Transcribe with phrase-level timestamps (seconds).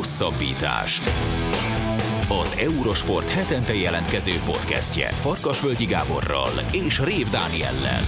[0.00, 1.00] Hosszabbítás.
[2.42, 8.04] Az Eurosport hetente jelentkező podcastje Farkasvölgyi Gáborral és Rév Dániellel.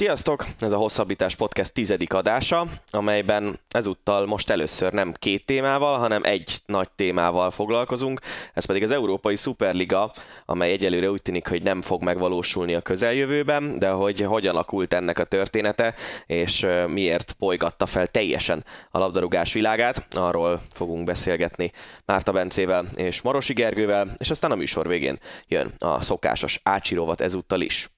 [0.00, 0.46] Sziasztok!
[0.60, 6.62] Ez a Hosszabbítás Podcast tizedik adása, amelyben ezúttal most először nem két témával, hanem egy
[6.66, 8.20] nagy témával foglalkozunk,
[8.54, 10.12] ez pedig az Európai Szuperliga,
[10.44, 15.18] amely egyelőre úgy tűnik, hogy nem fog megvalósulni a közeljövőben, de hogy hogyan alakult ennek
[15.18, 15.94] a története,
[16.26, 21.72] és miért bolygatta fel teljesen a labdarúgás világát, arról fogunk beszélgetni
[22.04, 27.60] Márta Bencével és Marosi Gergővel, és aztán a műsor végén jön a szokásos ácsirovat ezúttal
[27.60, 27.90] is.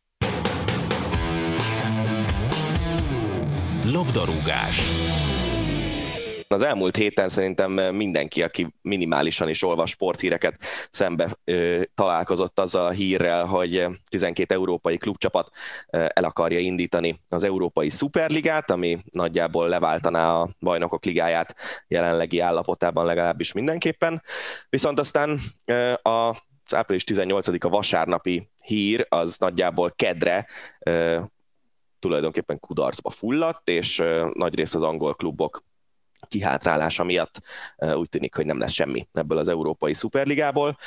[3.85, 4.81] Labdarúgás.
[6.49, 12.91] Az elmúlt héten szerintem mindenki, aki minimálisan is olvas sporthíreket, szembe ö, találkozott azzal a
[12.91, 15.51] hírrel, hogy 12 európai klubcsapat
[15.91, 21.55] ö, el akarja indítani az Európai Szuperligát, ami nagyjából leváltaná a bajnokok ligáját
[21.89, 24.23] jelenlegi állapotában legalábbis mindenképpen.
[24.69, 26.43] Viszont aztán ö, a
[26.75, 30.47] április 18-a vasárnapi hír az nagyjából kedre
[32.03, 35.65] tulajdonképpen kudarcba fulladt, és nagyrészt az angol klubok
[36.29, 37.41] kihátrálása miatt
[37.95, 40.79] úgy tűnik, hogy nem lesz semmi ebből az Európai Szuperligából.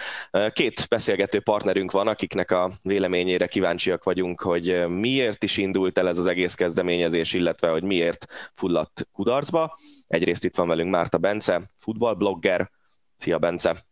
[0.50, 6.18] Két beszélgető partnerünk van, akiknek a véleményére kíváncsiak vagyunk, hogy miért is indult el ez
[6.18, 9.78] az egész kezdeményezés, illetve hogy miért fulladt kudarcba.
[10.08, 12.72] Egyrészt itt van velünk Márta Bence, futballblogger.
[13.18, 13.86] Szia Bence!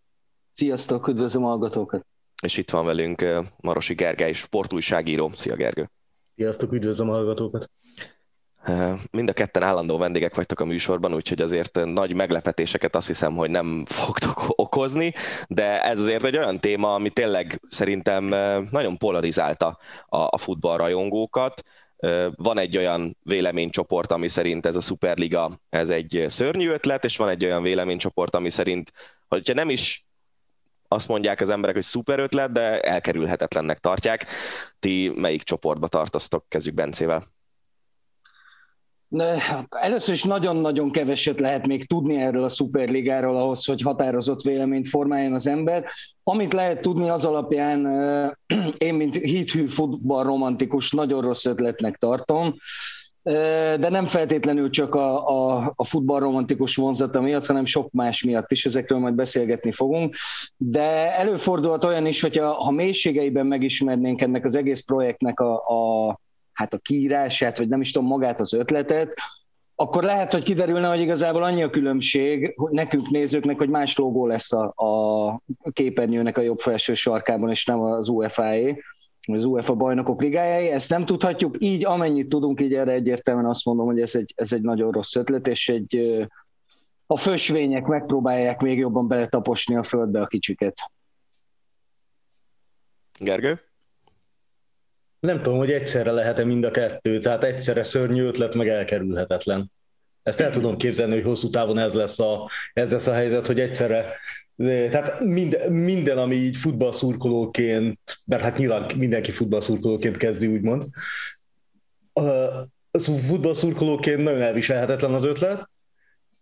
[0.53, 2.05] Sziasztok, üdvözlöm a hallgatókat!
[2.43, 3.25] És itt van velünk
[3.57, 5.31] Marosi Gergely, sportújságíró.
[5.35, 5.91] Szia Gergő!
[6.35, 7.69] Sziasztok, üdvözlöm a hallgatókat!
[9.11, 13.49] Mind a ketten állandó vendégek vagytok a műsorban, úgyhogy azért nagy meglepetéseket azt hiszem, hogy
[13.49, 15.13] nem fogtok okozni,
[15.47, 18.25] de ez azért egy olyan téma, ami tényleg szerintem
[18.71, 21.61] nagyon polarizálta a futballrajongókat.
[22.35, 27.29] Van egy olyan véleménycsoport, ami szerint ez a Superliga ez egy szörnyű ötlet, és van
[27.29, 28.91] egy olyan véleménycsoport, ami szerint,
[29.27, 30.02] hogyha nem is
[30.93, 34.25] azt mondják az emberek, hogy szuper ötlet, de elkerülhetetlennek tartják.
[34.79, 36.45] Ti melyik csoportba tartoztok?
[36.47, 37.23] Kezdjük Bencével.
[39.69, 45.33] Először is nagyon-nagyon keveset lehet még tudni erről a szuperligáról ahhoz, hogy határozott véleményt formáljon
[45.33, 45.85] az ember.
[46.23, 47.85] Amit lehet tudni az alapján,
[48.77, 52.55] én, mint hithű futballromantikus, nagyon rossz ötletnek tartom
[53.23, 58.65] de nem feltétlenül csak a, a, a futballromantikus vonzata miatt, hanem sok más miatt is,
[58.65, 60.15] ezekről majd beszélgetni fogunk.
[60.57, 66.19] De előfordulhat olyan is, hogy ha mélységeiben megismernénk ennek az egész projektnek a, a,
[66.53, 69.15] hát a kiírását, vagy nem is tudom magát az ötletet,
[69.75, 74.27] akkor lehet, hogy kiderülne, hogy igazából annyi a különbség hogy nekünk nézőknek, hogy más logó
[74.27, 78.83] lesz a, a képernyőnek a jobb felső sarkában, és nem az UEFA-é
[79.31, 80.69] az UEFA bajnokok ligájai.
[80.69, 84.53] Ezt nem tudhatjuk, így amennyit tudunk, így erre egyértelműen azt mondom, hogy ez egy, ez
[84.53, 86.27] egy nagyon rossz ötlet, és egy,
[87.07, 90.75] a fösvények megpróbálják még jobban beletaposni a földbe a kicsiket.
[93.19, 93.61] Gergő?
[95.19, 99.71] Nem tudom, hogy egyszerre lehet-e mind a kettő, tehát egyszerre szörnyű ötlet, meg elkerülhetetlen.
[100.23, 103.59] Ezt el tudom képzelni, hogy hosszú távon ez lesz a, ez lesz a helyzet, hogy
[103.59, 104.15] egyszerre
[104.57, 110.85] tehát minden, minden, ami így futballszurkolóként, mert hát nyilván mindenki futballszurkolóként kezdi, úgymond,
[112.91, 115.69] az futballszurkolóként nagyon elviselhetetlen az ötlet,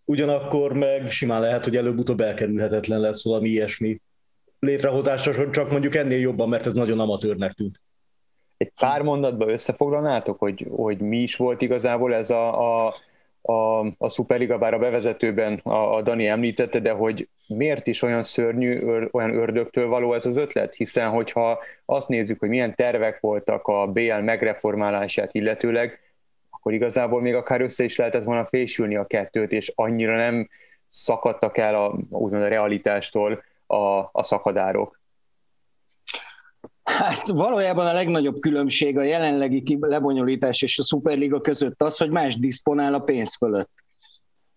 [0.05, 4.01] ugyanakkor meg simán lehet, hogy előbb-utóbb elkerülhetetlen lesz valami ilyesmi
[4.59, 7.81] létrehozásra, csak mondjuk ennél jobban, mert ez nagyon amatőrnek tűnt.
[8.57, 12.95] Egy pár mondatban összefoglalnátok, hogy, hogy mi is volt igazából ez a, a
[13.41, 18.23] a, a Superliga, bár a bevezetőben a, a Dani említette, de hogy miért is olyan
[18.23, 20.73] szörnyű, ör, olyan ördögtől való ez az ötlet?
[20.73, 25.99] Hiszen, hogyha azt nézzük, hogy milyen tervek voltak a BL megreformálását illetőleg,
[26.49, 30.49] akkor igazából még akár össze is lehetett volna fésülni a kettőt, és annyira nem
[30.87, 35.00] szakadtak el a, úgymond a realitástól a, a szakadárok.
[36.83, 42.35] Hát valójában a legnagyobb különbség a jelenlegi lebonyolítás és a Superliga között az, hogy más
[42.35, 43.71] diszponál a pénz fölött.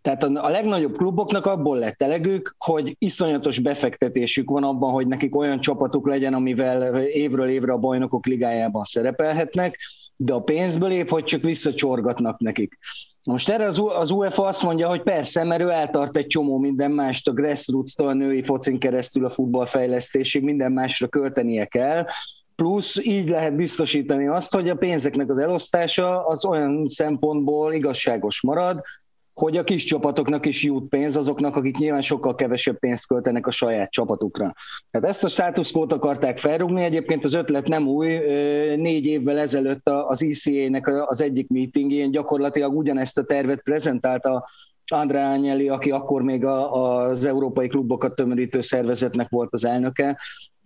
[0.02, 5.60] Tehát a, legnagyobb kluboknak abból lett elegük, hogy iszonyatos befektetésük van abban, hogy nekik olyan
[5.60, 9.78] csapatuk legyen, amivel évről évre a bajnokok ligájában szerepelhetnek,
[10.16, 12.78] de a pénzből épp, hogy csak visszacsorgatnak nekik.
[13.24, 16.90] Most erre az, az UEFA azt mondja, hogy persze, mert ő eltart egy csomó minden
[16.90, 22.06] mást, a grassroots-tól a női focin keresztül a futballfejlesztésig, minden másra költenie kell,
[22.56, 28.82] plusz így lehet biztosítani azt, hogy a pénzeknek az elosztása az olyan szempontból igazságos marad,
[29.34, 33.50] hogy a kis csapatoknak is jut pénz, azoknak, akik nyilván sokkal kevesebb pénzt költenek a
[33.50, 34.54] saját csapatukra.
[34.90, 38.16] Tehát ezt a státuszkót akarták felrúgni, egyébként az ötlet nem új,
[38.76, 44.48] négy évvel ezelőtt az ECA-nek az egyik meetingén gyakorlatilag ugyanezt a tervet prezentálta
[44.92, 50.18] Andrá Agnelli, aki akkor még a, az európai klubokat tömörítő szervezetnek volt az elnöke,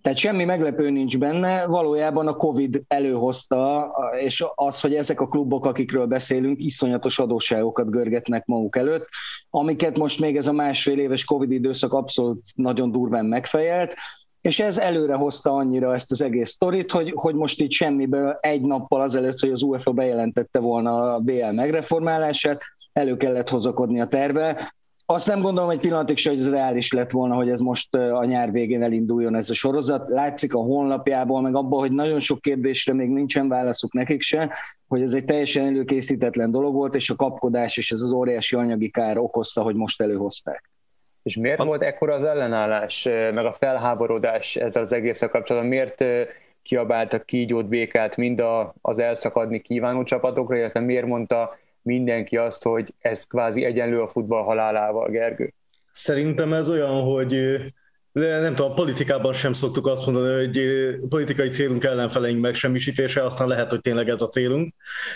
[0.03, 5.67] tehát semmi meglepő nincs benne, valójában a Covid előhozta, és az, hogy ezek a klubok,
[5.67, 9.09] akikről beszélünk, iszonyatos adósságokat görgetnek maguk előtt,
[9.51, 13.95] amiket most még ez a másfél éves Covid időszak abszolút nagyon durván megfejelt,
[14.41, 18.63] és ez előre hozta annyira ezt az egész sztorit, hogy, hogy most itt semmiből egy
[18.63, 22.63] nappal azelőtt, hogy az UEFA bejelentette volna a BL megreformálását,
[22.93, 24.73] elő kellett hozakodni a terve,
[25.11, 28.25] azt nem gondolom egy pillanatig se, hogy ez reális lett volna, hogy ez most a
[28.25, 30.09] nyár végén elinduljon ez a sorozat.
[30.09, 34.57] Látszik a honlapjából, meg abban, hogy nagyon sok kérdésre még nincsen válaszuk nekik se,
[34.89, 38.91] hogy ez egy teljesen előkészítetlen dolog volt, és a kapkodás és ez az óriási anyagi
[38.91, 40.71] kár okozta, hogy most előhozták.
[41.23, 45.71] És miért volt ekkora az ellenállás, meg a felháborodás ezzel az egésszel kapcsolatban?
[45.71, 46.05] Miért
[46.63, 48.43] kiabáltak kígyót, békát mind
[48.81, 51.57] az elszakadni kívánó csapatokra, illetve miért mondta
[51.89, 55.53] mindenki azt, hogy ez kvázi egyenlő a futball halálával, Gergő?
[55.91, 57.57] Szerintem ez olyan, hogy
[58.13, 60.61] nem tudom, a politikában sem szoktuk azt mondani, hogy
[61.09, 64.75] politikai célunk ellenfeleink megsemmisítése, aztán lehet, hogy tényleg ez a célunk.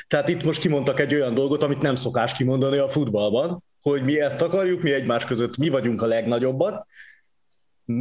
[0.09, 4.21] Tehát itt most kimondtak egy olyan dolgot, amit nem szokás kimondani a futballban, hogy mi
[4.21, 6.87] ezt akarjuk, mi egymás között mi vagyunk a legnagyobbat,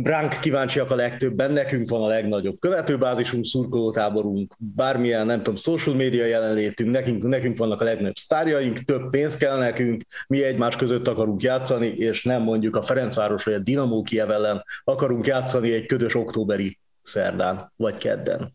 [0.04, 6.25] ránk kíváncsiak a legtöbben, nekünk van a legnagyobb követőbázisunk, szurkolótáborunk, bármilyen, nem tudom, social media
[6.25, 11.42] jelenlétünk, nekünk, nekünk vannak a legnagyobb sztárjaink, több pénz kell nekünk, mi egymás között akarunk
[11.42, 16.16] játszani, és nem mondjuk a Ferencváros vagy a Dinamo Kiev ellen akarunk játszani egy ködös
[16.16, 18.53] októberi szerdán, vagy kedden.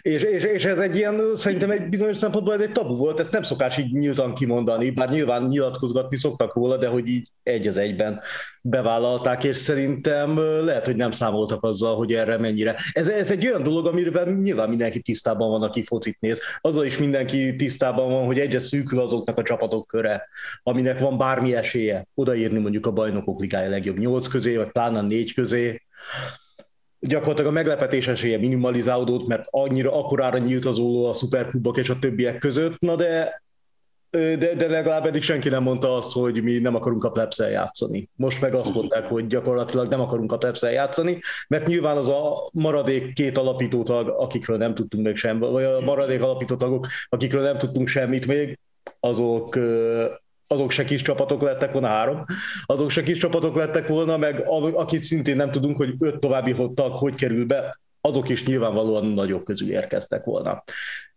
[0.00, 3.32] És, és, és ez egy ilyen, szerintem egy bizonyos szempontból ez egy tabu volt, ezt
[3.32, 7.76] nem szokás így nyíltan kimondani, bár nyilván nyilatkozgatni szoktak róla, de hogy így egy az
[7.76, 8.20] egyben
[8.62, 12.76] bevállalták, és szerintem lehet, hogy nem számoltak azzal, hogy erre mennyire.
[12.92, 16.40] Ez, ez egy olyan dolog, amiben nyilván mindenki tisztában van, aki focit néz.
[16.60, 20.28] Azzal is mindenki tisztában van, hogy egyre szűkül azoknak a csapatok köre,
[20.62, 25.34] aminek van bármi esélye odaírni mondjuk a bajnokok ligája legjobb nyolc közé, vagy pláne négy
[25.34, 25.82] közé
[27.00, 31.98] gyakorlatilag a meglepetés esélye minimalizálódott, mert annyira akkorára nyílt az óló a szuperklubok és a
[31.98, 33.42] többiek között, na de
[34.10, 38.08] de, de legalább eddig senki nem mondta azt, hogy mi nem akarunk a plebszel játszani.
[38.16, 42.48] Most meg azt mondták, hogy gyakorlatilag nem akarunk a plebszel játszani, mert nyilván az a
[42.52, 47.88] maradék két alapítótag, akikről nem tudtunk még semmit, vagy a maradék alapítótagok, akikről nem tudtunk
[47.88, 48.58] semmit még,
[49.00, 49.58] azok
[50.48, 52.24] azok se kis csapatok lettek volna, három,
[52.66, 54.42] azok se kis csapatok lettek volna, meg
[54.74, 59.44] akit szintén nem tudunk, hogy öt további tag hogy kerül be, azok is nyilvánvalóan nagyobb
[59.44, 60.64] közül érkeztek volna.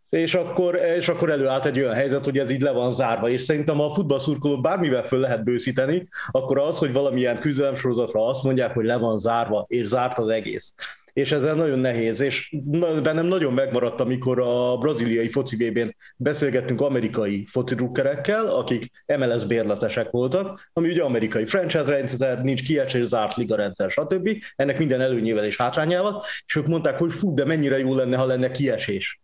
[0.09, 3.41] És akkor, és akkor előállt egy olyan helyzet, hogy ez így le van zárva, és
[3.41, 8.73] szerintem ha a futballszurkolót bármivel föl lehet bőszíteni, akkor az, hogy valamilyen küzdelemsorozatra azt mondják,
[8.73, 10.73] hogy le van zárva, és zárt az egész
[11.13, 12.55] és ezzel nagyon nehéz, és
[13.03, 20.09] bennem nagyon megmaradt, amikor a braziliai foci BB-n beszélgettünk amerikai foci drukkerekkel, akik MLS bérletesek
[20.09, 24.29] voltak, ami ugye amerikai franchise rendszer, nincs kiesés, zárt liga rendszer, stb.
[24.55, 28.25] Ennek minden előnyével és hátrányával, és ők mondták, hogy fú, de mennyire jó lenne, ha
[28.25, 29.21] lenne kiesés.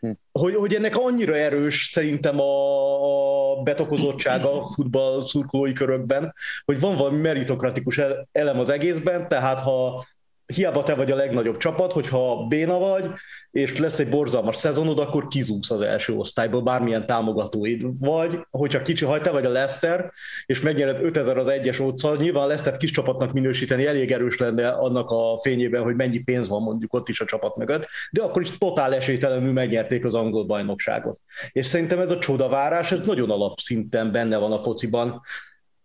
[0.00, 0.10] Hm.
[0.32, 6.34] Hogy, hogy ennek annyira erős szerintem a, a betokozottság a futball szurkolói körökben,
[6.64, 8.00] hogy van valami meritokratikus
[8.32, 10.06] elem az egészben, tehát ha
[10.54, 13.10] hiába te vagy a legnagyobb csapat, hogyha béna vagy,
[13.50, 17.82] és lesz egy borzalmas szezonod, akkor kizúgsz az első osztályból, bármilyen támogatóid.
[17.98, 20.10] Vagy, hogyha kicsi, ha te vagy a Leicester,
[20.46, 25.10] és megnyered 5000 az egyes óccal, nyilván Leicester kis csapatnak minősíteni elég erős lenne annak
[25.10, 28.58] a fényében, hogy mennyi pénz van mondjuk ott is a csapat mögött, de akkor is
[28.58, 31.20] totál esélytelenül megnyerték az angol bajnokságot.
[31.52, 35.22] És szerintem ez a csodavárás, ez nagyon alapszinten benne van a fociban,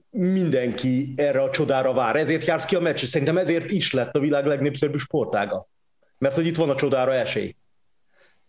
[0.09, 2.15] mindenki erre a csodára vár.
[2.15, 5.67] Ezért jársz ki a meccs, szerintem ezért is lett a világ legnépszerűbb sportága.
[6.17, 7.55] Mert hogy itt van a csodára esély.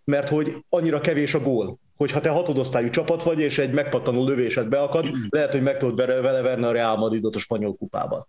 [0.04, 4.24] Mert hogy annyira kevés a gól, hogy ha te hatodosztályú csapat vagy, és egy megpattanó
[4.24, 8.28] lövésed beakad, lehet, hogy meg tudod vele verni a Real Madridot a spanyol kupában.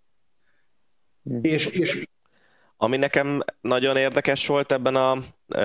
[1.30, 1.38] Mm.
[1.42, 2.08] És, és
[2.76, 5.22] ami nekem nagyon érdekes volt ebben a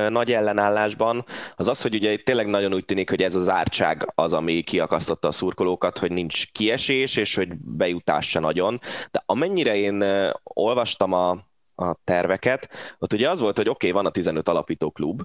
[0.10, 1.26] nagy ellenállásban,
[1.56, 5.28] az az, hogy ugye tényleg nagyon úgy tűnik, hogy ez az ártság az, ami kiakasztotta
[5.28, 8.80] a szurkolókat, hogy nincs kiesés, és hogy bejutás se nagyon.
[9.12, 10.04] De amennyire én
[10.44, 11.30] olvastam a,
[11.76, 15.22] a terveket, ott ugye az volt, hogy oké, okay, van a 15 alapító klub,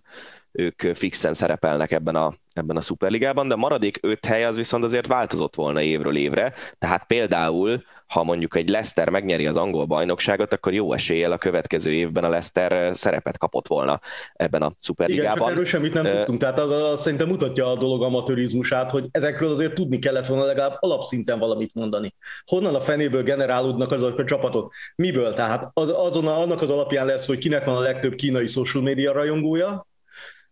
[0.53, 4.85] ők fixen szerepelnek ebben a, ebben a szuperligában, de a maradék öt hely az viszont
[4.85, 10.53] azért változott volna évről évre, tehát például ha mondjuk egy Leicester megnyeri az angol bajnokságot,
[10.53, 14.01] akkor jó eséllyel a következő évben a Leicester szerepet kapott volna
[14.35, 15.33] ebben a szuperligában.
[15.33, 18.91] Igen, csak erről semmit nem uh, tudtunk, tehát az, az szerintem mutatja a dolog amatőrizmusát,
[18.91, 22.15] hogy ezekről azért tudni kellett volna legalább alapszinten valamit mondani.
[22.45, 24.73] Honnan a fenéből generálódnak azok a csapatok?
[24.97, 25.35] Miből?
[25.35, 29.13] Tehát az, azon, annak az alapján lesz, hogy kinek van a legtöbb kínai social media
[29.13, 29.89] rajongója,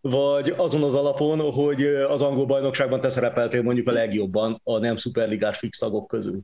[0.01, 4.97] vagy azon az alapon, hogy az angol bajnokságban te szerepeltél mondjuk a legjobban a nem
[4.97, 6.41] szuperligás fix tagok közül?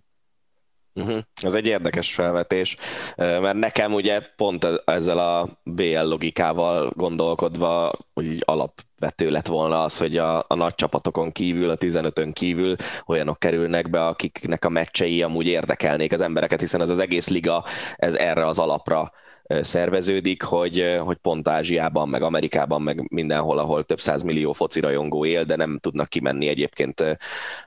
[0.96, 1.18] Uh-huh.
[1.42, 2.76] Ez egy érdekes felvetés,
[3.16, 10.16] mert nekem ugye pont ezzel a BL logikával gondolkodva úgy alapvető lett volna az, hogy
[10.16, 15.46] a, a nagy csapatokon kívül, a 15-ön kívül olyanok kerülnek be, akiknek a meccsei amúgy
[15.46, 17.64] érdekelnék az embereket, hiszen ez az egész liga
[17.96, 19.12] ez erre az alapra
[19.46, 25.24] szerveződik, hogy, hogy pont Ázsiában, meg Amerikában, meg mindenhol, ahol több száz millió foci rajongó
[25.24, 27.18] él, de nem tudnak kimenni egyébként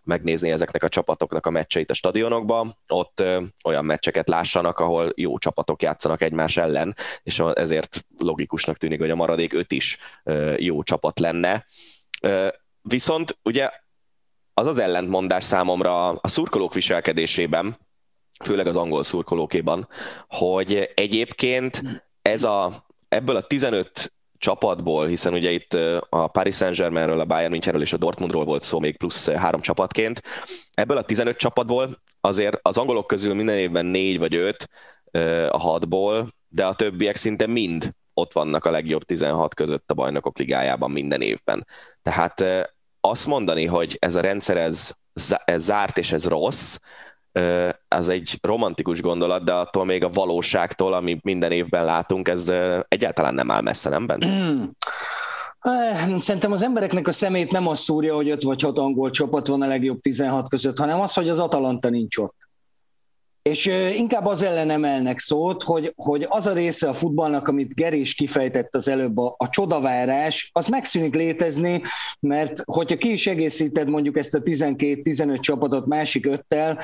[0.03, 3.24] megnézni ezeknek a csapatoknak a meccseit a stadionokba, ott
[3.63, 9.15] olyan meccseket lássanak, ahol jó csapatok játszanak egymás ellen, és ezért logikusnak tűnik, hogy a
[9.15, 9.98] maradék öt is
[10.57, 11.65] jó csapat lenne.
[12.81, 13.69] Viszont ugye
[14.53, 17.77] az az ellentmondás számomra a szurkolók viselkedésében,
[18.44, 19.88] főleg az angol szurkolókéban,
[20.27, 21.82] hogy egyébként
[22.22, 25.74] ez a, ebből a 15 csapatból, hiszen ugye itt
[26.10, 30.22] a Paris Saint-Germainről, a Bayern Münchenről és a Dortmundról volt szó még plusz három csapatként,
[30.74, 34.70] ebből a 15 csapatból azért az angolok közül minden évben négy vagy öt
[35.50, 40.38] a hatból, de a többiek szinte mind ott vannak a legjobb 16 között a bajnokok
[40.38, 41.67] ligájában minden évben.
[42.01, 42.44] Tehát
[43.01, 44.91] azt mondani, hogy ez a rendszer ez,
[45.46, 46.77] ez zárt és ez rossz,
[47.88, 52.51] ez egy romantikus gondolat, de attól még a valóságtól, amit minden évben látunk, ez
[52.88, 54.29] egyáltalán nem áll messze, nem Bence?
[54.29, 54.72] Hmm.
[56.20, 59.62] Szerintem az embereknek a szemét nem az szúrja, hogy öt vagy hat angol csapat van
[59.62, 62.36] a legjobb 16 között, hanem az, hogy az Atalanta nincs ott.
[63.41, 63.65] És
[63.96, 68.75] inkább az ellen emelnek szót, hogy, hogy az a része a futballnak, amit Gerés kifejtett
[68.75, 71.82] az előbb, a, a csodavárás, az megszűnik létezni,
[72.20, 76.79] mert hogyha ki is egészíted mondjuk ezt a 12-15 csapatot másik öttel,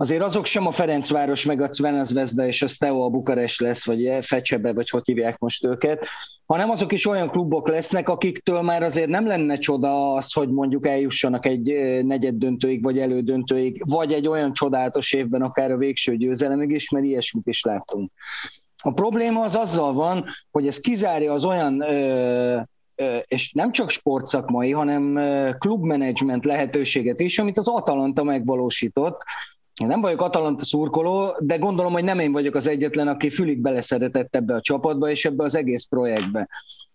[0.00, 4.72] azért azok sem a Ferencváros, meg a Cvenezvezda és a Steaua Bukarest lesz, vagy Fecsebe,
[4.72, 6.06] vagy hogy hívják most őket,
[6.46, 10.86] hanem azok is olyan klubok lesznek, akiktől már azért nem lenne csoda az, hogy mondjuk
[10.86, 11.72] eljussanak egy
[12.04, 17.06] negyed döntőig, vagy elődöntőig, vagy egy olyan csodálatos évben akár a végső győzelemig is, mert
[17.06, 18.10] ilyesmit is láttunk.
[18.76, 21.84] A probléma az azzal van, hogy ez kizárja az olyan
[23.24, 25.20] és nem csak sportszakmai, hanem
[25.58, 29.22] klubmenedzsment lehetőséget is, amit az Atalanta megvalósított,
[29.78, 33.60] én nem vagyok Atalanta szurkoló, de gondolom, hogy nem én vagyok az egyetlen, aki fülig
[33.60, 36.48] beleszeretett ebbe a csapatba és ebbe az egész projektbe.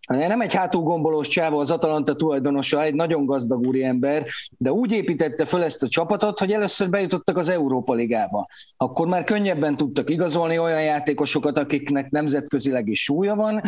[0.07, 4.25] Nem egy hátulgombolós csáva az Atalanta tulajdonosa, egy nagyon gazdag úriember,
[4.57, 8.47] de úgy építette föl ezt a csapatot, hogy először bejutottak az Európa Ligába.
[8.77, 13.61] Akkor már könnyebben tudtak igazolni olyan játékosokat, akiknek nemzetközileg is súlya van,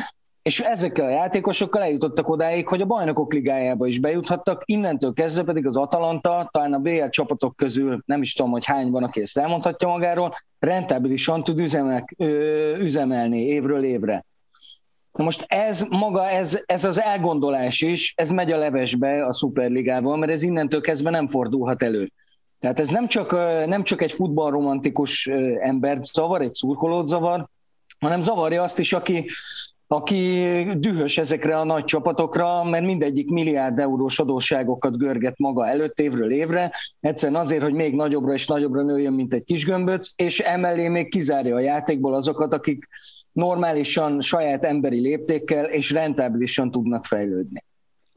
[0.45, 5.65] és ezekkel a játékosokkal eljutottak odáig, hogy a bajnokok ligájába is bejuthattak, innentől kezdve pedig
[5.65, 9.37] az Atalanta, talán a BL csapatok közül nem is tudom, hogy hány van, aki ezt
[9.37, 14.25] elmondhatja magáról, rentábilisan tud üzemek, ö, üzemelni évről évre.
[15.11, 20.17] Na most ez maga, ez, ez az elgondolás is, ez megy a levesbe a Superligával,
[20.17, 22.11] mert ez innentől kezdve nem fordulhat elő.
[22.59, 23.31] Tehát ez nem csak,
[23.65, 25.27] nem csak egy futballromantikus
[25.59, 27.47] embert zavar, egy szurkolót zavar,
[27.99, 29.29] hanem zavarja azt is, aki,
[29.87, 30.43] aki
[30.77, 36.71] dühös ezekre a nagy csapatokra, mert mindegyik milliárd eurós adósságokat görget maga előtt évről évre,
[36.99, 41.09] egyszerűen azért, hogy még nagyobbra és nagyobbra nőjön, mint egy kis gömböc, és emellé még
[41.09, 42.87] kizárja a játékból azokat, akik
[43.31, 47.63] normálisan, saját emberi léptékkel és rentábilisan tudnak fejlődni.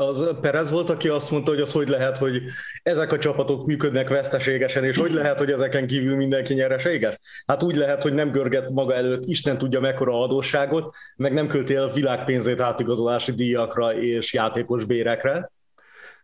[0.01, 2.43] Az Perez volt, aki azt mondta, hogy az hogy lehet, hogy
[2.83, 7.19] ezek a csapatok működnek veszteségesen, és hogy lehet, hogy ezeken kívül mindenki nyereséges?
[7.47, 11.75] Hát úgy lehet, hogy nem görget maga előtt Isten tudja mekkora adósságot, meg nem költi
[11.75, 15.51] el világpénzét átigazolási díjakra és játékos bérekre,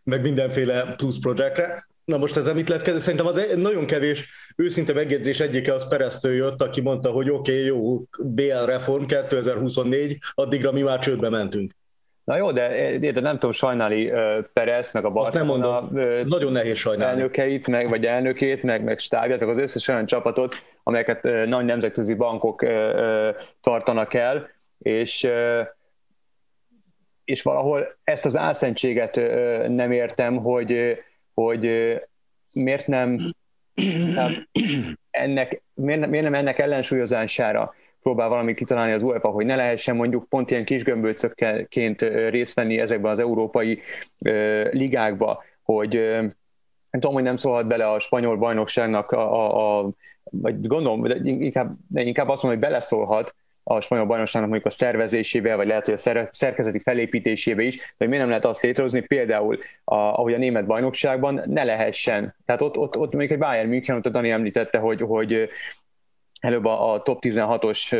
[0.03, 1.87] meg mindenféle plusz projektre.
[2.05, 3.17] Na most ezzel mit lehet kezdeni?
[3.17, 7.65] Szerintem az nagyon kevés őszinte megjegyzés egyike az Pereztől jött, aki mondta, hogy oké, okay,
[7.65, 11.71] jó, BL reform 2024, addigra mi már csődbe mentünk.
[12.25, 14.11] Na jó, de, de nem tudom sajnálni
[14.53, 15.89] Perez, meg a Barcelona
[16.25, 17.19] nagyon nehéz sajnálni.
[17.19, 22.13] elnökeit, meg, vagy elnökét, meg, meg stábját, meg az összes olyan csapatot, amelyeket nagy nemzetközi
[22.13, 22.65] bankok
[23.61, 25.27] tartanak el, és
[27.25, 29.15] és valahol ezt az álszentséget
[29.67, 30.97] nem értem, hogy,
[31.33, 31.95] hogy
[32.53, 33.33] miért nem,
[34.13, 34.47] nem
[35.09, 37.73] ennek, miért, miért nem ennek ellensúlyozására
[38.05, 42.79] próbál valamit kitalálni az UEFA, hogy ne lehessen mondjuk pont ilyen kis gömbölcökként részt venni
[42.79, 43.79] ezekben az európai
[44.71, 45.93] ligákba, hogy
[46.91, 49.89] nem tudom, hogy nem szólhat bele a spanyol bajnokságnak, a, a, a
[50.23, 55.67] vagy gondolom, inkább, inkább azt mondom, hogy beleszólhat a spanyol bajnokságnak mondjuk a szervezésébe, vagy
[55.67, 60.33] lehet, hogy a szerkezeti felépítésébe is, vagy miért nem lehet azt létrehozni, például a, ahogy
[60.33, 62.35] a német bajnokságban ne lehessen.
[62.45, 65.49] Tehát ott, ott, ott még egy Bayern München, ott a Dani említette, hogy, hogy
[66.45, 67.95] előbb a, a top 16-os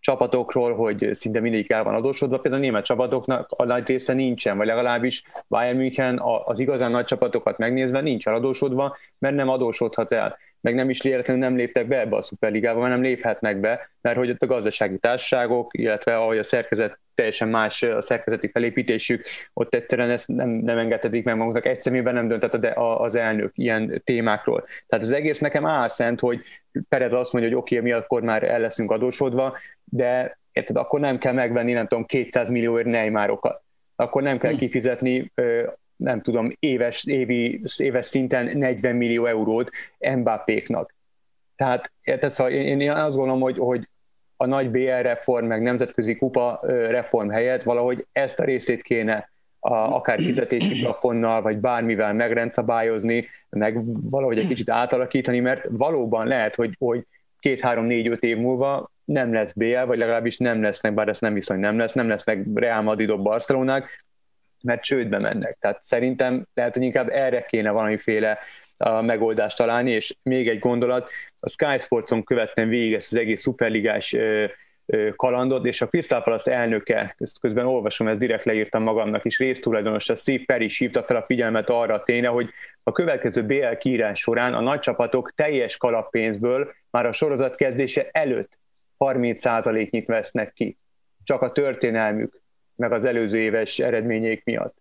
[0.00, 4.56] csapatokról, hogy szinte mindegyik el van adósodva, például a német csapatoknak a nagy része nincsen,
[4.56, 10.38] vagy legalábbis Bayern München az igazán nagy csapatokat megnézve nincs eladósodva, mert nem adósodhat el.
[10.60, 14.16] Meg nem is véletlenül nem léptek be ebbe a szuperligába, mert nem léphetnek be, mert
[14.16, 19.74] hogy ott a gazdasági társaságok, illetve ahogy a szerkezet teljesen más a szerkezeti felépítésük, ott
[19.74, 24.64] egyszerűen ezt nem, nem engedhetik meg maguknak, egy szemében nem döntett az elnök ilyen témákról.
[24.86, 26.42] Tehát az egész nekem álszent, hogy
[26.88, 31.00] Perez azt mondja, hogy oké, okay, mi akkor már el leszünk adósodva, de érted, akkor
[31.00, 33.62] nem kell megvenni, nem tudom, 200 millióért Neymarokat.
[33.96, 34.58] Akkor nem kell hm.
[34.58, 35.32] kifizetni
[35.96, 40.94] nem tudom, éves, évi, éves szinten 40 millió eurót Mbappéknak.
[41.56, 43.88] Tehát, tehát szóval én, én azt gondolom, hogy, hogy
[44.40, 49.74] a nagy BL reform, meg nemzetközi kupa reform helyett valahogy ezt a részét kéne a,
[49.74, 53.80] akár fizetési plafonnal, vagy bármivel megrendszabályozni, meg
[54.10, 57.06] valahogy egy kicsit átalakítani, mert valóban lehet, hogy, hogy
[57.38, 61.20] két, három, négy, öt év múlva nem lesz BL, vagy legalábbis nem lesznek, bár ezt
[61.20, 64.04] nem viszony nem lesz, nem lesznek Real Madridok, Barcelonák,
[64.62, 65.56] mert csődbe mennek.
[65.60, 68.38] Tehát szerintem lehet, hogy inkább erre kéne valamiféle
[68.80, 71.10] a megoldást találni, és még egy gondolat,
[71.40, 74.16] a Sky Sportson követtem végig ezt az egész szuperligás
[75.16, 80.08] kalandot, és a Crystal Palace elnöke, ezt közben olvasom, ezt direkt leírtam magamnak is, résztulajdonos,
[80.08, 82.50] a Steve Perry is hívta fel a figyelmet arra a tényre, hogy
[82.82, 88.58] a következő BL kiírás során a nagy csapatok teljes kalappénzből már a sorozat kezdése előtt
[88.98, 90.76] 30%-nyit vesznek ki.
[91.24, 92.40] Csak a történelmük
[92.76, 94.76] meg az előző éves eredményeik miatt.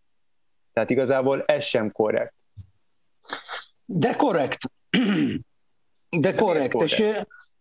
[0.73, 2.33] Tehát igazából ez sem korrekt.
[3.91, 4.71] De korrekt.
[6.09, 6.73] De korrekt.
[6.73, 6.99] korrekt.
[6.99, 7.03] És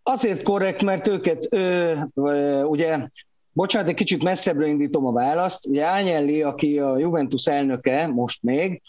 [0.02, 3.08] azért korrekt, mert őket, ö, ö, ugye,
[3.52, 5.66] bocsánat, egy kicsit messzebbre indítom a választ.
[5.66, 8.82] Ugye Ányelli, aki a Juventus elnöke most még,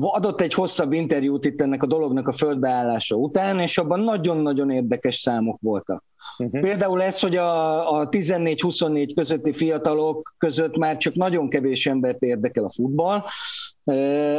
[0.00, 5.16] adott egy hosszabb interjút itt ennek a dolognak a földbeállása után, és abban nagyon-nagyon érdekes
[5.16, 6.04] számok voltak.
[6.38, 6.60] Uh-huh.
[6.60, 12.64] Például ez, hogy a, a 14-24 közötti fiatalok között már csak nagyon kevés embert érdekel
[12.64, 13.22] a futball,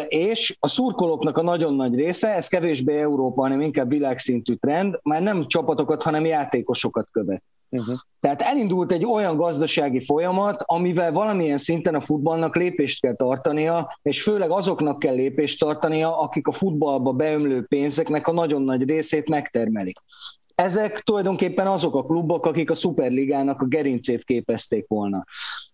[0.08, 5.22] és a szurkolóknak a nagyon nagy része, ez kevésbé Európa, hanem inkább világszintű trend, már
[5.22, 7.44] nem csapatokat, hanem játékosokat követ.
[7.72, 7.96] Uh-huh.
[8.20, 14.24] Tehát elindult egy olyan gazdasági folyamat, amivel valamilyen szinten a futballnak lépést kell tartania, és
[14.24, 19.98] főleg azoknak kell lépést tartania, akik a futballba beömlő pénzeknek a nagyon nagy részét megtermelik.
[20.62, 25.26] Ezek tulajdonképpen azok a klubok, akik a Superligának a gerincét képezték volna.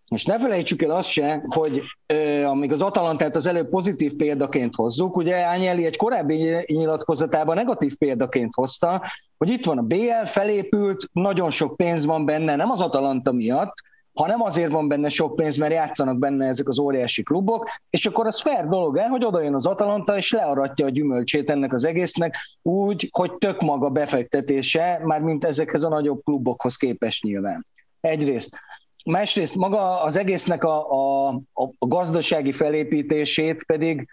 [0.07, 4.75] És ne felejtsük el azt se, hogy euh, amíg az Atalantát az előbb pozitív példaként
[4.75, 9.03] hozzuk, ugye Ányeli egy korábbi nyilatkozatában negatív példaként hozta,
[9.37, 13.73] hogy itt van a BL, felépült, nagyon sok pénz van benne, nem az Atalanta miatt,
[14.17, 18.25] hanem azért van benne sok pénz, mert játszanak benne ezek az óriási klubok, és akkor
[18.25, 21.85] az fair dolog el, hogy oda jön az Atalanta, és learatja a gyümölcsét ennek az
[21.85, 27.65] egésznek úgy, hogy tök maga befektetése, már mint ezekhez a nagyobb klubokhoz képes nyilván.
[27.99, 28.55] Egyrészt.
[29.05, 34.07] Másrészt maga az egésznek a, a, a gazdasági felépítését pedig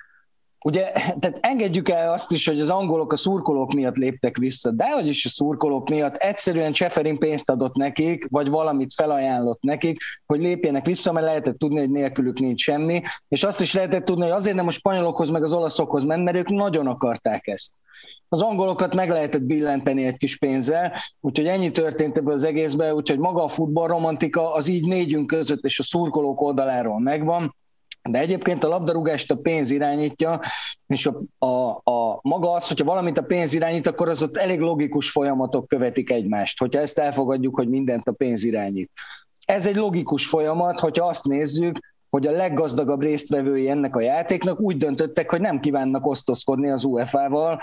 [0.67, 4.91] ugye, tehát engedjük el azt is, hogy az angolok a szurkolók miatt léptek vissza, de
[4.91, 10.41] hogy is a szurkolók miatt egyszerűen Cseferin pénzt adott nekik, vagy valamit felajánlott nekik, hogy
[10.41, 14.33] lépjenek vissza, mert lehetett tudni, hogy nélkülük nincs semmi, és azt is lehetett tudni, hogy
[14.33, 17.73] azért nem a spanyolokhoz meg az olaszokhoz ment, mert ők nagyon akarták ezt.
[18.29, 23.19] Az angolokat meg lehetett billenteni egy kis pénzzel, úgyhogy ennyi történt ebből az egészben, úgyhogy
[23.19, 27.55] maga a futballromantika az így négyünk között és a szurkolók oldaláról megvan,
[28.11, 30.41] de egyébként a labdarúgást a pénz irányítja,
[30.87, 34.61] és a, a, a maga az, hogyha valamit a pénz irányít, akkor az ott elég
[34.61, 38.91] logikus folyamatok követik egymást, hogyha ezt elfogadjuk, hogy mindent a pénz irányít.
[39.45, 41.79] Ez egy logikus folyamat, hogyha azt nézzük,
[42.11, 47.61] hogy a leggazdagabb résztvevői ennek a játéknak úgy döntöttek, hogy nem kívánnak osztozkodni az UEFA-val,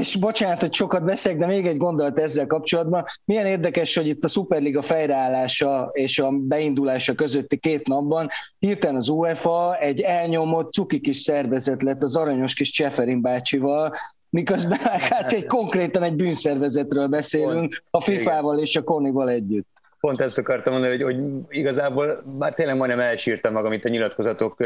[0.00, 3.04] és bocsánat, hogy sokat beszélek, de még egy gondolat ezzel kapcsolatban.
[3.24, 9.08] Milyen érdekes, hogy itt a Superliga fejreállása és a beindulása közötti két napban hirtelen az
[9.08, 13.94] UEFA egy elnyomott cuki kis szervezet lett az aranyos kis Cseferin bácsival,
[14.30, 19.68] miközben hát egy konkrétan egy bűnszervezetről beszélünk, a FIFA-val és a Konival együtt.
[20.00, 24.56] Pont ezt akartam mondani, hogy, hogy igazából már tényleg majdnem elsírtam magam itt a nyilatkozatok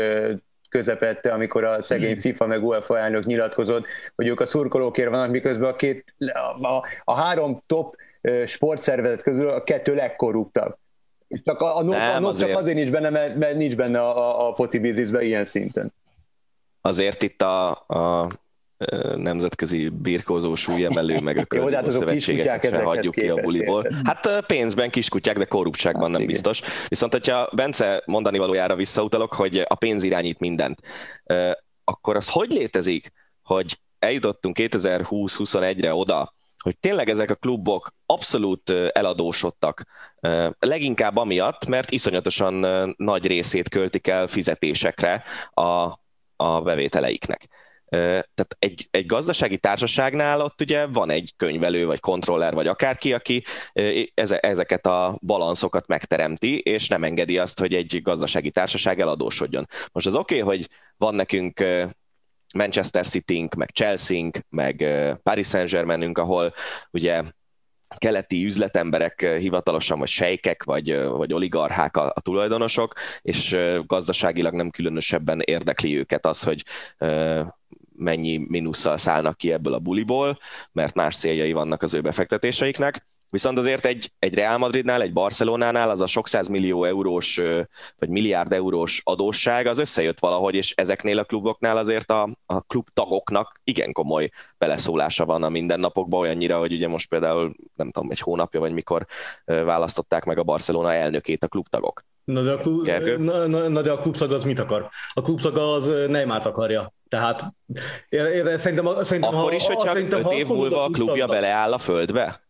[0.71, 2.21] közepette, amikor a szegény hmm.
[2.21, 6.15] FIFA meg UEFA elnök nyilatkozott, hogy ők a szurkolókért vannak, miközben a, két,
[6.63, 7.97] a, a három top
[8.47, 10.77] sportszervezet közül a kettő legkorruptabb.
[11.45, 12.51] Csak a, a, Nem, a NOC azért...
[12.51, 15.93] csak azért nincs benne, mert, mert nincs benne a, a, a foci bizniszben ilyen szinten.
[16.81, 18.27] Azért itt a, a
[19.15, 23.87] nemzetközi birkózó súlyemelő, meg a környező szövetségeket se hagyjuk ki a buliból.
[24.05, 26.33] Hát pénzben kiskutyák, de korruptságban hát, nem igen.
[26.33, 26.61] biztos.
[26.89, 30.81] Viszont, hogyha Bence mondani valójára visszautalok, hogy a pénz irányít mindent,
[31.85, 33.13] akkor az hogy létezik,
[33.43, 39.83] hogy eljutottunk 2020-21-re oda, hogy tényleg ezek a klubok abszolút eladósodtak.
[40.59, 42.67] Leginkább amiatt, mert iszonyatosan
[42.97, 45.99] nagy részét költik el fizetésekre a,
[46.37, 47.49] a bevételeiknek.
[47.91, 53.43] Tehát egy, egy gazdasági társaságnál ott ugye van egy könyvelő, vagy kontroller, vagy akárki, aki
[54.41, 59.67] ezeket a balanszokat megteremti, és nem engedi azt, hogy egy gazdasági társaság eladósodjon.
[59.93, 61.65] Most az oké, okay, hogy van nekünk
[62.55, 64.85] Manchester city meg chelsea meg
[65.23, 66.55] Paris Saint-Germainünk, ahol
[66.91, 67.23] ugye
[67.99, 75.41] keleti üzletemberek hivatalosan, vagy sejkek, vagy, vagy oligarchák a, a tulajdonosok, és gazdaságilag nem különösebben
[75.41, 76.63] érdekli őket az, hogy
[78.01, 80.39] mennyi mínusszal szállnak ki ebből a buliból,
[80.73, 83.09] mert más céljai vannak az ő befektetéseiknek.
[83.31, 87.41] Viszont azért egy, egy Real Madridnál, egy Barcelonánál az a sok millió eurós
[87.99, 92.89] vagy milliárd eurós adósság az összejött valahogy, és ezeknél a kluboknál azért a, a klub
[92.93, 98.21] tagoknak igen komoly beleszólása van a mindennapokban, olyannyira, hogy ugye most például nem tudom, egy
[98.21, 99.07] hónapja vagy mikor
[99.45, 102.05] választották meg a Barcelona elnökét a klubtagok.
[102.25, 102.87] Na de, a klub,
[103.19, 104.89] na, na, na de a klubtag az mit akar?
[105.13, 106.93] A klubtag az Neymart akarja.
[107.11, 107.55] Tehát
[108.09, 112.41] én, én szerintem, szerintem Akkor is, hogyha öt év múlva a klubja beleáll a földbe?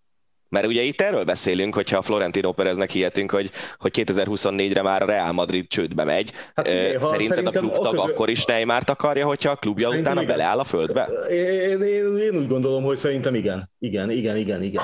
[0.48, 5.06] Mert ugye itt erről beszélünk, hogyha a Florentino Pereznek hihetünk, hogy, hogy 2024-re már a
[5.06, 6.32] Real Madrid csődbe megy.
[6.54, 8.10] Hát figyelj, Szerinted a klubtag közül...
[8.10, 10.36] akkor is Neymart akarja, hogyha a klubja szerintem utána igen.
[10.36, 11.08] beleáll a földbe?
[11.30, 13.70] Én, én, én úgy gondolom, hogy szerintem igen.
[13.78, 14.82] Igen, igen, igen, igen.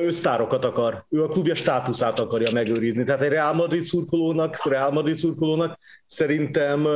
[0.00, 3.04] Ő sztárokat akar, ő a klubja státuszát akarja megőrizni.
[3.04, 6.86] Tehát egy Real Madrid szurkolónak, Real Madrid szurkolónak szerintem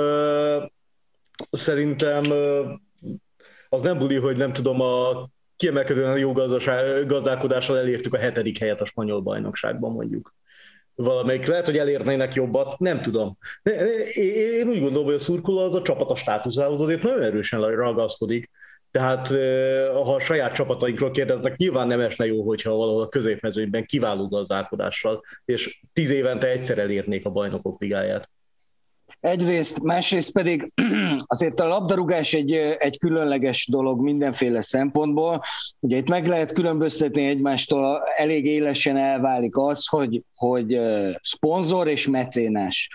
[1.51, 2.23] szerintem
[3.69, 6.33] az nem buli, hogy nem tudom, a kiemelkedően jó
[7.07, 10.35] gazdálkodással elértük a hetedik helyet a spanyol bajnokságban mondjuk.
[10.95, 13.39] Valamelyik lehet, hogy elérnének jobbat, nem tudom.
[14.15, 18.51] Én úgy gondolom, hogy a szurkoló az a csapat a státuszához azért nagyon erősen ragaszkodik.
[18.91, 19.29] Tehát
[19.93, 25.23] ha a saját csapatainkról kérdeznek, nyilván nem esne jó, hogyha valahol a középmezőnyben kiváló gazdálkodással,
[25.45, 28.31] és tíz évente egyszer elérnék a bajnokok ligáját.
[29.27, 30.73] Egyrészt, másrészt pedig
[31.27, 35.43] azért a labdarúgás egy, egy különleges dolog mindenféle szempontból.
[35.81, 40.81] Ugye itt meg lehet különböztetni egymástól, elég élesen elválik az, hogy, hogy
[41.23, 42.89] szponzor és mecénás.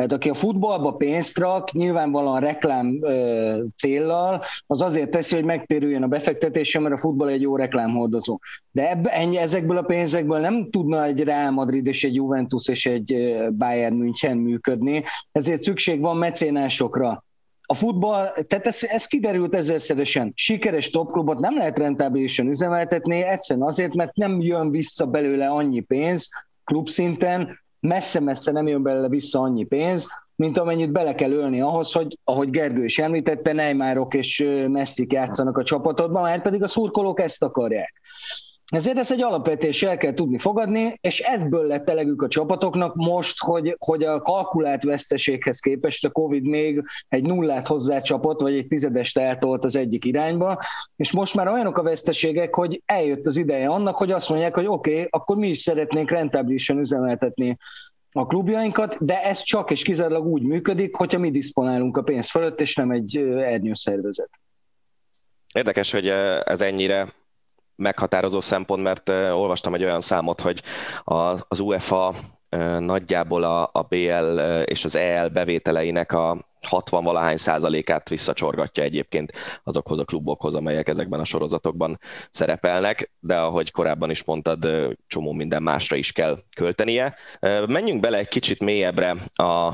[0.00, 6.02] Tehát aki a futballba pénzt rak, nyilvánvalóan reklám ö, céllal, az azért teszi, hogy megtérüljön
[6.02, 8.38] a befektetése, mert a futball egy jó reklámhordozó.
[8.70, 12.86] De ebbe, ennyi, ezekből a pénzekből nem tudna egy Real Madrid és egy Juventus és
[12.86, 17.24] egy Bayern München működni, ezért szükség van mecénásokra.
[17.62, 23.94] A futball, tehát ez, ez kiderült ezerszeresen, sikeres topklubot nem lehet rentábilisan üzemeltetni, egyszerűen azért,
[23.94, 26.28] mert nem jön vissza belőle annyi pénz
[26.64, 32.18] klubszinten, messze-messze nem jön belőle vissza annyi pénz, mint amennyit bele kell ölni ahhoz, hogy,
[32.24, 37.42] ahogy Gergő is említette, Neymarok és Messzik játszanak a csapatodban, mert pedig a szurkolók ezt
[37.42, 38.00] akarják.
[38.70, 43.42] Ezért ezt egy alapvetés el kell tudni fogadni, és ebből lett elegük a csapatoknak most,
[43.42, 49.18] hogy, hogy a kalkulált veszteséghez képest a Covid még egy nullát hozzácsapott, vagy egy tizedest
[49.18, 50.62] eltolt az egyik irányba,
[50.96, 54.66] és most már olyanok a veszteségek, hogy eljött az ideje annak, hogy azt mondják, hogy
[54.66, 57.56] oké, okay, akkor mi is szeretnénk rentábilisan üzemeltetni
[58.12, 62.60] a klubjainkat, de ez csak és kizárólag úgy működik, hogyha mi diszponálunk a pénz fölött,
[62.60, 64.30] és nem egy ernyőszervezet.
[65.54, 66.08] Érdekes, hogy
[66.44, 67.18] ez ennyire
[67.80, 70.62] meghatározó szempont, mert olvastam egy olyan számot, hogy
[71.04, 72.14] az UEFA
[72.78, 79.32] nagyjából a, a BL és az EL bevételeinek a 60 valahány százalékát visszacsorgatja egyébként
[79.64, 81.98] azokhoz a klubokhoz, amelyek ezekben a sorozatokban
[82.30, 84.68] szerepelnek, de ahogy korábban is mondtad,
[85.06, 87.14] csomó minden másra is kell költenie.
[87.66, 89.72] Menjünk bele egy kicsit mélyebbre a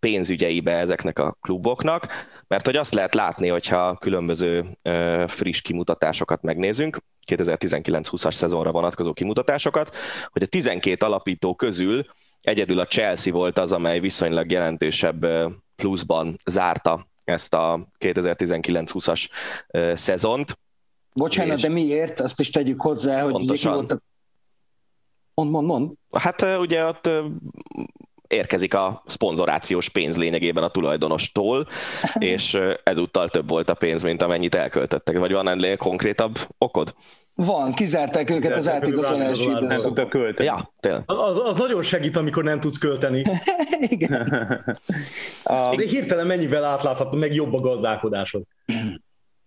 [0.00, 2.08] pénzügyeibe ezeknek a kluboknak,
[2.48, 4.78] mert hogy azt lehet látni, hogyha különböző
[5.26, 9.94] friss kimutatásokat megnézünk, 2019-20-as szezonra vonatkozó kimutatásosokat,
[10.30, 12.06] hogy a 12 alapító közül
[12.40, 15.26] egyedül a Chelsea volt az, amely viszonylag jelentősebb
[15.76, 19.28] pluszban zárta ezt a 2019-20-as
[19.94, 20.58] szezont.
[21.12, 22.20] Bocsánat, de miért?
[22.20, 24.00] Azt is tegyük hozzá, hogy pontosan.
[25.34, 25.92] Mond, mond, mond.
[26.10, 27.10] Hát ugye ott
[28.28, 31.68] érkezik a szponzorációs pénz lényegében a tulajdonostól,
[32.18, 35.18] és ezúttal több volt a pénz, mint amennyit elköltöttek.
[35.18, 36.94] Vagy van ennél konkrétabb okod?
[37.34, 40.34] Van, kizárták őket az átigazolási időszakban.
[40.36, 41.02] Ja, tényleg.
[41.06, 43.24] Az, az nagyon segít, amikor nem tudsz költeni.
[43.80, 44.28] Igen.
[45.76, 48.42] De hirtelen mennyivel átlátható, meg jobb a gazdálkodásod.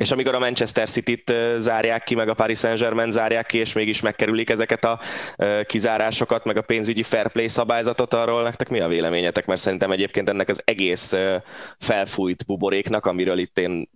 [0.02, 4.02] És amikor a Manchester City-t zárják ki, meg a Paris Saint-Germain zárják ki, és mégis
[4.02, 5.00] megkerülik ezeket a
[5.66, 9.46] kizárásokat, meg a pénzügyi fair play szabályzatot, arról nektek mi a véleményetek?
[9.46, 11.16] Mert szerintem egyébként ennek az egész
[11.80, 13.90] felfújt buboréknak, amiről itt én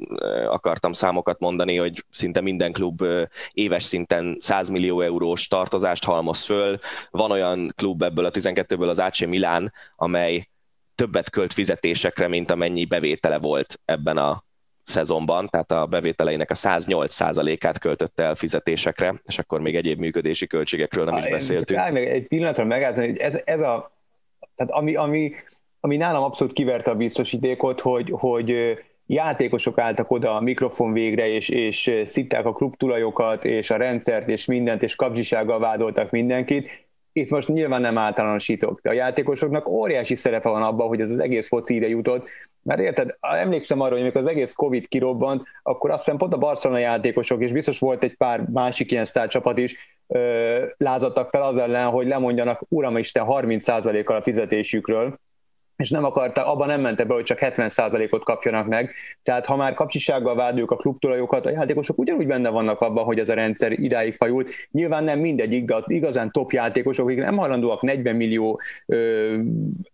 [0.47, 3.03] akartam számokat mondani, hogy szinte minden klub
[3.51, 6.79] éves szinten 100 millió eurós tartozást halmoz föl.
[7.11, 10.49] Van olyan klub ebből a 12-ből az AC Milán, amely
[10.95, 14.43] többet költ fizetésekre, mint amennyi bevétele volt ebben a
[14.85, 21.05] szezonban, tehát a bevételeinek a 108%-át költötte el fizetésekre, és akkor még egyéb működési költségekről
[21.05, 21.79] nem is beszéltünk.
[21.79, 23.91] Csak meg egy pillanatra megállni, hogy ez, ez a,
[24.55, 25.33] tehát ami, ami,
[25.79, 31.49] ami nálam abszolút kiverte a biztosítékot, hogy, hogy játékosok álltak oda a mikrofon végre, és,
[31.49, 37.47] és szitták a klubtulajokat, és a rendszert, és mindent, és kapzsisággal vádoltak mindenkit, itt most
[37.47, 41.75] nyilván nem általánosítok, de a játékosoknak óriási szerepe van abban, hogy ez az egész foci
[41.75, 42.27] ide jutott,
[42.65, 46.37] mert érted, emlékszem arra, hogy amikor az egész Covid kirobbant, akkor azt hiszem pont a
[46.37, 49.75] Barcelona játékosok, és biztos volt egy pár másik ilyen sztárcsapat is,
[50.77, 55.19] lázadtak fel az ellen, hogy lemondjanak, uramisten, 30%-kal a fizetésükről,
[55.75, 58.91] és nem akarta, abban nem mente be, hogy csak 70%-ot kapjanak meg.
[59.23, 63.29] Tehát ha már kapcsisággal vádoljuk a klubtulajokat, a játékosok ugyanúgy benne vannak abban, hogy ez
[63.29, 64.51] a rendszer idáig fajult.
[64.71, 69.37] Nyilván nem mindegy, igazán top játékosok, akik nem hajlandóak 40 millió ö,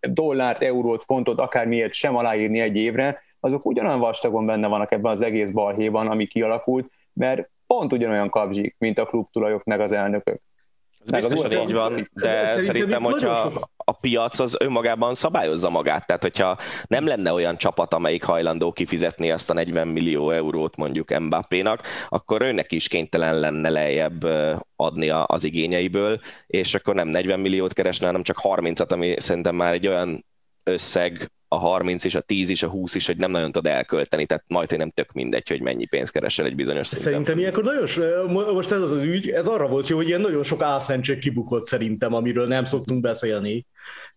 [0.09, 5.21] dollárt, eurót, fontot, akármiért sem aláírni egy évre, azok ugyanolyan vastagon benne vannak ebben az
[5.21, 10.41] egész balhéban, ami kialakult, mert pont ugyanolyan kapzsik, mint a klubtulajok meg az elnökök.
[11.05, 16.07] Ez biztosan így van, de szerintem, hogyha a piac az önmagában szabályozza magát.
[16.07, 21.19] Tehát, hogyha nem lenne olyan csapat, amelyik hajlandó kifizetni azt a 40 millió eurót mondjuk
[21.19, 24.23] Mbappénak, akkor őnek is kénytelen lenne lejjebb
[24.75, 29.73] adni az igényeiből, és akkor nem 40 milliót keresne, hanem csak 30-at, ami szerintem már
[29.73, 30.25] egy olyan
[30.63, 34.25] összeg, a 30 és a 10 is, a 20 is, hogy nem nagyon tud elkölteni,
[34.25, 37.11] tehát majd nem tök mindegy, hogy mennyi pénzt keresel egy bizonyos szinten.
[37.11, 40.43] Szerintem ilyenkor nagyon, most ez az az ügy, ez arra volt jó, hogy ilyen nagyon
[40.43, 43.65] sok álszentség kibukott szerintem, amiről nem szoktunk beszélni.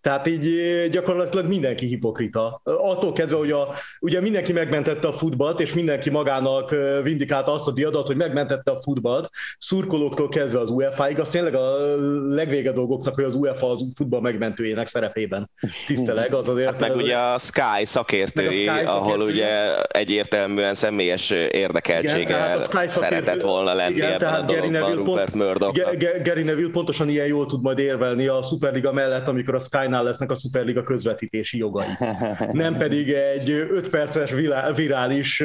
[0.01, 0.49] Tehát így
[0.91, 2.61] gyakorlatilag mindenki hipokrita.
[2.65, 3.69] Attól kezdve, hogy a,
[4.01, 8.79] ugye mindenki megmentette a futballt, és mindenki magának vindikálta azt a diadat, hogy megmentette a
[8.79, 11.77] futballt, szurkolóktól kezdve az UEFA-ig, az tényleg a
[12.29, 15.51] legvége dolgoknak, hogy az UEFA az futball megmentőjének szerepében
[15.87, 16.71] tiszteleg, az azért...
[16.71, 22.39] Hát meg ugye a Sky szakértői, a Sky szakértői, ahol ugye egyértelműen személyes érdekeltsége igen,
[22.39, 25.97] hát szeretett volna lenni igen, ebben a dologban Rupert Murdochnak.
[26.23, 30.31] Gary Neville pontosan ilyen jól tud majd érvelni a Superliga mellett, amikor a Sky-nál lesznek
[30.31, 31.89] a Superliga közvetítési jogai.
[32.53, 34.33] Nem pedig egy 5 perces
[34.75, 35.43] virális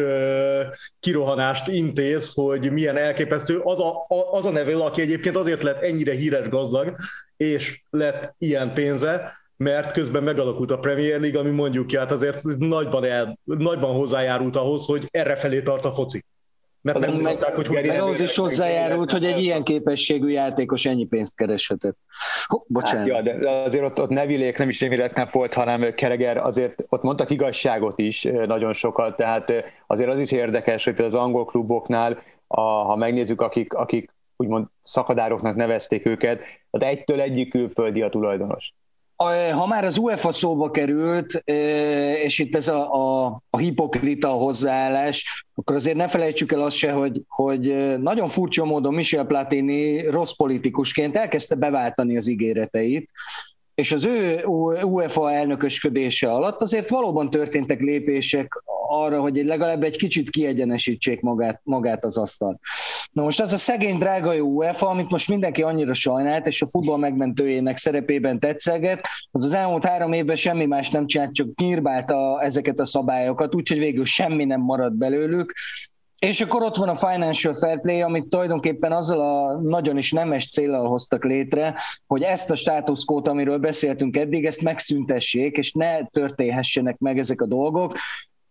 [0.99, 3.59] kirohanást intéz, hogy milyen elképesztő.
[3.63, 6.95] Az a, az a Neville, aki egyébként azért lett ennyire híres gazdag,
[7.37, 12.43] és lett ilyen pénze, mert közben megalakult a Premier League, ami mondjuk ki, hát azért
[12.57, 16.23] nagyban, el, nagyban hozzájárult ahhoz, hogy erre felé tart a foci.
[16.81, 21.35] Mert nem mondták, hogy hogy ahhoz is hozzájárult, hogy egy ilyen képességű játékos ennyi pénzt
[21.35, 21.97] kereshetett.
[22.67, 23.11] bocsánat.
[23.11, 27.01] Hát, ja, de azért ott, ott Nevilék nem is nem volt, hanem Kereger azért ott
[27.01, 29.53] mondtak igazságot is nagyon sokat, tehát
[29.87, 35.55] azért az is érdekes, hogy az angol kluboknál, a, ha megnézzük, akik, akik úgymond szakadároknak
[35.55, 36.41] nevezték őket,
[36.71, 38.73] tehát egytől egyik külföldi a tulajdonos
[39.53, 41.33] ha már az UEFA szóba került,
[42.23, 46.91] és itt ez a, a, a hipokrita hozzáállás, akkor azért ne felejtsük el azt se,
[46.91, 53.11] hogy, hogy nagyon furcsa módon Michel Platini rossz politikusként elkezdte beváltani az ígéreteit,
[53.79, 54.43] és az ő
[54.83, 62.05] UEFA elnökösködése alatt azért valóban történtek lépések arra, hogy legalább egy kicsit kiegyenesítsék magát, magát
[62.05, 62.59] az asztal.
[63.11, 66.97] Na most az a szegény drága UEFA, amit most mindenki annyira sajnált, és a futball
[66.97, 72.79] megmentőjének szerepében tetszeget, az az elmúlt három évben semmi más nem csinált, csak nyírbálta ezeket
[72.79, 75.53] a szabályokat, úgyhogy végül semmi nem maradt belőlük,
[76.19, 80.49] és akkor ott van a Financial Fair Play, amit tulajdonképpen azzal a nagyon is nemes
[80.49, 81.75] célral hoztak létre,
[82.07, 87.45] hogy ezt a státuszkót, amiről beszéltünk eddig, ezt megszüntessék, és ne történhessenek meg ezek a
[87.45, 87.97] dolgok,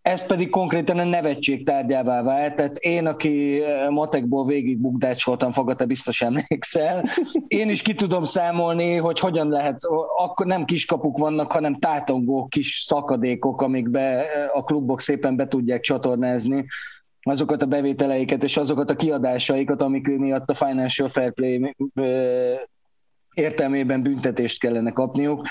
[0.01, 2.55] ez pedig konkrétan a nevetség tárgyává vált.
[2.55, 7.03] Tehát én, aki matekból végig bukdácsoltam, Faga, te biztos emlékszel,
[7.47, 9.79] én is ki tudom számolni, hogy hogyan lehet,
[10.17, 16.65] akkor nem kiskapuk vannak, hanem tátongó kis szakadékok, amikbe a klubok szépen be tudják csatornázni
[17.21, 21.75] azokat a bevételeiket és azokat a kiadásaikat, amik miatt a Financial Fair Play
[23.33, 25.45] értelmében büntetést kellene kapniuk.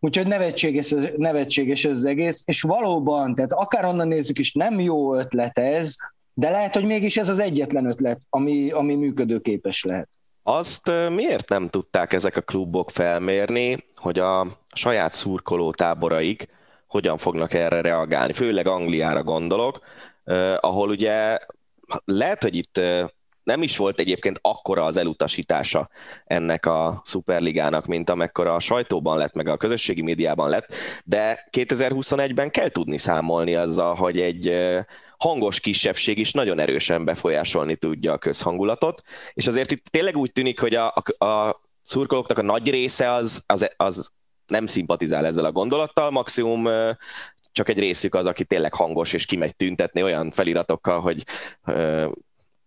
[0.00, 5.14] Úgyhogy nevetséges, nevetséges ez az egész, és valóban, tehát akár onnan nézzük is, nem jó
[5.14, 5.96] ötlet ez,
[6.34, 10.08] de lehet, hogy mégis ez az egyetlen ötlet, ami, ami működőképes lehet.
[10.42, 16.48] Azt miért nem tudták ezek a klubok felmérni, hogy a saját szurkoló táboraik
[16.86, 18.32] hogyan fognak erre reagálni?
[18.32, 19.80] Főleg Angliára gondolok,
[20.60, 21.38] ahol ugye
[22.04, 22.80] lehet, hogy itt
[23.42, 25.88] nem is volt egyébként akkora az elutasítása
[26.24, 32.50] ennek a szuperligának, mint amekkora a sajtóban lett, meg a közösségi médiában lett, de 2021-ben
[32.50, 34.70] kell tudni számolni azzal, hogy egy
[35.18, 39.02] hangos kisebbség is nagyon erősen befolyásolni tudja a közhangulatot,
[39.32, 43.42] és azért itt tényleg úgy tűnik, hogy a, a, a szurkolóknak a nagy része az,
[43.46, 44.10] az, az
[44.46, 46.68] nem szimpatizál ezzel a gondolattal, maximum
[47.52, 51.24] csak egy részük az, aki tényleg hangos, és kimegy tüntetni olyan feliratokkal, hogy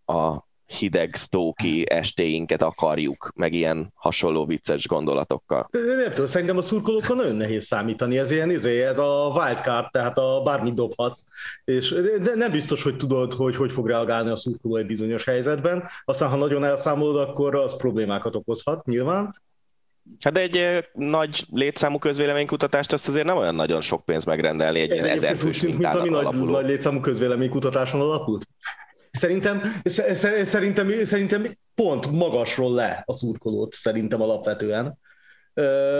[0.06, 5.70] a hideg sztóki estéinket akarjuk, meg ilyen hasonló vicces gondolatokkal.
[5.72, 10.18] Nem tudom, szerintem a szurkolókkal nagyon nehéz számítani, ez ilyen izé, ez a wildcard, tehát
[10.18, 11.24] a bármit dobhatsz,
[11.64, 11.90] és
[12.22, 16.30] de nem biztos, hogy tudod, hogy hogy fog reagálni a szurkoló egy bizonyos helyzetben, aztán
[16.30, 19.42] ha nagyon elszámolod, akkor az problémákat okozhat nyilván.
[20.20, 24.92] Hát de egy nagy létszámú közvéleménykutatást azt azért nem olyan nagyon sok pénz megrendelni egy
[24.92, 28.48] ilyen ezer fős mint ami nagy, nagy létszámú közvéleménykutatáson alapult.
[29.12, 29.62] Szerintem,
[30.44, 34.98] szerintem, szerintem pont magasról le a szurkolót szerintem alapvetően.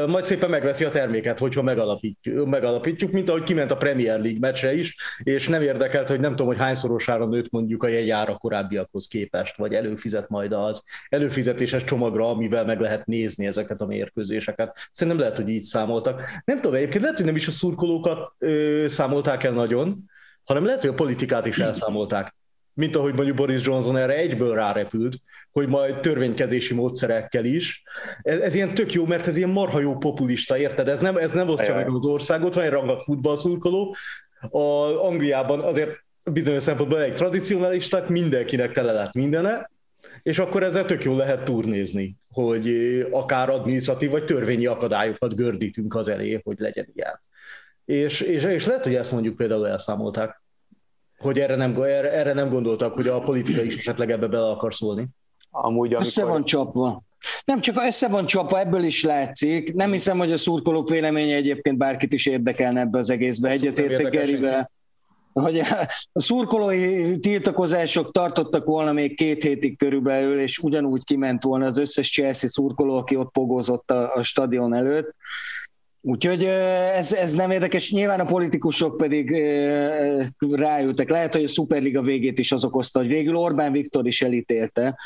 [0.08, 4.74] Majd szépen megveszi a terméket, hogyha megalapítjuk, megalapítjuk, mint ahogy kiment a Premier League meccsre
[4.74, 9.58] is, és nem érdekelt, hogy nem tudom, hogy hányszorosára nőtt mondjuk a jegyára korábbiakhoz képest,
[9.58, 14.78] vagy előfizet majd az előfizetéses csomagra, amivel meg lehet nézni ezeket a mérkőzéseket.
[14.92, 16.22] Szerintem lehet, hogy így számoltak.
[16.46, 20.04] Nem tudom, egyébként lehet, hogy nem is a szurkolókat ö, számolták el nagyon,
[20.44, 22.36] hanem lehet, hogy a politikát is elszámolták
[22.74, 25.16] mint ahogy mondjuk Boris Johnson erre egyből rárepült,
[25.52, 27.84] hogy majd törvénykezési módszerekkel is.
[28.22, 30.88] Ez, ez ilyen tök jó, mert ez ilyen marha jó populista, érted?
[30.88, 33.96] Ez nem, ez nem osztja meg az országot, van egy rangat futballszurkoló.
[34.50, 34.58] A
[35.06, 39.72] Angliában azért bizonyos szempontból egy tradicionalisták, mindenkinek tele lett mindene,
[40.24, 42.68] és akkor ezzel tök jól lehet turnézni, hogy
[43.12, 47.22] akár adminisztratív vagy törvényi akadályokat gördítünk az elé, hogy legyen ilyen.
[47.86, 50.43] És, és, és lehet, hogy ezt mondjuk például elszámolták
[51.24, 54.74] hogy erre nem, erre, erre nem gondoltak, hogy a politika is esetleg ebbe bele akar
[54.74, 55.08] szólni.
[55.52, 56.06] Amúgy, amikor...
[56.06, 57.02] Össze van csapva.
[57.46, 59.74] Nem csak össze van csapva, ebből is látszik.
[59.74, 63.50] Nem hiszem, hogy a szurkolók véleménye egyébként bárkit is érdekelne ebbe az egészbe.
[63.50, 64.72] Egyetértek Gerivel
[65.34, 65.60] hogy
[66.14, 72.12] a szurkolói tiltakozások tartottak volna még két hétig körülbelül, és ugyanúgy kiment volna az összes
[72.12, 75.16] Chelsea szurkoló, aki ott pogózott a, a stadion előtt.
[76.06, 79.32] Úgyhogy ez, ez nem érdekes, nyilván a politikusok pedig
[80.40, 81.10] rájöttek.
[81.10, 85.00] Lehet, hogy a Superliga végét is az okozta, hogy végül Orbán Viktor is elítélte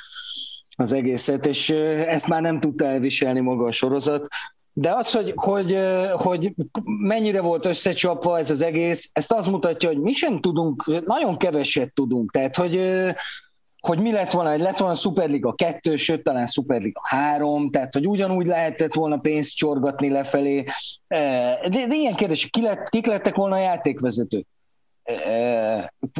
[0.77, 1.69] az egészet, és
[2.07, 4.27] ezt már nem tudta elviselni maga a sorozat.
[4.73, 5.77] De az, hogy, hogy,
[6.11, 11.37] hogy mennyire volt összecsapva ez az egész, ezt az mutatja, hogy mi sem tudunk, nagyon
[11.37, 12.31] keveset tudunk.
[12.31, 12.81] Tehát, hogy
[13.81, 18.07] hogy mi lett volna, hogy lett volna Superliga 2, sőt talán Superliga 3, tehát hogy
[18.07, 20.63] ugyanúgy lehetett volna pénzt csorgatni lefelé.
[21.07, 24.47] De, de ilyen kérdés, ki lett, kik lettek volna a játékvezetők?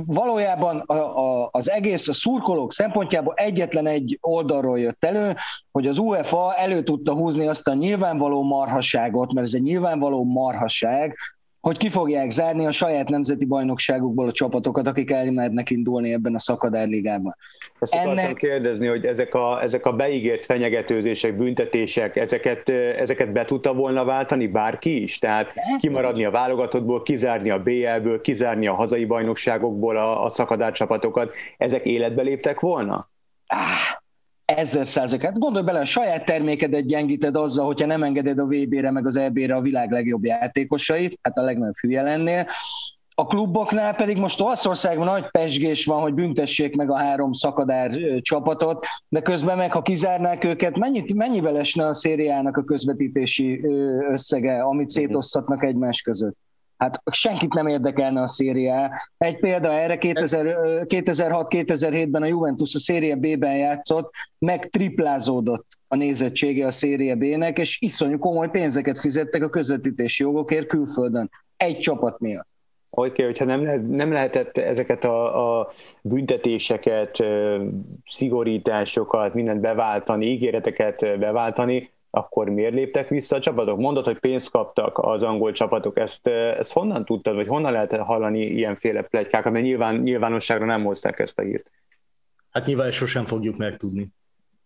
[0.06, 5.36] Valójában a, a, az egész a szurkolók szempontjából egyetlen egy oldalról jött elő,
[5.72, 11.18] hogy az UEFA elő tudta húzni azt a nyilvánvaló marhaságot, mert ez egy nyilvánvaló marhaság,
[11.62, 16.40] hogy ki fogják zárni a saját nemzeti bajnokságukból a csapatokat, akik elmernek indulni ebben a
[16.40, 17.36] szakadárligában.
[17.80, 18.36] Ezt Ennek...
[18.36, 24.48] kérdezni, hogy ezek a, ezek a beígért fenyegetőzések, büntetések, ezeket, ezeket be tudta volna váltani
[24.48, 25.20] bárki is?
[25.20, 31.86] Tehát kimaradni a válogatottból, kizárni a BL-ből, kizárni a hazai bajnokságokból a, a szakadárcsapatokat, ezek
[31.86, 33.10] életbe léptek volna?
[33.48, 34.06] Ah,
[34.58, 35.40] ezer százalékát.
[35.40, 39.56] Gondolj bele, a saját termékedet gyengíted azzal, hogyha nem engeded a VB-re meg az EB-re
[39.56, 42.48] a világ legjobb játékosait, hát a legnagyobb hülye lennél.
[43.16, 47.92] A kluboknál pedig most Olaszországban nagy pesgés van, hogy büntessék meg a három szakadár
[48.22, 53.62] csapatot, de közben meg, ha kizárnák őket, mennyit, mennyivel esne a szériának a közvetítési
[54.12, 56.47] összege, amit szétosztatnak egymás között?
[56.78, 58.92] Hát senkit nem érdekelne a szériá.
[59.18, 66.72] Egy példa erre 2006-2007-ben a Juventus a széria B-ben játszott, meg triplázódott a nézettsége a
[66.72, 71.30] széria B-nek, és iszonyú komoly pénzeket fizettek a közvetítési jogokért külföldön.
[71.58, 72.48] Egy csapat miatt.
[72.90, 75.70] Oké, okay, hogyha nem, lehet, nem lehetett ezeket a, a
[76.02, 77.24] büntetéseket,
[78.06, 83.80] szigorításokat, mindent beváltani, ígéreteket beváltani, akkor miért léptek vissza a csapatok?
[83.80, 88.46] Mondod, hogy pénzt kaptak az angol csapatok, ezt, ezt honnan tudtad, vagy honnan lehet hallani
[88.46, 91.72] ilyenféle plegykákat, mert nyilván, nyilvánosságra nem hozták ezt a hírt.
[92.50, 94.08] Hát nyilván sosem fogjuk megtudni,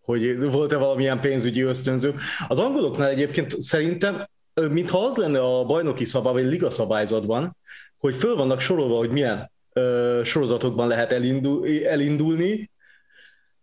[0.00, 2.14] hogy volt-e valamilyen pénzügyi ösztönző.
[2.48, 4.28] Az angoloknál egyébként szerintem,
[4.70, 7.56] mintha az lenne a bajnoki szabály, vagy liga szabályzatban,
[7.98, 12.70] hogy föl vannak sorolva, hogy milyen ö, sorozatokban lehet elindul, elindulni,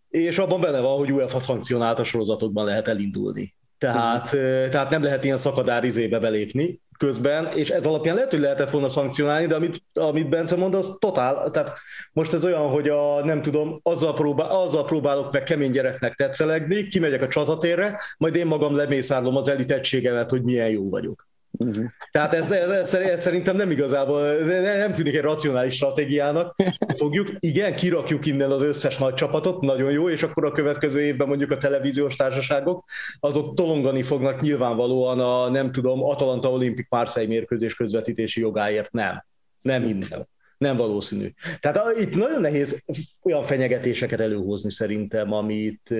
[0.08, 3.54] és abban benne van, hogy UEFA szankcionált a sorozatokban lehet elindulni.
[3.80, 4.30] Tehát,
[4.70, 8.88] tehát nem lehet ilyen szakadár izébe belépni közben, és ez alapján lehet, hogy lehetett volna
[8.88, 11.72] szankcionálni, de amit, amit Bence mond, az totál, tehát
[12.12, 16.88] most ez olyan, hogy a, nem tudom, azzal, próbál, azzal próbálok meg kemény gyereknek tetszelegni,
[16.88, 21.29] kimegyek a csatatérre, majd én magam lemészárlom az elit egységemet, hogy milyen jó vagyok.
[21.58, 21.84] Uh-huh.
[22.10, 26.56] Tehát ez, ez, ez, szerintem nem igazából, nem tűnik egy racionális stratégiának.
[26.96, 31.28] Fogjuk, igen, kirakjuk innen az összes nagy csapatot, nagyon jó, és akkor a következő évben
[31.28, 32.84] mondjuk a televíziós társaságok,
[33.20, 38.92] azok tolongani fognak nyilvánvalóan a, nem tudom, Atalanta Olimpik Marseille mérkőzés közvetítési jogáért.
[38.92, 39.24] Nem.
[39.62, 40.26] Nem hinném.
[40.58, 41.32] Nem valószínű.
[41.60, 42.82] Tehát itt nagyon nehéz
[43.22, 45.94] olyan fenyegetéseket előhozni szerintem, amit,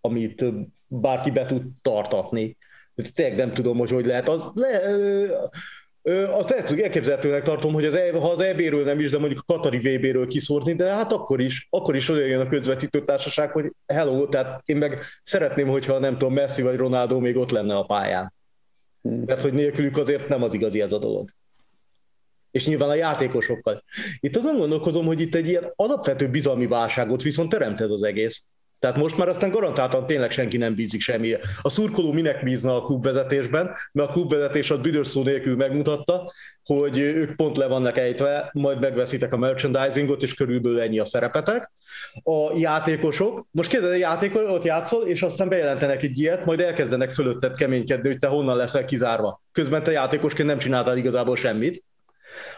[0.00, 0.44] amit
[0.86, 2.56] bárki be tud tartatni
[3.14, 4.28] tényleg nem tudom, hogy hogy lehet.
[4.28, 4.80] Az le,
[6.12, 9.42] azt lehet, hogy elképzelhetőnek tartom, hogy az, e- ha az EB-ről nem is, de mondjuk
[9.46, 13.50] a Katari VB-ről kiszórni, de hát akkor is, akkor is olyan jön a közvetítő társaság,
[13.50, 17.76] hogy hello, tehát én meg szeretném, hogyha nem tudom, Messi vagy Ronaldo még ott lenne
[17.76, 18.32] a pályán.
[19.00, 21.28] Mert hogy nélkülük azért nem az igazi ez a dolog.
[22.50, 23.84] És nyilván a játékosokkal.
[24.20, 28.48] Itt azon gondolkozom, hogy itt egy ilyen alapvető bizalmi válságot viszont teremt ez az egész.
[28.84, 31.36] Tehát most már aztán garantáltan tényleg senki nem bízik semmi.
[31.62, 36.32] A szurkoló minek bízna a klubvezetésben, mert a klubvezetés a büdös szó nélkül megmutatta,
[36.64, 41.72] hogy ők pont le vannak ejtve, majd megveszitek a merchandisingot, és körülbelül ennyi a szerepetek.
[42.22, 47.10] A játékosok, most kérdez, a játékos ott játszol, és aztán bejelentenek egy ilyet, majd elkezdenek
[47.10, 49.42] fölötted keménykedni, hogy te honnan leszel kizárva.
[49.52, 51.84] Közben te játékosként nem csináltál igazából semmit.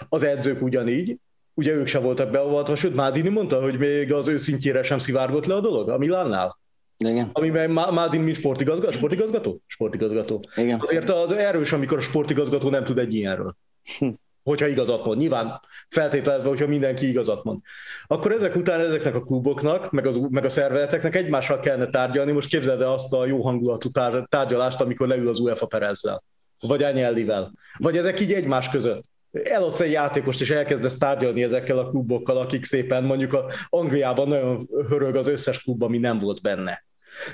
[0.09, 1.17] Az edzők ugyanígy,
[1.57, 5.55] ugye ők sem voltak beavatva, sőt Mádini mondta, hogy még az őszintjére sem szivárgott le
[5.55, 6.59] a dolog a Milánnál.
[6.97, 7.31] Igen.
[7.33, 8.93] Amiben Mádin mint sportigazgató?
[8.93, 9.61] Sportigazgató?
[9.67, 10.41] Sportigazgató.
[10.57, 10.81] Igen.
[10.81, 13.57] Azért az erős, amikor a sportigazgató nem tud egy ilyenről.
[13.99, 14.09] Hm.
[14.43, 15.19] Hogyha igazat mond.
[15.19, 17.59] Nyilván feltételezve, hogyha mindenki igazat mond.
[18.07, 22.33] Akkor ezek után ezeknek a kluboknak, meg, az, meg a szervezeteknek egymással kellene tárgyalni.
[22.33, 26.23] Most képzeld el azt a jó hangulatú tár, tárgyalást, amikor leül az UEFA Perezzel,
[26.61, 27.53] vagy Anyellivel.
[27.79, 29.05] Vagy ezek így egymás között
[29.45, 34.69] eladsz egy játékost, és elkezdesz tárgyalni ezekkel a klubokkal, akik szépen mondjuk a Angliában nagyon
[34.89, 36.85] hörög az összes klub, ami nem volt benne.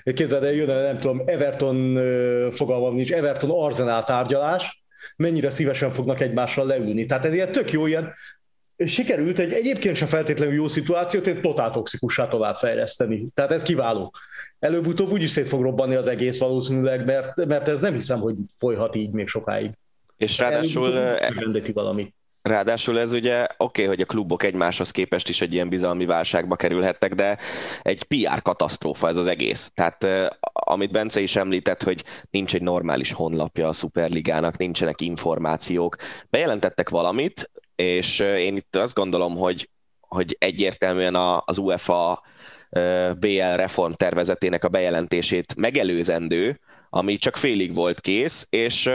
[0.03, 1.99] Képzeld el, jön, nem tudom, Everton
[2.53, 4.83] fogalmam nincs, Everton Arsenal tárgyalás,
[5.17, 7.07] mennyire szívesen fognak egymással leülni.
[7.07, 8.13] Tehát ez ilyen tök jó, ilyen
[8.87, 13.27] sikerült egy egyébként sem feltétlenül jó szituációt egy totál toxikussá továbbfejleszteni.
[13.35, 14.15] Tehát ez kiváló.
[14.59, 18.95] Előbb-utóbb úgyis szét fog robbanni az egész valószínűleg, mert, mert ez nem hiszem, hogy folyhat
[18.95, 19.71] így még sokáig.
[20.23, 20.91] És ráadásul...
[21.73, 22.13] valami.
[22.43, 26.57] Ráadásul ez ugye oké, okay, hogy a klubok egymáshoz képest is egy ilyen bizalmi válságba
[26.57, 27.39] kerülhettek, de
[27.83, 29.71] egy PR katasztrófa ez az egész.
[29.75, 30.07] Tehát
[30.53, 35.97] amit Bence is említett, hogy nincs egy normális honlapja a Superligának, nincsenek információk.
[36.31, 39.71] Bejelentettek valamit, és én itt azt gondolom, hogy,
[40.01, 41.15] hogy egyértelműen
[41.45, 42.23] az UEFA
[43.19, 46.61] BL reform tervezetének a bejelentését megelőzendő,
[46.91, 48.91] ami csak félig volt kész, és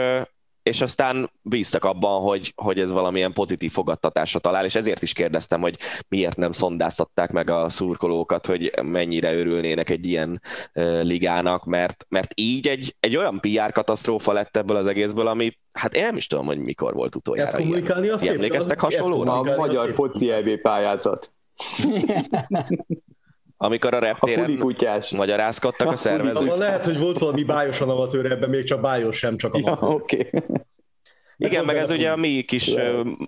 [0.68, 5.60] és aztán bíztak abban, hogy, hogy ez valamilyen pozitív fogadtatásra talál, és ezért is kérdeztem,
[5.60, 5.76] hogy
[6.08, 10.40] miért nem szondáztatták meg a szurkolókat, hogy mennyire örülnének egy ilyen
[10.74, 15.58] uh, ligának, mert, mert így egy, egy olyan PR katasztrófa lett ebből az egészből, amit
[15.72, 17.50] hát én nem is tudom, hogy mikor volt utoljára.
[17.50, 18.34] Ezt kommunikálni ilyen.
[18.34, 19.32] Emlékeztek hasonlóra?
[19.32, 21.32] A magyar foci EB pályázat.
[23.60, 26.56] amikor a reptéren a magyarázkodtak a szervezők.
[26.56, 30.28] Lehet, hogy volt valami bájosan amatőr ebben, még csak bájos sem, csak a ja, Oké.
[30.32, 30.56] Okay.
[31.40, 32.74] Igen, meg ez ugye a mi kis,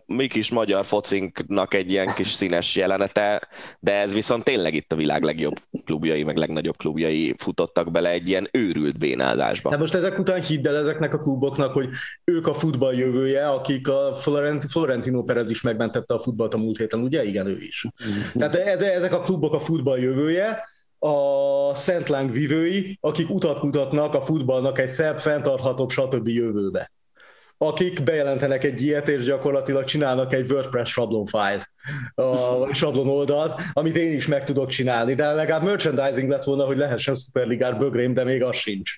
[0.06, 3.48] mi kis magyar focinknak egy ilyen kis színes jelenete,
[3.80, 8.28] de ez viszont tényleg itt a világ legjobb klubjai, meg legnagyobb klubjai futottak bele egy
[8.28, 9.70] ilyen őrült bénázásba.
[9.70, 11.88] De most ezek után hidd el ezeknek a kluboknak, hogy
[12.24, 17.00] ők a futball jövője, akik a Florentino Perez is megmentette a futballt a múlt héten,
[17.00, 17.24] ugye?
[17.24, 17.86] Igen, ő is.
[18.34, 20.62] Tehát ezek a klubok a futball jövője,
[20.98, 26.28] a Szent vivői, akik utat mutatnak a futballnak egy szebb, fenntarthatóbb, stb.
[26.28, 26.90] jövőbe
[27.62, 31.70] akik bejelentenek egy ilyet, és gyakorlatilag csinálnak egy WordPress sablonfájlt,
[32.14, 32.24] a
[32.74, 37.14] sablon oldalt, amit én is meg tudok csinálni, de legalább merchandising lett volna, hogy lehessen
[37.14, 38.92] szuperligár bögrém, de még az sincs.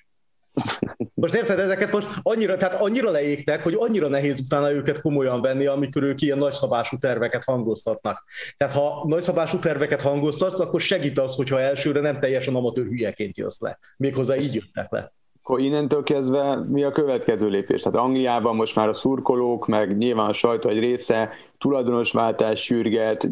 [1.13, 5.65] Most érted, ezeket most annyira, tehát annyira leégtek, hogy annyira nehéz utána őket komolyan venni,
[5.65, 8.23] amikor ők ilyen nagyszabású terveket hangoztatnak.
[8.57, 13.59] Tehát ha nagyszabású terveket hangoztatsz, akkor segít az, hogyha elsőre nem teljesen amatőr hülyeként jössz
[13.59, 13.79] le.
[13.97, 15.13] Méghozzá így jöttek le
[15.45, 17.81] akkor innentől kezdve mi a következő lépés?
[17.81, 23.29] Tehát Angliában most már a szurkolók, meg nyilván a sajtó egy része tulajdonosváltás sürget,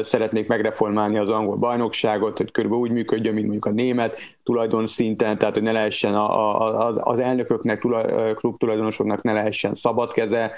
[0.00, 5.38] szeretnék megreformálni az angol bajnokságot, hogy körülbelül úgy működjön, mint mondjuk a német tulajdon szinten,
[5.38, 10.12] tehát hogy ne lehessen a, a, az, az elnököknek, tulaj, klub tulajdonosoknak ne lehessen szabad
[10.12, 10.52] keze.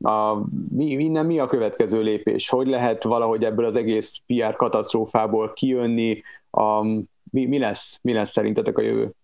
[0.00, 0.36] A,
[0.76, 2.48] mi, innen mi a következő lépés?
[2.48, 6.22] Hogy lehet valahogy ebből az egész PR katasztrófából kijönni?
[6.50, 6.82] A,
[7.30, 9.14] mi, mi, lesz, mi lesz szerintetek a jövő?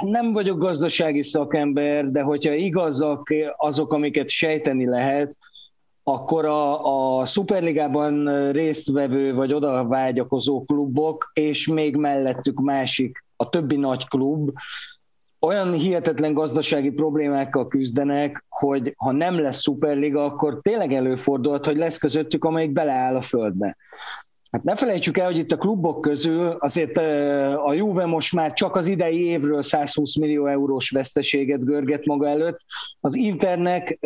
[0.00, 5.38] Nem vagyok gazdasági szakember, de hogyha igazak azok, amiket sejteni lehet,
[6.02, 13.76] akkor a, a Superligában résztvevő vagy oda vágyakozó klubok, és még mellettük másik, a többi
[13.76, 14.50] nagy klub,
[15.40, 21.98] olyan hihetetlen gazdasági problémákkal küzdenek, hogy ha nem lesz Superliga, akkor tényleg előfordulhat, hogy lesz
[21.98, 23.76] közöttük, amelyik beleáll a földbe.
[24.56, 26.96] Hát ne felejtsük el, hogy itt a klubok közül azért
[27.66, 32.58] a Juve most már csak az idei évről 120 millió eurós veszteséget görget maga előtt.
[33.00, 33.98] Az Internek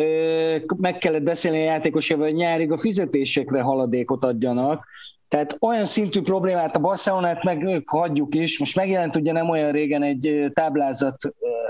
[0.77, 4.87] meg kellett beszélni a játékosával, hogy nyárig a fizetésekre haladékot adjanak,
[5.27, 8.59] tehát olyan szintű problémát a Barcelonát meg hagyjuk is.
[8.59, 11.15] Most megjelent ugye nem olyan régen egy táblázat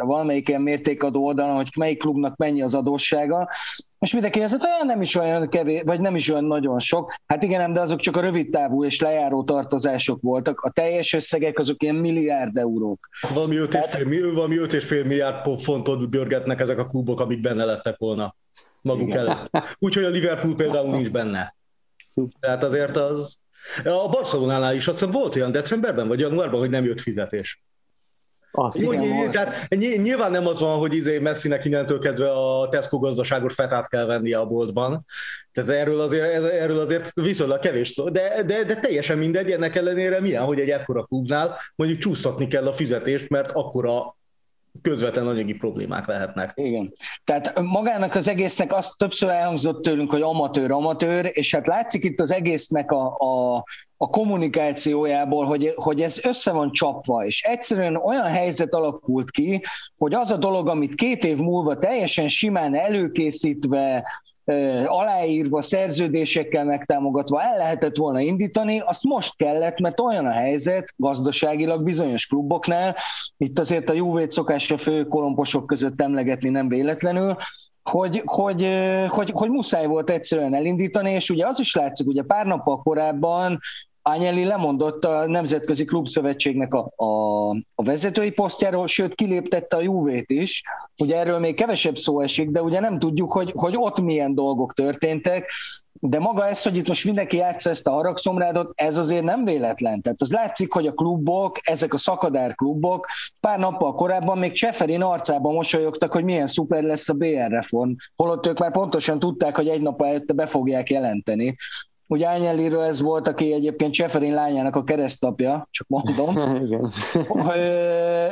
[0.06, 3.50] valamelyik ilyen mértékadó oldalon, hogy melyik klubnak mennyi az adóssága,
[4.02, 7.14] és mindenki ez olyan nem is olyan kevés, vagy nem is olyan nagyon sok.
[7.26, 10.60] Hát igen, de azok csak a rövid távú és lejáró tartozások voltak.
[10.60, 13.10] A teljes összegek azok ilyen milliárd eurók.
[13.34, 14.04] Valami 5,5 Tehát...
[14.34, 18.36] valami milliárd fontot görgetnek ezek a klubok, amik benne lettek volna
[18.82, 19.18] maguk igen.
[19.18, 19.50] előtt.
[19.80, 21.56] Úgyhogy a Liverpool például nincs benne.
[22.40, 23.38] Tehát azért az...
[23.84, 27.64] A Barcelonánál is azt hiszem volt olyan decemberben vagy januárban, hogy nem jött fizetés.
[28.52, 33.00] Azt Jó, igen, tehát nyilván nem az van, hogy izé Messinek innentől kezdve a Tesco
[33.00, 35.06] gazdaságos fetát kell vennie a boltban.
[35.52, 40.22] Tehát erről azért, erről azért viszonylag kevés szó, de, de, de teljesen mindegy, ennek ellenére
[40.22, 44.16] milyen, hogy egy ekkora klubnál mondjuk csúsztatni kell a fizetést, mert akkora
[44.82, 46.52] közvetlen anyagi problémák lehetnek.
[46.56, 46.94] Igen.
[47.24, 52.20] Tehát magának az egésznek azt többször elhangzott tőlünk, hogy amatőr, amatőr, és hát látszik itt
[52.20, 53.64] az egésznek a, a,
[53.98, 59.62] a kommunikációjából, hogy, hogy ez össze van csapva, és egyszerűen olyan helyzet alakult ki,
[59.98, 64.04] hogy az a dolog, amit két év múlva teljesen simán előkészítve,
[64.86, 71.84] aláírva, szerződésekkel megtámogatva el lehetett volna indítani, azt most kellett, mert olyan a helyzet gazdaságilag
[71.84, 72.96] bizonyos kluboknál,
[73.38, 77.38] itt azért a Juve-t szokásra fő kolomposok között emlegetni nem véletlenül,
[77.84, 78.68] hogy, hogy,
[79.08, 83.60] hogy, hogy muszáj volt egyszerűen elindítani, és ugye az is látszik, ugye pár nappal korábban
[84.04, 90.64] Ányeli lemondott a Nemzetközi Klubszövetségnek a, a, a vezetői posztjáról, sőt kiléptette a Juvét is.
[91.02, 94.74] Ugye erről még kevesebb szó esik, de ugye nem tudjuk, hogy, hogy ott milyen dolgok
[94.74, 95.52] történtek,
[96.04, 100.02] de maga ez, hogy itt most mindenki játsza ezt a haragszomrádot, ez azért nem véletlen.
[100.02, 103.08] Tehát az látszik, hogy a klubok, ezek a szakadár klubok
[103.40, 108.48] pár nappal korábban még Cseferin arcában mosolyogtak, hogy milyen szuper lesz a BR reform, holott
[108.48, 111.56] ők már pontosan tudták, hogy egy nap előtte be fogják jelenteni.
[112.12, 116.38] Ugye Ányeliről ez volt, aki egyébként Cseferin lányának a keresztapja, csak mondom.
[116.66, 116.92] Igen.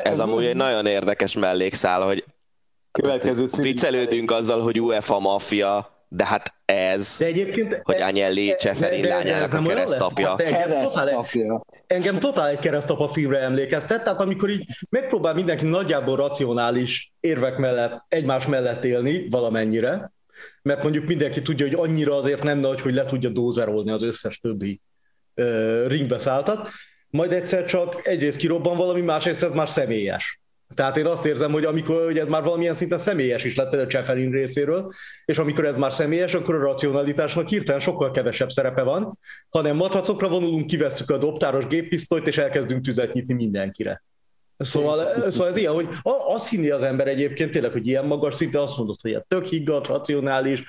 [0.04, 2.26] ez, ez amúgy egy nagyon érdekes mellékszál, hogy
[2.92, 9.54] Következő viccelődünk azzal, hogy UEFA maffia, de hát ez, de egyébként, hogy Agnelli Cseferin lányának
[9.54, 10.36] a keresztapja.
[10.36, 11.62] Keresztapja.
[11.88, 18.06] Engem totál egy keresztapa filmre emlékeztet, tehát amikor így megpróbál mindenki nagyjából racionális érvek mellett,
[18.08, 20.12] egymás mellett élni valamennyire,
[20.62, 24.40] mert mondjuk mindenki tudja, hogy annyira azért nem nagy, hogy le tudja dózerolni az összes
[24.40, 24.82] többi
[25.36, 26.70] uh, ringbeszálltat,
[27.10, 30.40] majd egyszer csak egyrészt kirobban valami, másrészt ez már személyes.
[30.76, 33.90] Tehát én azt érzem, hogy amikor hogy ez már valamilyen szinten személyes is lett például
[33.90, 34.92] Cseferin részéről,
[35.26, 39.18] és amikor ez már személyes, akkor a racionalitásnak hirtelen sokkal kevesebb szerepe van,
[39.50, 44.04] hanem matracokra vonulunk, kivesszük a dobtáros géppisztolyt, és elkezdünk tüzet nyitni mindenkire.
[44.60, 48.62] Szóval, szóval ez ilyen, hogy azt hinni az ember egyébként tényleg, hogy ilyen magas szinte
[48.62, 50.64] azt mondod, hogy tök higgadt, racionális,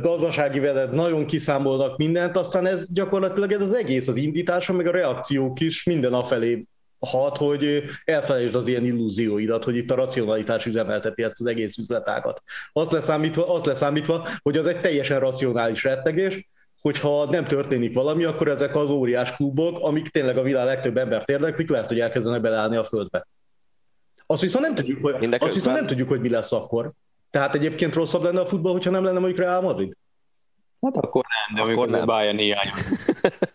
[0.00, 4.90] gazdasági vedet, nagyon kiszámolnak mindent, aztán ez gyakorlatilag ez az egész, az indítása, meg a
[4.90, 6.66] reakciók is minden afelé
[6.98, 12.42] hat, hogy elfelejtsd az ilyen illúzióidat, hogy itt a racionalitás üzemelteti ezt az egész üzletágat.
[12.72, 16.46] Azt leszámítva, azt leszámítva, hogy az egy teljesen racionális rettegés,
[16.86, 21.28] hogyha nem történik valami, akkor ezek az óriás klubok, amik tényleg a világ legtöbb embert
[21.28, 23.26] érdeklik, lehet, hogy elkezdenek beleállni a földbe.
[24.26, 26.92] Azt viszont nem tudjuk, hogy, azt viszont nem tudjuk, hogy mi lesz akkor.
[27.30, 29.96] Tehát egyébként rosszabb lenne a futball, hogyha nem lenne mondjuk Real Madrid?
[30.80, 32.06] Hát akkor nem, de akkor nem.
[32.06, 32.70] Bayern hiány.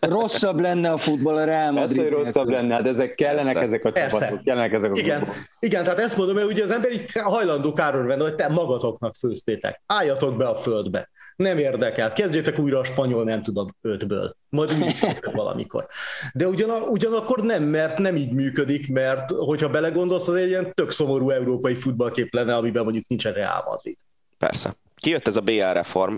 [0.00, 1.96] Rosszabb lenne a futball a Real Madrid.
[1.96, 3.68] Persze, hogy rosszabb lenne, de ezek kellenek Persze.
[3.68, 4.44] ezek a csapatok.
[4.44, 5.28] Kellenek ezek a igen,
[5.58, 9.14] igen, tehát ezt mondom, hogy ugye az ember így hajlandó káron venni, hogy te magatoknak
[9.14, 9.82] főztétek.
[9.86, 11.10] Álljatok be a földbe.
[11.36, 12.12] Nem érdekel.
[12.12, 14.36] Kezdjétek újra a spanyol, nem tudom, ötből.
[14.48, 14.94] Majd úgy
[15.32, 15.86] valamikor.
[16.34, 20.90] De ugyan, ugyanakkor nem, mert nem így működik, mert hogyha belegondolsz, az egy ilyen tök
[20.90, 23.96] szomorú európai futballkép lenne, amiben mondjuk nincsen Real Madrid.
[24.38, 24.76] Persze.
[25.02, 26.14] Kijött ez a BL reform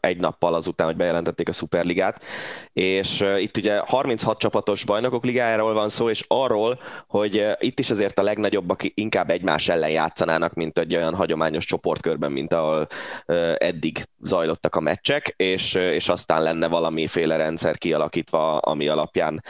[0.00, 2.24] egy nappal azután, hogy bejelentették a Superligát,
[2.72, 8.18] és itt ugye 36 csapatos bajnokok ligájáról van szó, és arról, hogy itt is azért
[8.18, 12.86] a legnagyobbak inkább egymás ellen játszanának, mint egy olyan hagyományos csoportkörben, mint ahol
[13.56, 19.42] eddig zajlottak a meccsek, és, és aztán lenne valamiféle rendszer kialakítva, ami alapján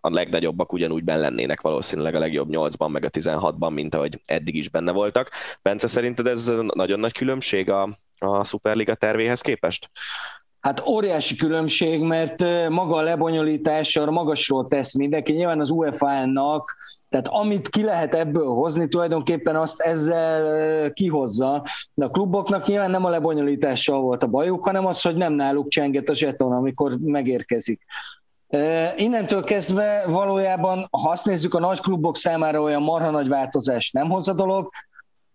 [0.00, 4.54] a legnagyobbak ugyanúgy benne lennének valószínűleg a legjobb 8-ban, meg a 16-ban, mint ahogy eddig
[4.54, 5.30] is benne voltak.
[5.62, 9.90] Bence, szerinted ez nagyon nagy különbség a, a Superliga tervéhez képest?
[10.60, 15.32] Hát óriási különbség, mert maga a lebonyolítása magasról tesz mindenki.
[15.32, 16.74] Nyilván az UEFA-nak,
[17.08, 21.64] tehát amit ki lehet ebből hozni, tulajdonképpen azt ezzel kihozza.
[21.94, 25.68] De a kluboknak nyilván nem a lebonyolítással volt a bajuk, hanem az, hogy nem náluk
[25.68, 27.84] csenget a zseton, amikor megérkezik.
[28.96, 34.10] Innentől kezdve valójában, ha azt nézzük, a nagy klubok számára olyan marha nagy változás nem
[34.10, 34.70] hoz a dolog,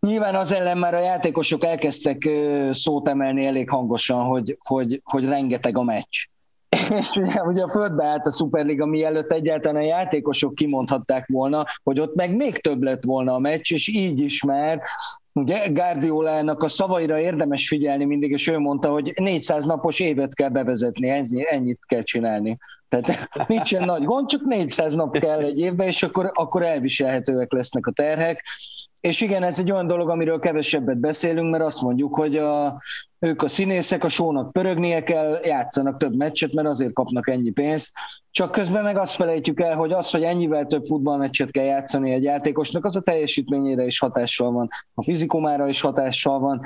[0.08, 2.30] Nyilván az ellen már a játékosok elkezdtek
[2.72, 6.26] szót emelni elég hangosan, hogy, hogy, hogy rengeteg a meccs.
[7.00, 12.00] És ugye, ugye a földbe állt a Superliga, mielőtt egyáltalán a játékosok kimondhatták volna, hogy
[12.00, 14.82] ott meg még több lett volna a meccs, és így is már
[15.36, 20.50] Ugye Guardiolának a szavaira érdemes figyelni mindig, és ő mondta, hogy 400 napos évet kell
[20.50, 22.58] bevezetni, ennyi, ennyit kell csinálni.
[22.90, 27.88] Tehát nincsen nagy gond, csak 400 nap kell egy évben, és akkor, akkor elviselhetőek lesznek
[27.88, 28.44] a terhek.
[29.04, 32.82] És igen, ez egy olyan dolog, amiről kevesebbet beszélünk, mert azt mondjuk, hogy a,
[33.20, 37.92] ők a színészek, a sónak pörögnie kell, játszanak több meccset, mert azért kapnak ennyi pénzt.
[38.32, 42.24] Csak közben meg azt felejtjük el, hogy az, hogy ennyivel több futballmeccset kell játszani egy
[42.24, 46.62] játékosnak, az a teljesítményére is hatással van, a fizikumára is hatással van,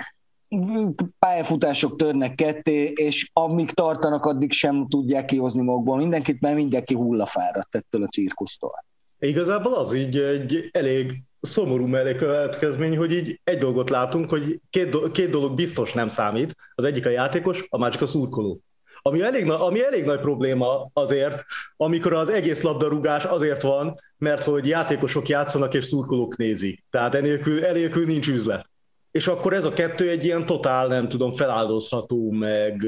[1.20, 7.76] pályafutások törnek ketté, és amíg tartanak, addig sem tudják kihozni magukból mindenkit, mert mindenki hullafáradt
[7.76, 8.86] ettől a cirkusztól.
[9.20, 15.12] Igazából az így egy elég szomorú mellékkövetkezmény, hogy így egy dolgot látunk, hogy két, do-
[15.12, 18.62] két dolog biztos nem számít, az egyik a játékos, a másik a szurkoló.
[19.02, 21.44] Ami elég, ami elég nagy probléma azért,
[21.78, 26.84] amikor az egész labdarúgás azért van, mert hogy játékosok játszanak és szurkolók nézik.
[26.90, 28.70] Tehát enélkül, enélkül nincs üzlet.
[29.12, 32.86] És akkor ez a kettő egy ilyen totál, nem tudom, feláldozható, meg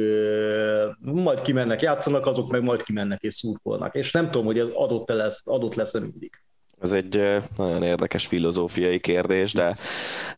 [1.00, 3.96] majd kimennek, játszanak, azok meg majd kimennek és szurkolnak.
[3.96, 6.42] És nem tudom, hogy ez adott lesz, adott lesz mindig.
[6.82, 9.76] Ez egy nagyon érdekes filozófiai kérdés, de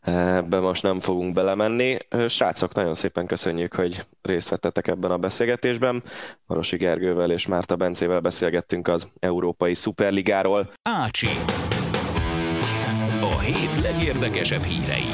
[0.02, 1.96] ebbe most nem fogunk belemenni.
[2.28, 6.02] Srácok, nagyon szépen köszönjük, hogy részt vettetek ebben a beszélgetésben.
[6.46, 10.72] Marosi Gergővel és Márta Bencével beszélgettünk az Európai Szuperligáról.
[10.82, 11.28] Ácsi.
[13.20, 15.04] A hét legérdekesebb hírei.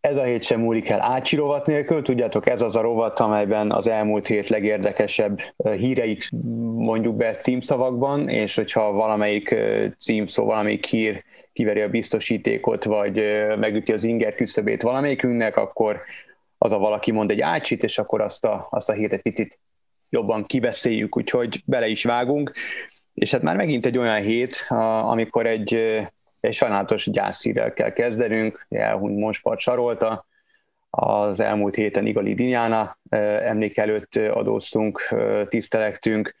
[0.00, 3.72] Ez a hét sem múlik el Ácsi rovat nélkül, tudjátok, ez az a rovat, amelyben
[3.72, 5.40] az elmúlt hét legérdekesebb
[5.76, 6.30] híreit
[6.74, 9.54] mondjuk be címszavakban, és hogyha valamelyik
[9.98, 13.22] címszó, valamelyik hír kiveri a biztosítékot, vagy
[13.58, 16.00] megüti az inger küszöbét valamelyikünknek, akkor
[16.58, 19.58] az a valaki mond egy ácsit, és akkor azt a, azt a hírt egy picit
[20.08, 22.52] jobban kibeszéljük, úgyhogy bele is vágunk.
[23.14, 24.66] És hát már megint egy olyan hét,
[25.02, 25.78] amikor egy
[26.40, 30.26] egy sajnálatos gyászhírrel kell kezdenünk, elhunyt Monspart Sarolta,
[30.90, 32.98] az elmúlt héten Igali Dinyána
[33.42, 35.14] emlék előtt adóztunk,
[35.48, 36.36] tisztelektünk.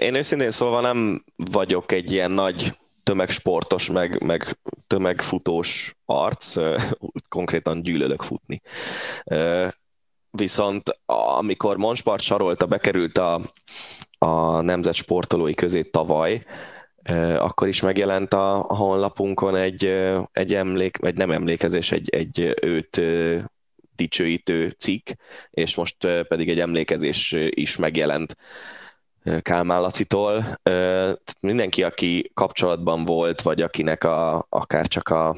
[0.00, 6.56] Én őszintén szólva nem vagyok egy ilyen nagy tömegsportos, meg, meg tömegfutós arc,
[7.28, 8.60] konkrétan gyűlölök futni.
[10.30, 11.00] Viszont
[11.38, 13.40] amikor Monspart Sarolta bekerült a,
[14.18, 16.42] a nemzet sportolói közé tavaly,
[17.38, 19.84] akkor is megjelent a, honlapunkon egy,
[20.32, 23.00] egy emlék, vagy nem emlékezés, egy, egy őt
[23.96, 25.08] dicsőítő cikk,
[25.50, 25.96] és most
[26.28, 28.36] pedig egy emlékezés is megjelent
[29.40, 30.60] Kálmán Lacitól.
[31.40, 35.36] Mindenki, aki kapcsolatban volt, vagy akinek a, akár csak a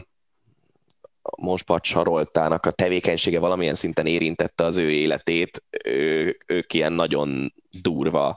[1.36, 8.36] Monspart Saroltának a tevékenysége valamilyen szinten érintette az ő életét, ő, ők ilyen nagyon durva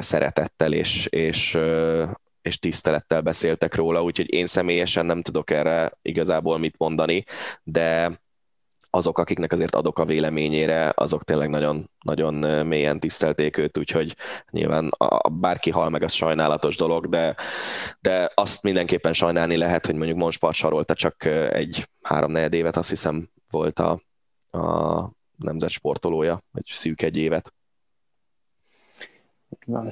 [0.00, 1.58] szeretettel és, és
[2.42, 7.24] és tisztelettel beszéltek róla, úgyhogy én személyesen nem tudok erre igazából mit mondani,
[7.62, 8.20] de
[8.94, 14.16] azok, akiknek azért adok a véleményére, azok tényleg nagyon, nagyon mélyen tisztelték őt, úgyhogy
[14.50, 17.36] nyilván a, bárki hal meg, az sajnálatos dolog, de,
[18.00, 23.30] de azt mindenképpen sajnálni lehet, hogy mondjuk Monspart Sarolta csak egy három évet azt hiszem
[23.50, 24.00] volt a,
[24.58, 27.52] a nemzet sportolója, vagy szűk egy évet.
[29.66, 29.84] Na,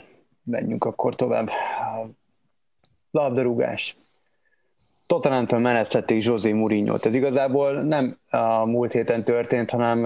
[0.43, 1.49] menjünk akkor tovább
[3.11, 3.97] labdarúgás.
[5.07, 10.03] Tottenhamtől menesztették José mourinho Ez igazából nem a múlt héten történt, hanem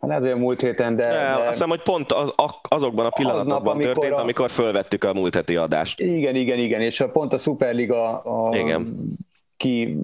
[0.00, 1.08] lehet, hogy a múlt héten, de...
[1.08, 2.32] de, azt hiszem, hogy pont az,
[2.62, 4.20] azokban a pillanatokban az nap, amikor történt, a...
[4.20, 6.00] amikor fölvettük a múlt heti adást.
[6.00, 9.08] Igen, igen, igen, és pont a Superliga a igen.
[9.56, 9.96] Ki,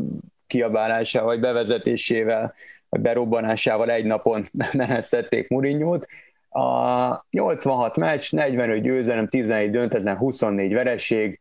[0.46, 2.54] kiabálása vagy bevezetésével
[2.88, 6.06] berobbanásával egy napon menesztették Murinyót.
[6.50, 11.40] A 86 meccs, 45 győzelem, 11 döntetlen, 24 vereség.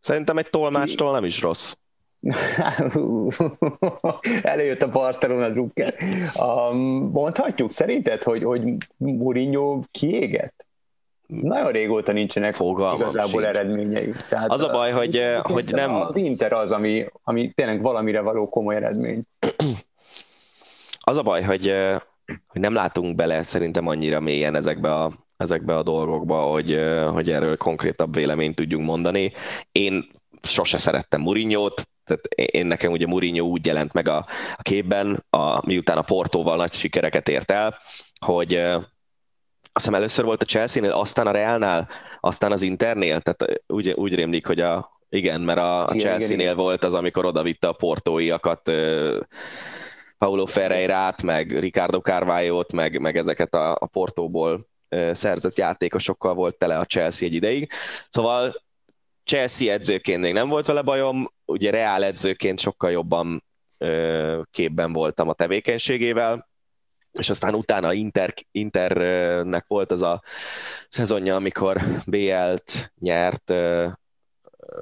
[0.00, 1.74] Szerintem egy tolmástól nem is rossz.
[4.42, 5.94] Előjött a Barcelona drukker.
[6.34, 6.76] Um,
[7.12, 8.62] mondhatjuk szerinted, hogy, hogy
[8.96, 10.66] Mourinho kiégett?
[11.26, 13.56] Nagyon régóta nincsenek Fogalmam igazából sincs.
[13.56, 14.12] eredményei.
[14.28, 15.94] Tehát az a baj, hogy, hogy nem...
[15.94, 19.22] Az Inter az, ami, ami tényleg valamire való komoly eredmény.
[21.00, 21.74] Az a baj, hogy,
[22.46, 26.80] hogy nem látunk bele szerintem annyira mélyen ezekbe a, ezekbe a dolgokba, hogy,
[27.12, 29.32] hogy erről konkrétabb véleményt tudjunk mondani.
[29.72, 30.10] Én
[30.42, 34.26] sose szerettem Murinyót, tehát én nekem ugye Mourinho úgy jelent meg a,
[34.56, 37.78] a képben, a, miután a Portóval nagy sikereket ért el,
[38.26, 38.54] hogy
[39.72, 41.88] azt hiszem először volt a Chelsea-nél, aztán a Realnál,
[42.20, 46.84] aztán az Internél, tehát úgy, úgy rémlik, hogy a, igen, mert a, a Chelsea-nél volt
[46.84, 48.72] az, amikor odavitte a portóiakat,
[50.18, 54.69] Paulo Ferreirát, meg Ricardo Carvalho-t, meg, meg ezeket a, a portóból
[55.12, 57.70] szerzett játékosokkal volt tele a Chelsea egy ideig.
[58.08, 58.62] Szóval
[59.24, 63.44] Chelsea edzőként még nem volt vele bajom, ugye Reál edzőként sokkal jobban
[64.50, 66.48] képben voltam a tevékenységével,
[67.12, 70.22] és aztán utána Inter, Internek volt az a
[70.88, 73.52] szezonja, amikor BL-t nyert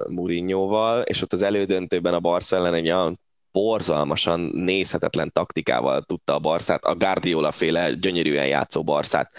[0.07, 3.19] Mourinhoval, és ott az elődöntőben a Barca ellen egy olyan
[3.51, 9.31] borzalmasan nézhetetlen taktikával tudta a Barszát, a Guardiola féle gyönyörűen játszó Barszát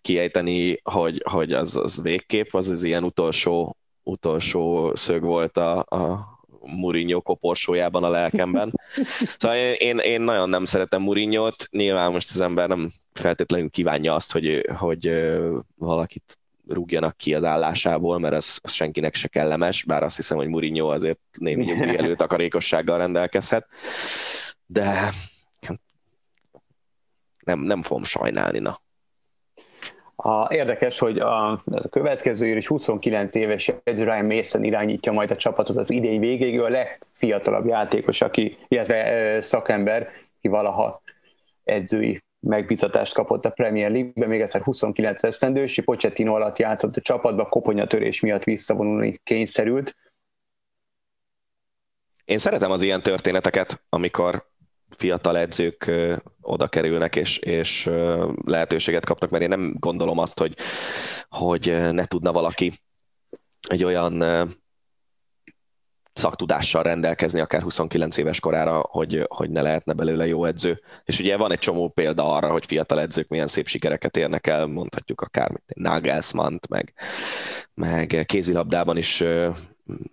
[0.00, 6.34] kiejteni, hogy, hogy az, az végkép, az az ilyen utolsó utolsó szög volt a, a
[6.60, 8.80] Mourinho koporsójában a lelkemben.
[9.38, 14.32] Szóval én, én nagyon nem szeretem Mourinho-t, nyilván most az ember nem feltétlenül kívánja azt,
[14.32, 15.32] hogy, hogy
[15.76, 16.38] valakit
[16.68, 20.88] rúgjanak ki az állásából, mert az, az senkinek se kellemes, bár azt hiszem, hogy Mourinho
[20.88, 23.66] azért némi nyugdíj takarékossággal rendelkezhet,
[24.66, 25.12] de
[27.44, 28.80] nem, nem fogom sajnálni, na.
[30.16, 35.30] A, érdekes, hogy a, a következő év is 29 éves edző Ryan Mason irányítja majd
[35.30, 40.08] a csapatot az idei végéig, ő a legfiatalabb játékos, aki, illetve szakember,
[40.40, 41.02] ki valaha
[41.64, 47.48] edzői megbizatást kapott a Premier League-ben, még egyszer 29 esztendős, Pochettino alatt játszott a csapatba,
[47.48, 49.96] koponyatörés miatt visszavonulni kényszerült.
[52.24, 54.46] Én szeretem az ilyen történeteket, amikor
[54.96, 55.90] fiatal edzők
[56.40, 57.90] oda kerülnek, és, és
[58.44, 60.56] lehetőséget kapnak, mert én nem gondolom azt, hogy,
[61.28, 62.72] hogy ne tudna valaki
[63.68, 64.22] egy olyan
[66.16, 70.80] szaktudással rendelkezni, akár 29 éves korára, hogy, hogy ne lehetne belőle jó edző.
[71.04, 74.66] És ugye van egy csomó példa arra, hogy fiatal edzők milyen szép sikereket érnek el,
[74.66, 76.94] mondhatjuk akár nagelsmann meg,
[77.74, 79.24] meg kézilabdában is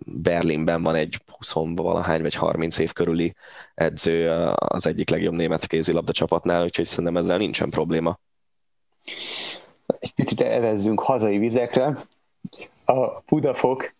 [0.04, 3.34] Berlinben van egy 20 valahány vagy 30 év körüli
[3.74, 8.18] edző az egyik legjobb német kézilabda csapatnál, úgyhogy szerintem ezzel nincsen probléma.
[9.98, 11.96] Egy picit evezzünk hazai vizekre.
[12.84, 13.94] A Budafok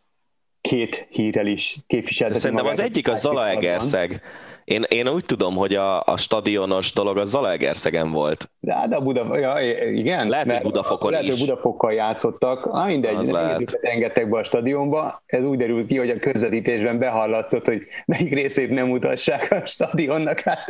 [0.68, 4.22] két hírrel is képviselteti Szerintem az egyik a Zalaegerszeg.
[4.64, 8.50] Én, én úgy tudom, hogy a, a stadionos dolog a Zalaegerszegen volt.
[8.60, 10.28] De, hát a Buda, ja, igen.
[10.28, 11.30] Lehet, hogy Budafokon lehet, is.
[11.30, 12.66] hogy Budafokkal játszottak.
[12.66, 15.22] Ah, mindegy, nézőket engedtek be a stadionba.
[15.26, 20.40] Ez úgy derült ki, hogy a közvetítésben behallatszott, hogy melyik részét nem mutassák a stadionnak.
[20.40, 20.64] Hát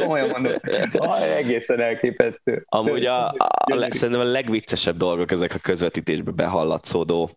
[0.00, 0.52] komolyan mondom,
[0.92, 2.64] ah, egészen elképesztő.
[2.68, 7.30] Amúgy a, a, a, szerintem a legviccesebb dolgok ezek a közvetítésben behallatszódó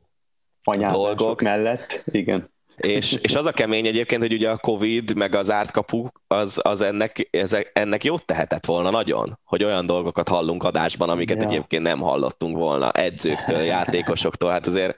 [0.74, 2.54] dolgok mellett, igen.
[2.78, 6.60] És, és az a kemény egyébként, hogy ugye a Covid, meg az árt kapu, az,
[6.64, 11.48] az ennek, ezek, ennek jót tehetett volna nagyon, hogy olyan dolgokat hallunk adásban, amiket ja.
[11.48, 14.96] egyébként nem hallottunk volna edzőktől, játékosoktól, hát azért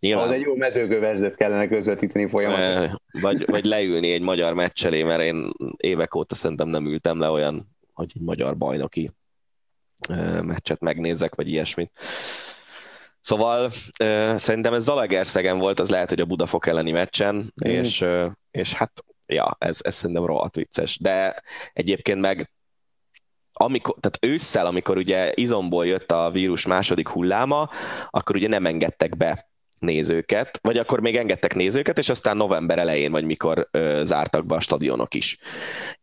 [0.00, 0.28] nyilván...
[0.28, 3.00] Az egy jó mezőgöverzet kellene közvetíteni folyamatosan.
[3.20, 7.76] Vagy, vagy leülni egy magyar meccselé, mert én évek óta szerintem nem ültem le olyan,
[7.92, 9.10] hogy egy magyar bajnoki
[10.42, 11.90] meccset megnézek, vagy ilyesmit.
[13.20, 17.70] Szóval uh, szerintem ez Zalaegerszegen volt, az lehet, hogy a Budafok elleni meccsen, mm.
[17.70, 20.98] és, uh, és hát, ja, ez, ez szerintem rohadt vicces.
[20.98, 21.42] De
[21.72, 22.50] egyébként meg
[23.60, 27.70] amikor, tehát ősszel, amikor ugye izomból jött a vírus második hulláma,
[28.10, 29.48] akkor ugye nem engedtek be
[29.80, 34.54] nézőket, vagy akkor még engedtek nézőket, és aztán november elején, vagy mikor ö, zártak be
[34.54, 35.38] a stadionok is.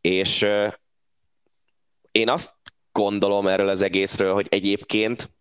[0.02, 0.68] És ö,
[2.12, 2.54] én azt
[2.92, 5.34] gondolom erről az egészről, hogy egyébként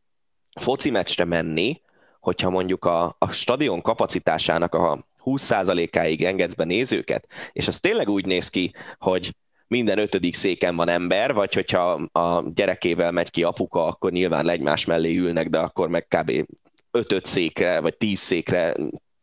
[0.60, 1.80] foci meccsre menni,
[2.20, 8.26] hogyha mondjuk a, a stadion kapacitásának a 20%-áig engedsz be nézőket, és az tényleg úgy
[8.26, 9.34] néz ki, hogy
[9.66, 14.84] minden ötödik széken van ember, vagy hogyha a gyerekével megy ki apuka, akkor nyilván egymás
[14.84, 16.46] mellé ülnek, de akkor meg kb.
[16.90, 18.74] 5 székre, vagy 10 székre,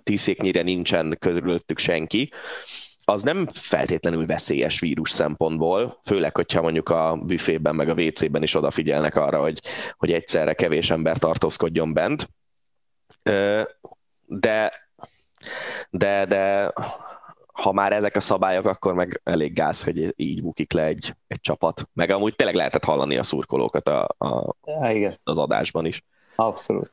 [0.03, 2.29] 10 széknyire nincsen körülöttük senki,
[3.05, 8.55] az nem feltétlenül veszélyes vírus szempontból, főleg, hogyha mondjuk a büfében meg a WC-ben is
[8.55, 9.61] odafigyelnek arra, hogy,
[9.97, 12.29] hogy egyszerre kevés ember tartózkodjon bent.
[14.25, 14.71] De,
[15.89, 16.73] de, de
[17.53, 21.41] ha már ezek a szabályok, akkor meg elég gáz, hogy így bukik le egy, egy
[21.41, 21.89] csapat.
[21.93, 25.19] Meg amúgy tényleg lehetett hallani a szurkolókat a, a, ja, igen.
[25.23, 26.03] az adásban is.
[26.35, 26.89] Abszolút.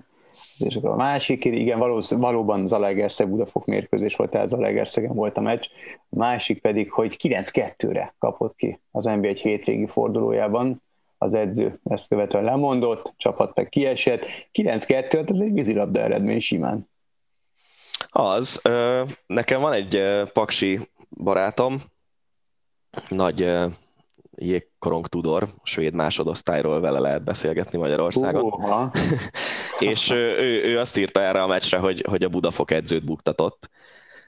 [0.59, 5.41] És akkor a másik, igen, való, valóban Zalaegerszeg Budafok mérkőzés volt, tehát Zalaegerszegen volt a
[5.41, 5.67] meccs.
[6.11, 10.83] A másik pedig, hogy 9-2-re kapott ki az NBA egy hétvégi fordulójában.
[11.19, 14.27] Az edző ezt követően lemondott, csapat meg kiesett.
[14.53, 16.89] 9-2, hát ez egy vízilabda eredmény simán.
[18.09, 18.63] Az.
[19.27, 20.03] Nekem van egy
[20.33, 20.81] paksi
[21.11, 21.79] barátom,
[23.09, 23.51] nagy
[24.39, 28.43] jégkorong Tudor, svéd másodosztályról vele lehet beszélgetni Magyarországon.
[28.43, 28.91] Uh-huh.
[29.91, 33.71] és ő, ő azt írta erre a meccsre, hogy, hogy a Budafok edzőt buktatott.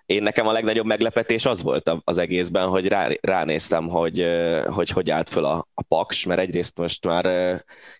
[0.07, 4.27] Én nekem a legnagyobb meglepetés az volt az egészben, hogy rá, ránéztem, hogy,
[4.67, 7.27] hogy hogy állt föl a, a paks, mert egyrészt most már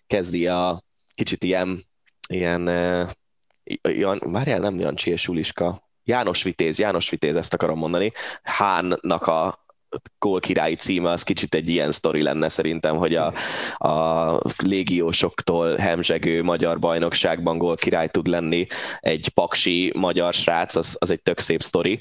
[0.07, 0.83] kezdi a
[1.13, 1.83] kicsit ilyen,
[2.27, 2.69] ilyen
[3.81, 8.11] Jan, várjál, nem Jancsi és Uliska, János Vitéz, János Vitéz, ezt akarom mondani,
[8.43, 9.65] Hánnak a
[10.19, 13.33] gól királyi címe, az kicsit egy ilyen sztori lenne szerintem, hogy a,
[13.77, 18.67] a légiósoktól hemzsegő magyar bajnokságban gól király tud lenni
[18.99, 21.99] egy paksi magyar srác, az, az egy tök szép sztori,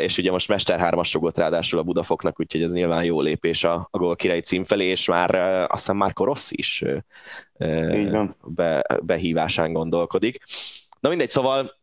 [0.00, 3.88] és ugye most Mester 3-as rugott ráadásul a Budafoknak, úgyhogy ez nyilván jó lépés a,
[3.90, 6.84] a gól királyi cím felé, és már azt hiszem Márko Rossi is
[8.44, 10.38] be, behívásán gondolkodik.
[11.00, 11.77] Na mindegy, szóval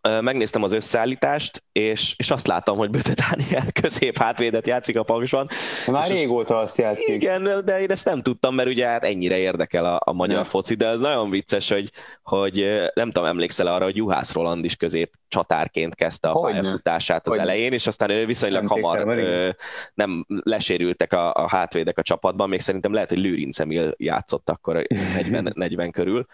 [0.00, 5.48] megnéztem az összeállítást, és, és azt látom, hogy Böte Dániel közép hátvédet játszik a Paksban.
[5.86, 7.14] Már régóta azt játszik.
[7.14, 10.44] Igen, de én ezt nem tudtam, mert ugye hát ennyire érdekel a, a magyar ja.
[10.44, 11.90] foci, de ez nagyon vicces, hogy,
[12.22, 16.60] hogy nem tudom, emlékszel arra, hogy Juhász Roland is közép csatárként kezdte a Hogyne.
[16.60, 17.42] pályafutását az Hogyne.
[17.42, 19.48] elején, és aztán ő viszonylag nem hamar ö,
[19.94, 24.82] nem lesérültek a, a hátvédek a csapatban, még szerintem lehet, hogy Lőrinc Emil játszott akkor
[25.14, 26.26] 40, 40 körül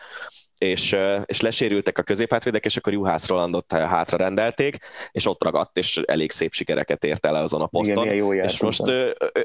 [0.61, 4.79] és, és lesérültek a középhátvédek, és akkor Juhász Rolandot hátra rendelték,
[5.11, 8.05] és ott ragadt, és elég szép sikereket ért el azon a poszton.
[8.05, 8.83] Igen, jó és most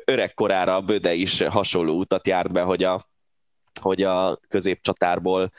[0.05, 3.09] öregkorára a Böde is hasonló utat járt be, hogy a,
[3.81, 5.51] hogy a középcsatárból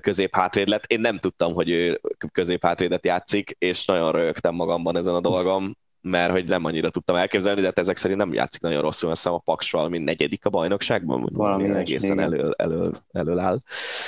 [0.00, 0.84] középhátvéd lett.
[0.86, 2.00] Én nem tudtam, hogy ő
[2.32, 7.60] középhátvédet játszik, és nagyon rögtem magamban ezen a dolgom, mert hogy nem annyira tudtam elképzelni,
[7.60, 11.20] de hát ezek szerint nem játszik nagyon rosszul, hiszem a Paks valami negyedik a bajnokságban,
[11.20, 13.58] vagy valami egészen elő, elő, elő áll.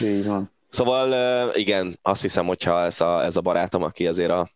[0.01, 0.55] Így van.
[0.77, 4.49] Szóval igen, azt hiszem, hogyha ez a, ez a barátom, aki azért a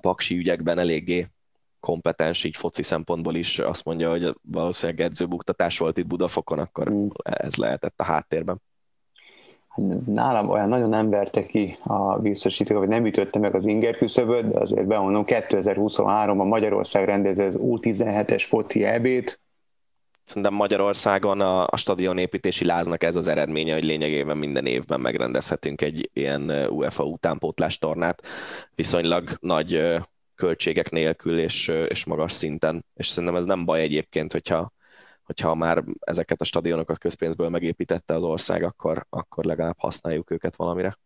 [0.00, 1.26] paksi ügyekben eléggé
[1.80, 7.06] kompetens, így foci szempontból is azt mondja, hogy valószínűleg edzőbuktatás volt itt Budafokon, akkor mm.
[7.22, 8.62] ez lehetett a háttérben.
[10.06, 14.50] Nálam olyan nagyon nem verte ki a biztosítók, hogy nem ütötte meg az inger küszöböt,
[14.50, 19.40] de azért bemondom, 2023-ban Magyarország rendezi az U17-es foci ebét,
[20.24, 26.10] Szerintem Magyarországon a, a stadionépítési láznak ez az eredménye, hogy lényegében minden évben megrendezhetünk egy
[26.12, 28.22] ilyen UEFA utánpótlás tornát
[28.74, 30.00] viszonylag nagy
[30.34, 32.84] költségek nélkül és, és magas szinten.
[32.94, 34.72] És szerintem ez nem baj egyébként, hogyha,
[35.22, 40.98] hogyha már ezeket a stadionokat közpénzből megépítette az ország, akkor, akkor legalább használjuk őket valamire.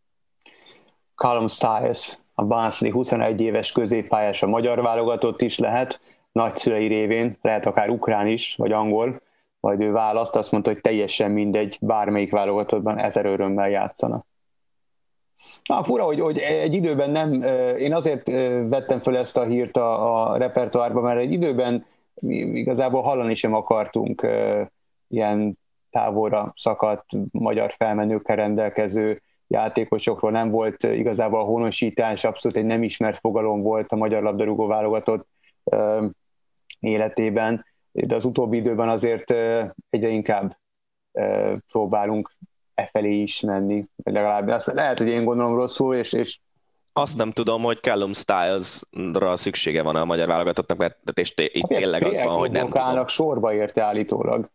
[1.15, 6.01] Callum Stiles, a Barnsley 21 éves középpályás a magyar válogatott is lehet,
[6.33, 9.21] nagyszülei révén, lehet akár ukrán is, vagy angol,
[9.61, 14.25] majd ő választ, azt mondta, hogy teljesen mindegy, bármelyik válogatottban ezer örömmel játszana.
[15.63, 17.33] Na, fura, hogy, hogy egy időben nem,
[17.77, 18.27] én azért
[18.69, 21.87] vettem föl ezt a hírt a, a repertoárba, mert egy időben
[22.53, 24.27] igazából hallani sem akartunk
[25.09, 25.59] ilyen
[25.91, 33.19] távolra szakadt magyar felmenőkkel rendelkező játékosokról, nem volt igazából a honosítás, abszolút egy nem ismert
[33.19, 35.27] fogalom volt a magyar labdarúgó válogatott
[36.81, 39.31] életében, de az utóbbi időben azért
[39.91, 40.59] egyre inkább
[41.67, 42.37] próbálunk
[42.75, 46.39] e felé is menni, legalább azt lehet, hogy én gondolom rosszul, és, és
[46.99, 51.79] azt nem tudom, hogy Callum Styles-ra szüksége van a magyar válogatottnak, mert és itt hát,
[51.79, 53.07] tényleg az van, hogy nem tudom.
[53.07, 54.51] sorba érte állítólag.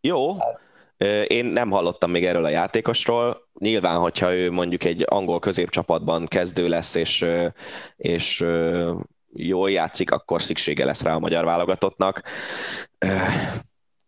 [0.00, 0.60] Jó, hát.
[1.30, 3.48] én nem hallottam még erről a játékosról.
[3.58, 7.26] Nyilván, hogyha ő mondjuk egy angol középcsapatban kezdő lesz, és,
[7.96, 8.44] és
[9.36, 12.22] jól játszik, akkor szüksége lesz rá a magyar válogatottnak.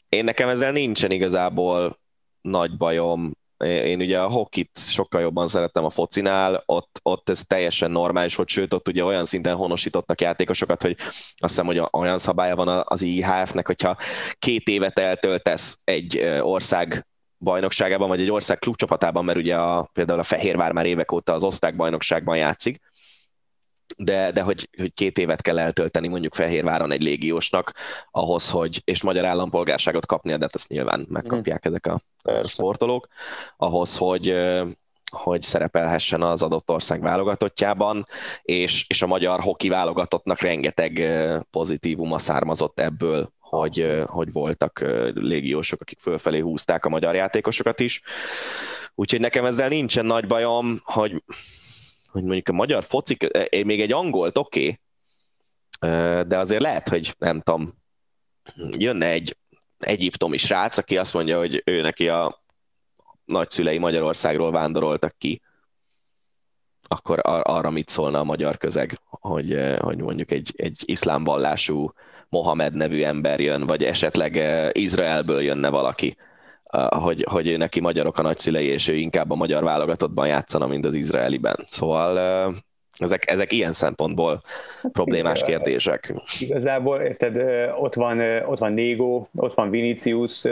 [0.08, 2.00] Én nekem ezzel nincsen igazából
[2.40, 3.36] nagy bajom.
[3.64, 8.48] Én ugye a hokit sokkal jobban szerettem a focinál, ott, ott ez teljesen normális volt,
[8.48, 13.02] sőt, ott ugye olyan szinten honosítottak játékosokat, hogy azt hiszem, hogy olyan szabálya van az
[13.02, 13.96] IHF-nek, hogyha
[14.38, 17.06] két évet eltöltesz egy ország
[17.38, 21.44] bajnokságában, vagy egy ország klubcsapatában, mert ugye a, például a Fehérvár már évek óta az
[21.44, 22.80] osztálybajnokságban játszik,
[23.96, 27.72] de, de hogy, hogy két évet kell eltölteni mondjuk Fehérváron egy légiósnak
[28.10, 31.70] ahhoz, hogy, és magyar állampolgárságot kapnia, de hát ezt nyilván megkapják mm.
[31.70, 32.50] ezek a Persze.
[32.50, 33.08] sportolók,
[33.56, 34.34] ahhoz, hogy,
[35.10, 38.06] hogy szerepelhessen az adott ország válogatottjában,
[38.42, 41.02] és, és a magyar hoki válogatottnak rengeteg
[41.50, 44.84] pozitívuma származott ebből, hogy, hogy voltak
[45.14, 48.02] légiósok, akik fölfelé húzták a magyar játékosokat is.
[48.94, 51.22] Úgyhogy nekem ezzel nincsen nagy bajom, hogy
[52.10, 54.78] hogy mondjuk a magyar focik, eh, még egy angolt oké, okay,
[56.26, 57.74] de azért lehet, hogy nem tudom,
[58.78, 59.36] jönne egy
[59.78, 62.42] egyiptomi srác, aki azt mondja, hogy ő neki a
[63.24, 65.42] nagyszülei Magyarországról vándoroltak ki,
[66.88, 71.24] akkor ar- arra mit szólna a magyar közeg, hogy, eh, hogy mondjuk egy, egy iszlám
[71.24, 71.92] vallású
[72.28, 76.16] Mohamed nevű ember jön, vagy esetleg eh, Izraelből jönne valaki,
[76.88, 80.94] hogy, hogy neki magyarok a nagyszülei, és ő inkább a magyar válogatottban játszana, mint az
[80.94, 81.66] izraeliben.
[81.70, 82.18] Szóval
[82.98, 84.42] ezek, ezek ilyen szempontból
[84.92, 86.14] problémás kérdések.
[86.38, 87.36] Igazából, érted,
[87.78, 90.44] ott van, ott van Négo, ott van Vinicius,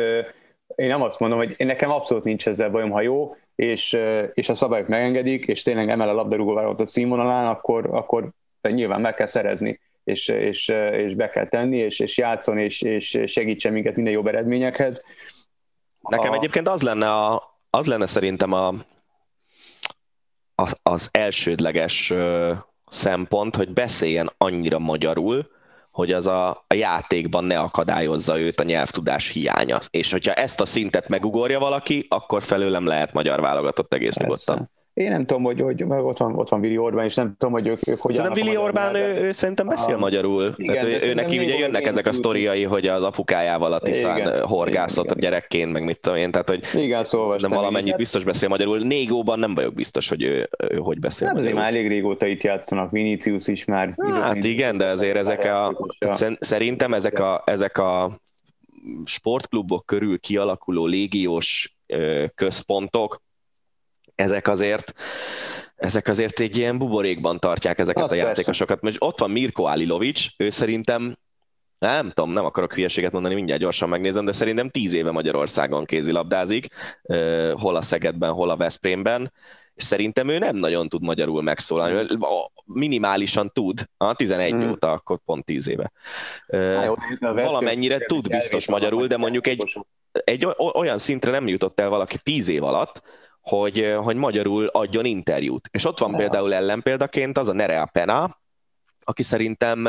[0.74, 3.98] én nem azt mondom, hogy én nekem abszolút nincs ezzel bajom, ha jó, és,
[4.34, 8.30] és a szabályok megengedik, és tényleg emel a labdarúgó a színvonalán, akkor, akkor
[8.62, 13.18] nyilván meg kell szerezni, és, és, és be kell tenni, és, és játszon, és, és
[13.26, 15.04] segítsen minket minden jobb eredményekhez.
[16.08, 16.34] Nekem a...
[16.34, 18.74] egyébként az lenne, a, az lenne szerintem a,
[20.54, 22.52] az, az elsődleges ö,
[22.86, 25.46] szempont, hogy beszéljen annyira magyarul,
[25.90, 29.78] hogy az a, a játékban ne akadályozza őt a nyelvtudás hiánya.
[29.90, 34.22] És hogyha ezt a szintet megugorja valaki, akkor felőlem lehet magyar válogatott egész Persze.
[34.52, 34.70] nyugodtan.
[34.94, 37.66] Én nem tudom, hogy, hogy ott van, ott van Vili Orbán, és nem tudom, hogy
[37.66, 39.98] ők, ők hogy Szerintem Vili Orbán, ő, ő, szerintem beszél a...
[39.98, 40.54] magyarul.
[40.56, 44.18] Igen, Tehát ő, ő neki ugye jönnek ezek a sztoriai, hogy az apukájával a Tiszán
[44.18, 45.18] igen, horgászott igen.
[45.18, 48.78] gyerekként, meg mit tudom én, tehát hogy igen, szóval nem valamennyit biztos beszél magyarul.
[48.78, 52.42] Négóban nem vagyok biztos, hogy ő, ő hogy beszél hát azért már elég régóta itt
[52.42, 53.94] játszanak, Vinicius is már.
[54.20, 55.86] Hát igen, de azért ezek a,
[56.38, 58.18] szerintem ezek a, ezek a
[59.04, 61.76] sportklubok körül kialakuló légiós
[62.34, 63.22] központok,
[64.14, 64.94] ezek azért
[65.76, 68.80] ezek azért egy ilyen buborékban tartják ezeket hát a játékosokat.
[68.80, 71.16] Most ott van Mirko Alilovics, ő szerintem
[71.78, 76.66] nem tudom, nem akarok hülyeséget mondani, mindjárt gyorsan megnézem, de szerintem tíz éve Magyarországon kézilabdázik,
[77.52, 79.32] hol a Szegedben, hol a Veszprémben,
[79.74, 82.06] és szerintem ő nem nagyon tud magyarul megszólalni,
[82.64, 84.70] minimálisan tud, a 11 hmm.
[84.70, 85.92] óta, akkor pont 10 éve.
[86.46, 89.84] Há, jó, Valamennyire tud biztos magyarul, de mondjuk egy,
[90.24, 93.02] egy olyan szintre nem jutott el valaki 10 év alatt,
[93.44, 95.68] hogy, hogy magyarul adjon interjút.
[95.72, 96.16] És ott van ja.
[96.16, 98.40] például ellenpéldaként az a Nerea Pena,
[99.04, 99.88] aki szerintem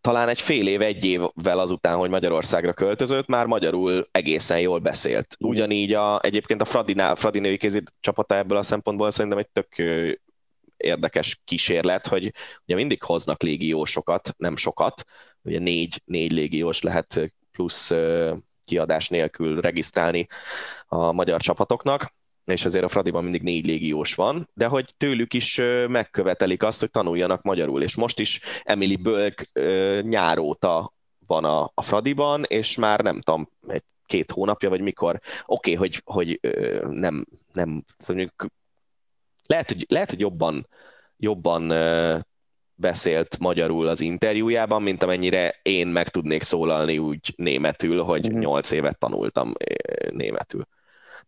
[0.00, 5.36] talán egy fél év, egy évvel azután, hogy Magyarországra költözött, már magyarul egészen jól beszélt.
[5.38, 9.68] Ugyanígy a, egyébként a Fradinál, Fradi női kézi csapata ebből a szempontból szerintem egy tök
[10.76, 12.32] érdekes kísérlet, hogy
[12.66, 15.04] ugye mindig hoznak légiósokat, nem sokat,
[15.42, 17.92] ugye négy, négy légiós lehet plusz
[18.64, 20.26] kiadás nélkül regisztrálni
[20.86, 22.12] a magyar csapatoknak,
[22.44, 26.90] és azért a Fradiban mindig négy légiós van, de hogy tőlük is megkövetelik azt, hogy
[26.90, 29.50] tanuljanak magyarul, és most is Emily Bölk
[30.02, 30.92] nyáróta
[31.26, 35.74] van a, a Fradiban, és már nem tudom, egy két hónapja, vagy mikor, oké, okay,
[35.74, 36.40] hogy, hogy
[36.90, 38.46] nem, nem mondjuk,
[39.46, 40.68] lehet, hogy, lehet, hogy jobban,
[41.16, 41.72] jobban
[42.74, 48.38] beszélt magyarul az interjújában, mint amennyire én meg tudnék szólalni úgy németül, hogy mhm.
[48.38, 49.52] nyolc évet tanultam
[50.10, 50.66] németül.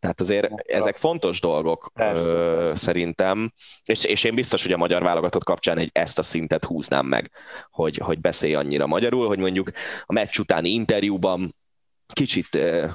[0.00, 2.32] Tehát azért ezek fontos dolgok Persze.
[2.32, 3.52] ö, szerintem,
[3.84, 7.30] és, és én biztos, hogy a magyar válogatott kapcsán egy, ezt a szintet húznám meg,
[7.70, 9.70] hogy, hogy beszélj annyira magyarul, hogy mondjuk
[10.04, 11.54] a meccs utáni interjúban
[12.12, 12.86] kicsit ö,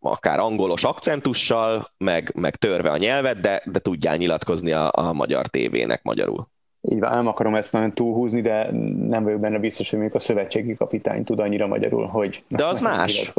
[0.00, 5.46] akár angolos akcentussal, meg, meg törve a nyelvet, de, de tudjál nyilatkozni a, a magyar
[5.46, 6.48] tévének magyarul.
[6.80, 8.70] Így van, nem akarom ezt nagyon túlhúzni, de
[9.08, 12.80] nem vagyok benne biztos, hogy még a szövetségi kapitány tud annyira magyarul, hogy De az
[12.80, 13.32] más.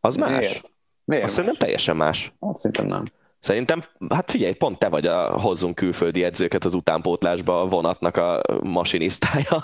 [0.00, 0.38] Az más.
[0.38, 0.70] Miért?
[1.04, 1.24] Miért?
[1.24, 2.32] Azt szerintem teljesen más.
[2.38, 3.04] Azt szerintem nem.
[3.42, 8.42] Szerintem, hát figyelj, pont te vagy a hozzunk külföldi edzőket az utánpótlásba a vonatnak a
[8.62, 9.62] masinisztája.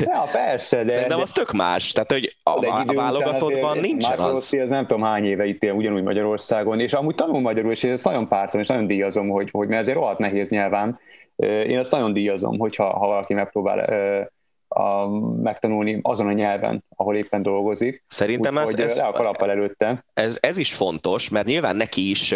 [0.00, 0.90] Ja, persze, de...
[0.90, 1.22] Szerintem de...
[1.22, 1.92] az tök más.
[1.92, 2.50] Tehát, hogy a,
[2.86, 4.54] a válogatottban nincsen az.
[4.54, 8.04] Ez nem tudom hány éve itt él ugyanúgy Magyarországon, és amúgy tanul magyarul, és ezt
[8.04, 10.98] nagyon pártom, és nagyon díjazom, hogy, hogy mert ezért rohadt nehéz nyelván.
[11.36, 13.80] Én ezt nagyon díjazom, hogyha ha valaki megpróbál
[14.68, 15.06] a,
[15.42, 18.04] megtanulni azon a nyelven, ahol éppen dolgozik.
[18.06, 20.04] Szerintem Úgy, ez, hogy ez, le a kalappal előtte.
[20.14, 22.34] Ez, ez is fontos, mert nyilván neki is,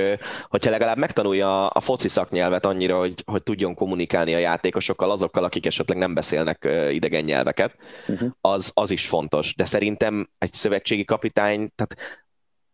[0.49, 5.66] hogyha legalább megtanulja a foci szaknyelvet annyira, hogy, hogy tudjon kommunikálni a játékosokkal, azokkal, akik
[5.66, 7.76] esetleg nem beszélnek idegen nyelveket,
[8.09, 8.30] uh-huh.
[8.41, 9.55] az, az is fontos.
[9.55, 11.97] De szerintem egy szövetségi kapitány, tehát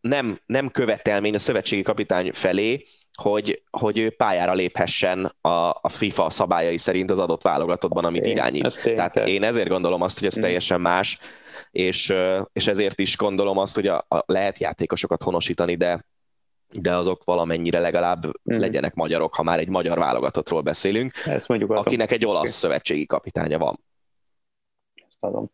[0.00, 2.84] nem, nem követelmény a szövetségi kapitány felé,
[3.22, 5.48] hogy, hogy ő pályára léphessen a,
[5.80, 8.64] a FIFA szabályai szerint az adott válogatottban, amit tény, irányít.
[8.64, 10.40] ez Tehát én ezért gondolom azt, hogy ez Mm.
[10.40, 11.18] teljesen más,
[11.70, 12.14] és,
[12.52, 16.04] és ezért is gondolom azt, hogy a, a, lehet játékosokat honosítani, de
[16.70, 18.58] de azok valamennyire legalább Mhm.
[18.58, 21.82] legyenek magyarok, ha már egy magyar válogatottról beszélünk, Ezt mondjuk adom.
[21.86, 23.80] akinek egy olasz szövetségi kapitánya van.
[25.08, 25.50] Ezt adom.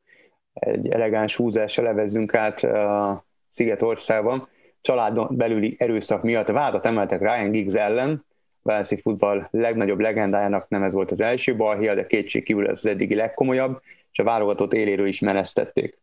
[0.52, 4.48] Egy elegáns húzással levezzünk át a Szigetországban.
[4.84, 8.24] Családon belüli erőszak miatt vádat emeltek Ryan Giggs ellen.
[8.62, 12.86] Velszi futball legnagyobb legendájának nem ez volt az első balhia, de kétség kívül ez az
[12.86, 13.80] eddigi legkomolyabb,
[14.12, 15.98] és a válogatott éléről is menesztették.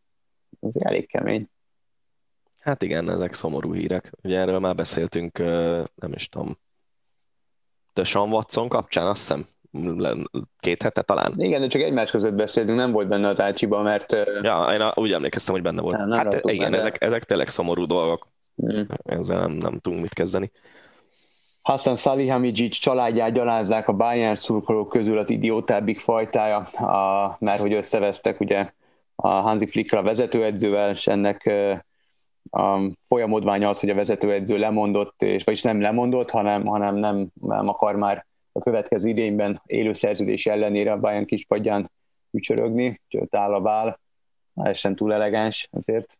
[0.62, 1.50] Ez elég kemény.
[2.60, 4.12] Hát igen, ezek szomorú hírek.
[4.24, 5.38] Ugye erről már beszéltünk,
[5.96, 6.58] nem is tudom,
[7.94, 9.48] Deshaun Watson kapcsán, azt hiszem,
[10.60, 11.34] két hete talán.
[11.36, 14.12] Igen, de csak egymás között beszéltünk, nem volt benne az ácsiba, mert
[14.42, 15.96] Ja, én úgy emlékeztem, hogy benne volt.
[15.96, 16.82] Hát raktuk igen, benne.
[16.84, 18.30] ezek, ezek tényleg szomorú dolgok.
[18.66, 18.82] Mm.
[19.04, 20.52] Ezzel nem, nem tudunk mit kezdeni.
[21.62, 28.40] Hassan Salihamidzic családját gyalázzák a Bayern szurkolók közül az idiótábbik fajtája, a, mert hogy összevesztek
[28.40, 28.72] ugye
[29.16, 31.52] a Hansi Flickkel a vezetőedzővel, és ennek
[32.52, 37.68] a folyamodványa az, hogy a vezetőedző lemondott, és vagyis nem lemondott, hanem, hanem nem, nem
[37.68, 41.92] akar már a következő idényben élő szerződés ellenére a Bayern kispadján
[42.32, 44.00] ücsörögni, úgyhogy áll a vál,
[44.56, 46.18] ez sem túl elegáns azért.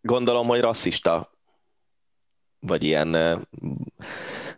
[0.00, 1.30] Gondolom, hogy rasszista,
[2.60, 3.08] vagy ilyen,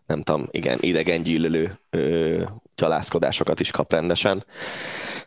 [0.06, 2.42] nem tudom, igen, idegen gyűlölő ö,
[2.76, 4.44] gyalászkodásokat is kap rendesen.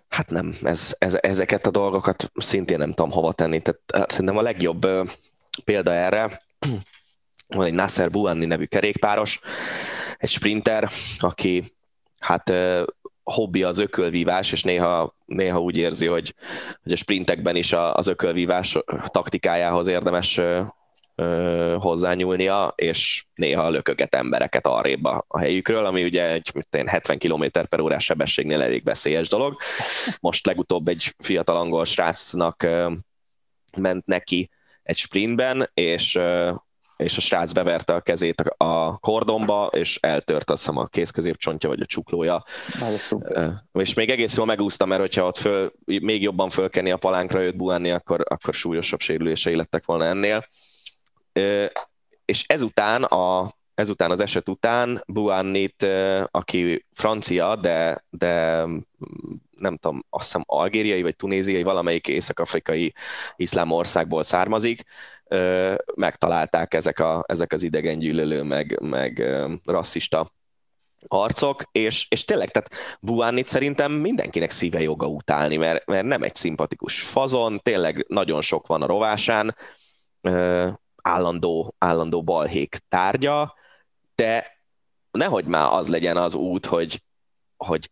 [0.07, 3.61] Hát nem, ez, ez, ezeket a dolgokat szintén nem tudom hova tenni.
[3.61, 4.87] Tehát szerintem a legjobb
[5.63, 6.41] példa erre,
[7.47, 9.39] van egy Nasser Buanni nevű kerékpáros,
[10.17, 11.75] egy sprinter, aki
[12.19, 12.53] hát
[13.31, 16.33] hobbi az ökölvívás, és néha, néha úgy érzi, hogy,
[16.83, 20.41] hogy a sprintekben is az ökölvívás taktikájához érdemes
[21.77, 27.17] hozzányúlnia, és néha lököget embereket arrébb a, a helyükről, ami ugye egy mit én, 70
[27.17, 29.57] km per órás sebességnél elég veszélyes dolog.
[30.19, 32.67] Most legutóbb egy fiatal angol srácnak
[33.77, 34.49] ment neki
[34.83, 36.19] egy sprintben, és
[36.97, 41.81] és a srác beverte a kezét a kordonba, és eltört azt hiszem a kézközépcsontja, vagy
[41.81, 42.43] a csuklója,
[43.73, 47.57] és még egész jól megúszta, mert hogyha ott föl, még jobban fölkenni a palánkra őt
[47.57, 50.47] buánni, akkor, akkor súlyosabb sérülései lettek volna ennél.
[52.25, 55.87] És ezután, a, ezután az eset után Buannit,
[56.31, 58.63] aki francia, de, de
[59.55, 62.93] nem tudom, azt hiszem algériai vagy tunéziai, valamelyik észak-afrikai
[63.35, 64.81] iszlám országból származik,
[65.95, 69.23] megtalálták ezek, a, ezek az idegengyűlölő, meg, meg
[69.65, 70.31] rasszista
[71.07, 76.35] arcok, és, és tényleg, tehát Buánit szerintem mindenkinek szíve joga utálni, mert, mert nem egy
[76.35, 79.55] szimpatikus fazon, tényleg nagyon sok van a rovásán,
[81.01, 83.55] állandó, állandó balhék tárgya,
[84.17, 84.59] de
[85.11, 87.03] nehogy már az legyen az út, hogy,
[87.57, 87.89] hogy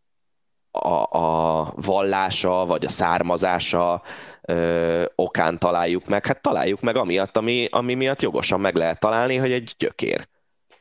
[0.71, 4.01] a, a vallása, vagy a származása
[4.41, 6.25] ö, okán találjuk meg.
[6.25, 10.27] Hát találjuk meg amiatt, ami, ami miatt jogosan meg lehet találni, hogy egy gyökér.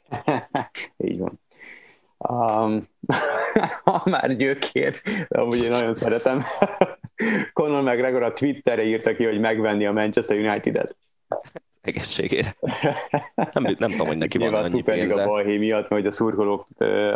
[1.06, 1.40] Így van.
[2.16, 2.88] Um,
[3.84, 6.42] ha már gyökér, de amúgy én nagyon szeretem.
[7.52, 10.96] Conor McGregor a Twitterre írta ki, hogy megvenni a Manchester United-et.
[11.84, 12.56] Egészségére.
[13.52, 15.24] Nem, nem tudom, hogy neki van Nyilván a annyi pénze.
[15.24, 16.66] balhé miatt, mert hogy a szurkolók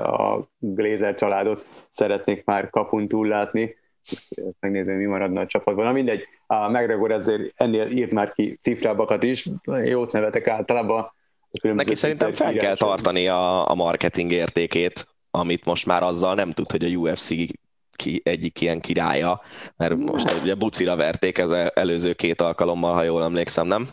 [0.03, 3.77] a Glazer családot szeretnék már kapun túl látni.
[4.29, 5.85] Ezt megnézem, mi maradna a csapatban.
[5.85, 9.49] Na mindegy, a McGregor ezért ennél írt már ki cifrábakat is.
[9.85, 11.13] Jót nevetek általában.
[11.63, 16.53] a Neki szerintem fel kell tartani a, a marketing értékét, amit most már azzal nem
[16.53, 17.29] tud, hogy a UFC
[17.93, 19.41] ki, egyik ilyen királya,
[19.77, 23.89] mert most ugye bucira verték ez előző két alkalommal, ha jól emlékszem, nem?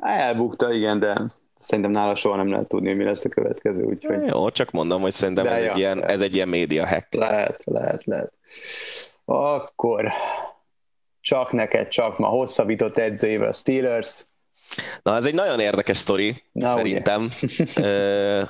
[0.00, 4.26] Elbukta, igen, de szerintem nála soha nem lehet tudni, hogy mi lesz a következő, úgyhogy
[4.26, 7.14] Jó, csak mondom, hogy szerintem De ez, ja, egy ilyen, ez egy ilyen média hack.
[7.14, 8.32] lehet, lehet, lehet.
[9.24, 10.12] Akkor
[11.20, 14.26] csak neked, csak ma hosszabbított edzőjével a Steelers.
[15.02, 17.28] Na, ez egy nagyon érdekes sztori, Na, szerintem.
[17.76, 18.42] Ö,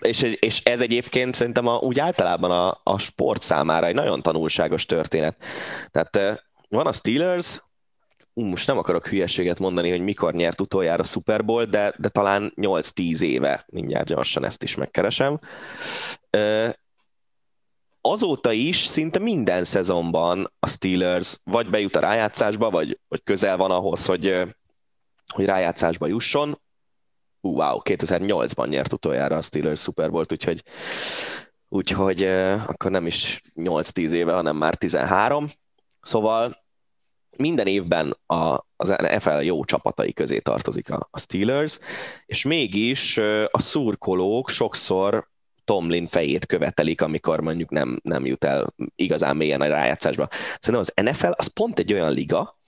[0.00, 4.86] és, és ez egyébként szerintem a, úgy általában a, a sport számára egy nagyon tanulságos
[4.86, 5.36] történet.
[5.90, 7.60] Tehát van a Steelers,
[8.44, 13.20] most nem akarok hülyeséget mondani, hogy mikor nyert utoljára Super Bowl, de, de talán 8-10
[13.20, 15.38] éve, mindjárt gyorsan ezt is megkeresem.
[18.00, 23.70] Azóta is szinte minden szezonban a Steelers vagy bejut a rájátszásba, vagy, vagy közel van
[23.70, 24.46] ahhoz, hogy,
[25.26, 26.60] hogy rájátszásba jusson.
[27.40, 30.62] Ú, wow, 2008-ban nyert utoljára a Steelers Super Bowl-t, úgyhogy,
[31.68, 32.22] úgyhogy
[32.66, 35.48] akkor nem is 8-10 éve, hanem már 13.
[36.00, 36.59] Szóval
[37.40, 41.78] minden évben a, az NFL jó csapatai közé tartozik a, a Steelers,
[42.26, 43.16] és mégis
[43.50, 45.28] a szurkolók sokszor
[45.64, 50.28] Tomlin fejét követelik, amikor mondjuk nem, nem jut el igazán mélyen a rájátszásba.
[50.58, 52.58] Szerintem az NFL az pont egy olyan liga,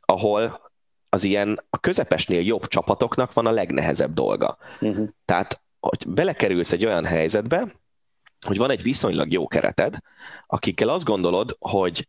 [0.00, 0.70] ahol
[1.08, 4.58] az ilyen a közepesnél jobb csapatoknak van a legnehezebb dolga.
[4.80, 5.08] Uh-huh.
[5.24, 7.74] Tehát, hogy belekerülsz egy olyan helyzetbe,
[8.46, 9.96] hogy van egy viszonylag jó kereted,
[10.46, 12.06] akikkel azt gondolod, hogy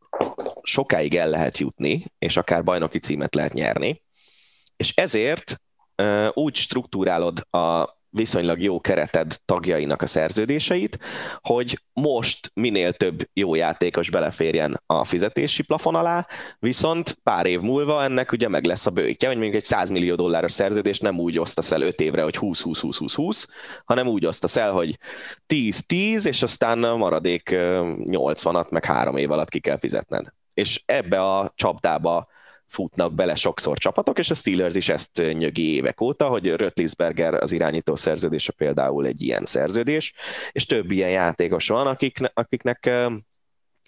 [0.72, 4.02] sokáig el lehet jutni, és akár bajnoki címet lehet nyerni,
[4.78, 5.62] és ezért
[6.34, 11.00] úgy struktúrálod a viszonylag jó kereted tagjainak a szerződéseit,
[11.42, 16.28] hogy most minél több jó játékos beleférjen a fizetési plafon alá,
[16.60, 20.16] viszont pár év múlva ennek ugye meg lesz a bőjtje, hogy mondjuk egy 100 millió
[20.16, 23.48] dolláros szerződés nem úgy osztasz el 5 évre, hogy 20-20-20-20-20,
[23.86, 24.98] hanem úgy osztasz el, hogy
[25.48, 30.34] 10-10, és aztán a maradék 80-at meg három év alatt ki kell fizetned.
[30.60, 32.28] És ebbe a csapdába
[32.68, 37.52] futnak bele sokszor csapatok, és a Steelers is ezt nyögi évek óta, hogy Rötlisberger az
[37.52, 40.14] irányító szerződése például egy ilyen szerződés,
[40.52, 42.90] és több ilyen játékos van, akik, akiknek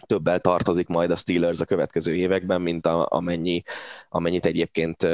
[0.06, 3.62] többel tartozik majd a Steelers a következő években, mint a, amennyi,
[4.08, 5.06] amennyit egyébként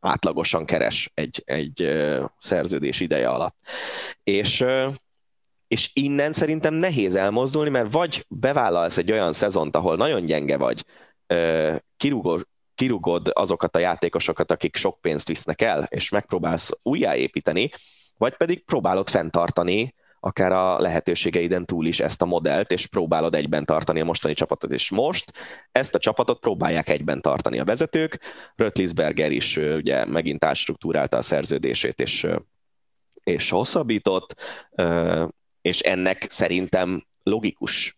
[0.00, 1.92] átlagosan keres egy, egy
[2.38, 3.56] szerződés ideje alatt.
[4.22, 4.64] És
[5.68, 10.84] és innen szerintem nehéz elmozdulni, mert vagy bevállalsz egy olyan szezont, ahol nagyon gyenge vagy,
[12.74, 17.70] kirugod azokat a játékosokat, akik sok pénzt visznek el, és megpróbálsz újjáépíteni,
[18.16, 23.64] vagy pedig próbálod fenntartani akár a lehetőségeiden túl is ezt a modellt, és próbálod egyben
[23.64, 24.72] tartani a mostani csapatot.
[24.72, 25.32] És most
[25.72, 28.20] ezt a csapatot próbálják egyben tartani a vezetők.
[28.54, 32.26] Rötlisberger is ugye megint átstruktúrálta a szerződését, és,
[33.14, 34.34] és hosszabbított,
[35.62, 37.96] és ennek szerintem logikus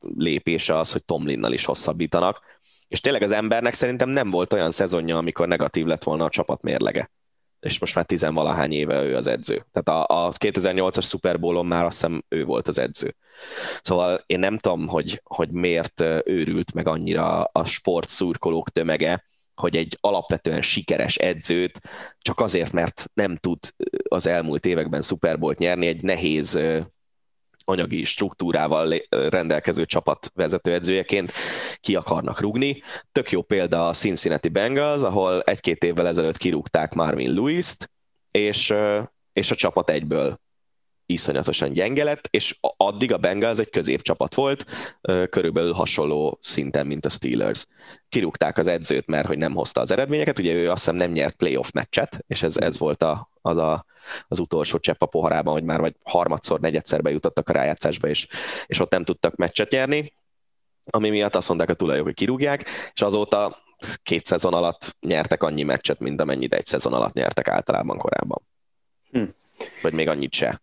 [0.00, 2.55] lépése az, hogy Tomlinnal is hosszabbítanak,
[2.88, 6.62] és tényleg az embernek szerintem nem volt olyan szezonja, amikor negatív lett volna a csapat
[6.62, 7.10] mérlege.
[7.60, 9.66] És most már tizenvalahány éve ő az edző.
[9.72, 13.16] Tehát a, a 2008-as Super Bowl-on már azt hiszem ő volt az edző.
[13.82, 19.76] Szóval én nem tudom, hogy, hogy miért őrült meg annyira a sport szurkolók tömege, hogy
[19.76, 21.80] egy alapvetően sikeres edzőt
[22.18, 23.58] csak azért, mert nem tud
[24.08, 26.60] az elmúlt években Super Bowl-t nyerni, egy nehéz
[27.68, 31.32] anyagi struktúrával rendelkező csapat vezetőedzőjeként
[31.80, 32.82] ki akarnak rugni.
[33.12, 37.90] Tök jó példa a Cincinnati Bengals, ahol egy-két évvel ezelőtt kirúgták Marvin Lewis-t,
[38.30, 38.74] és,
[39.32, 40.40] és a csapat egyből
[41.06, 44.66] iszonyatosan gyenge lett, és addig a Bengals egy középcsapat volt,
[45.30, 47.66] körülbelül hasonló szinten, mint a Steelers.
[48.08, 51.36] Kirúgták az edzőt, mert hogy nem hozta az eredményeket, ugye ő azt hiszem nem nyert
[51.36, 53.84] playoff meccset, és ez, ez volt a, az, a,
[54.28, 58.26] az utolsó csepp a poharában, hogy már vagy harmadszor, negyedszer bejutottak a rájátszásba, és,
[58.66, 60.12] és ott nem tudtak meccset nyerni,
[60.90, 62.64] ami miatt azt mondták a tulajok, hogy kirúgják,
[62.94, 63.64] és azóta
[64.02, 68.42] két szezon alatt nyertek annyi meccset, mint amennyit egy szezon alatt nyertek általában korábban.
[69.10, 69.24] Hm.
[69.82, 70.62] Vagy még annyit se.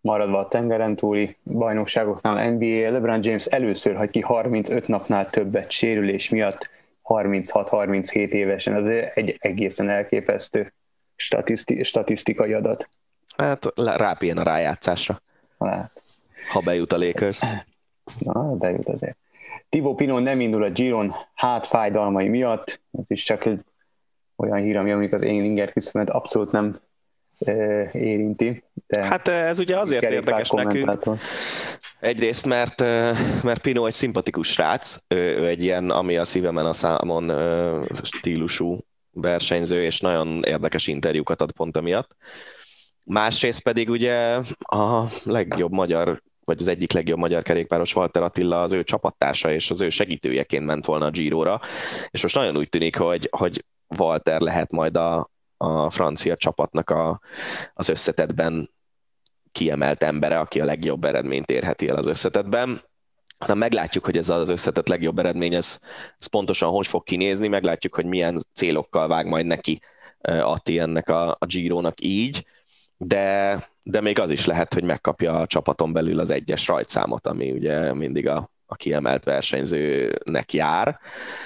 [0.00, 6.28] Maradva a tengeren túli bajnokságoknál NBA, LeBron James először hagy ki 35 napnál többet sérülés
[6.28, 6.70] miatt,
[7.04, 10.72] 36-37 évesen, az egy egészen elképesztő
[11.16, 12.88] statiszti- statisztikai adat.
[13.36, 15.22] Hát rápén a rájátszásra.
[15.58, 15.92] Hát.
[16.52, 17.40] Ha bejut a Lakers.
[18.18, 19.16] Na, bejut azért.
[19.68, 23.60] Tibo Pino nem indul a Giron hátfájdalmai miatt, ez is csak egy
[24.36, 26.78] olyan hír, ami amikor az én inger küszöbömet abszolút nem
[27.92, 28.64] érinti.
[28.86, 31.02] De hát ez ugye azért érdekes nekünk.
[32.00, 32.80] Egyrészt, mert,
[33.42, 37.32] mert Pino egy szimpatikus srác, ő egy ilyen, ami a szívemen a számon
[38.02, 38.78] stílusú
[39.14, 42.16] versenyző, és nagyon érdekes interjúkat ad pont emiatt.
[43.04, 48.72] Másrészt pedig ugye a legjobb magyar vagy az egyik legjobb magyar kerékpáros Walter Attila az
[48.72, 51.60] ő csapattársa és az ő segítőjeként ment volna a Giro-ra,
[52.10, 53.64] és most nagyon úgy tűnik, hogy, hogy
[53.98, 57.20] Walter lehet majd a, a francia csapatnak a,
[57.74, 58.70] az összetetben
[59.52, 62.82] kiemelt embere, aki a legjobb eredményt érheti el az összetetben.
[63.44, 65.80] Aztán meglátjuk, hogy ez az összetett legjobb eredmény, ez,
[66.18, 69.80] ez pontosan hogy fog kinézni, meglátjuk, hogy milyen célokkal vág majd neki
[70.22, 72.46] Atti ennek a, a Giro-nak így,
[72.96, 77.50] de, de még az is lehet, hogy megkapja a csapaton belül az egyes rajtszámot, ami
[77.50, 80.98] ugye mindig a, a kiemelt versenyzőnek jár,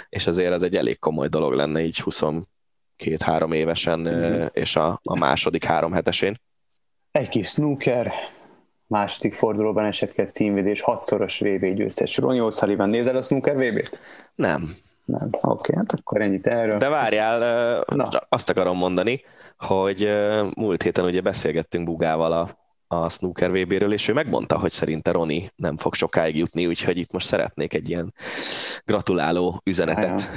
[0.08, 4.46] és azért ez egy elég komoly dolog lenne így 22-3 évesen, mm.
[4.52, 6.40] és a, a második három hetesén.
[7.10, 8.12] Egy kis snooker,
[8.88, 12.16] második fordulóban esetleg címvédés, hatszoros VB győztes.
[12.16, 13.98] Ronny O'Sullivan, nézel a snooker VB-t?
[14.34, 14.76] Nem.
[15.04, 16.78] Nem, oké, okay, hát akkor ennyit erről.
[16.78, 18.08] De várjál, Na.
[18.28, 19.24] azt akarom mondani,
[19.56, 20.12] hogy
[20.54, 22.58] múlt héten ugye beszélgettünk Bugával a,
[22.96, 27.12] a snooker VB-ről, és ő megmondta, hogy szerinte Roni nem fog sokáig jutni, úgyhogy itt
[27.12, 28.14] most szeretnék egy ilyen
[28.84, 30.28] gratuláló üzenetet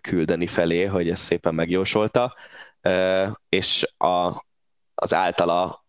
[0.00, 2.34] küldeni felé, hogy ezt szépen megjósolta,
[3.48, 4.44] és a,
[4.94, 5.84] az általa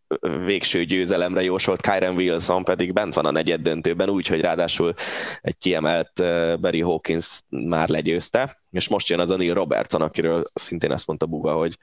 [0.46, 4.94] végső győzelemre jósolt Kyren Wilson pedig bent van a negyed döntőben, úgyhogy ráadásul
[5.42, 6.12] egy kiemelt
[6.60, 11.26] Barry Hawkins már legyőzte, és most jön az a Neil Robertson, akiről szintén azt mondta
[11.26, 11.78] Buga, hogy,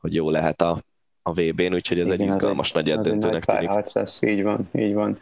[0.00, 0.82] hogy jó lehet a,
[1.22, 3.70] a VB-n, úgyhogy ez Igen, egy izgalmas negyed döntőnek tűnik.
[4.20, 5.18] így van, így van.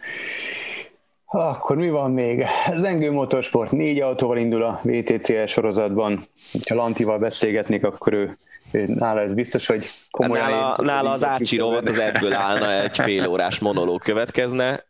[1.30, 2.44] Akkor mi van még?
[2.76, 6.20] Zengő Motorsport négy autóval indul a VTCL sorozatban.
[6.68, 8.38] Ha Lantival beszélgetnék, akkor ő
[8.70, 10.50] nála ez biztos, hogy komolyan...
[10.50, 14.84] Nála, nála az Ácsi rovat az ebből állna, egy fél órás monológ következne.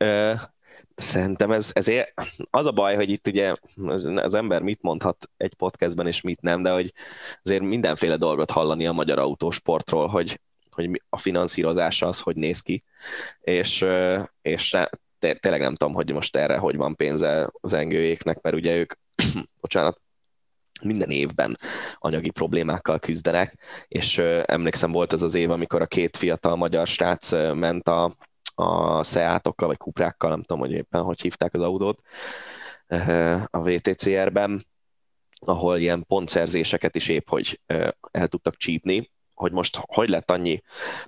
[0.94, 2.14] Szerintem ez, ezért
[2.50, 3.52] az a baj, hogy itt ugye
[4.14, 6.92] az ember mit mondhat egy podcastben és mit nem, de hogy
[7.42, 10.40] azért mindenféle dolgot hallani a magyar autósportról, hogy,
[10.70, 12.84] hogy a finanszírozása az hogy néz ki,
[13.40, 13.84] és,
[14.42, 14.76] és
[15.18, 18.92] tényleg nem tudom, hogy most erre hogy van pénze az engőjéknek, mert ugye ők,
[19.60, 20.00] bocsánat,
[20.82, 21.58] minden évben
[21.98, 27.32] anyagi problémákkal küzdenek, és emlékszem volt ez az év, amikor a két fiatal magyar srác
[27.54, 28.16] ment a,
[28.54, 32.00] a Seatokkal, vagy Kuprákkal, nem tudom, hogy éppen hogy hívták az autót,
[33.46, 34.66] a VTCR-ben,
[35.40, 37.60] ahol ilyen pontszerzéseket is épp, hogy
[38.10, 40.62] el tudtak csípni, hogy most hogy lett annyi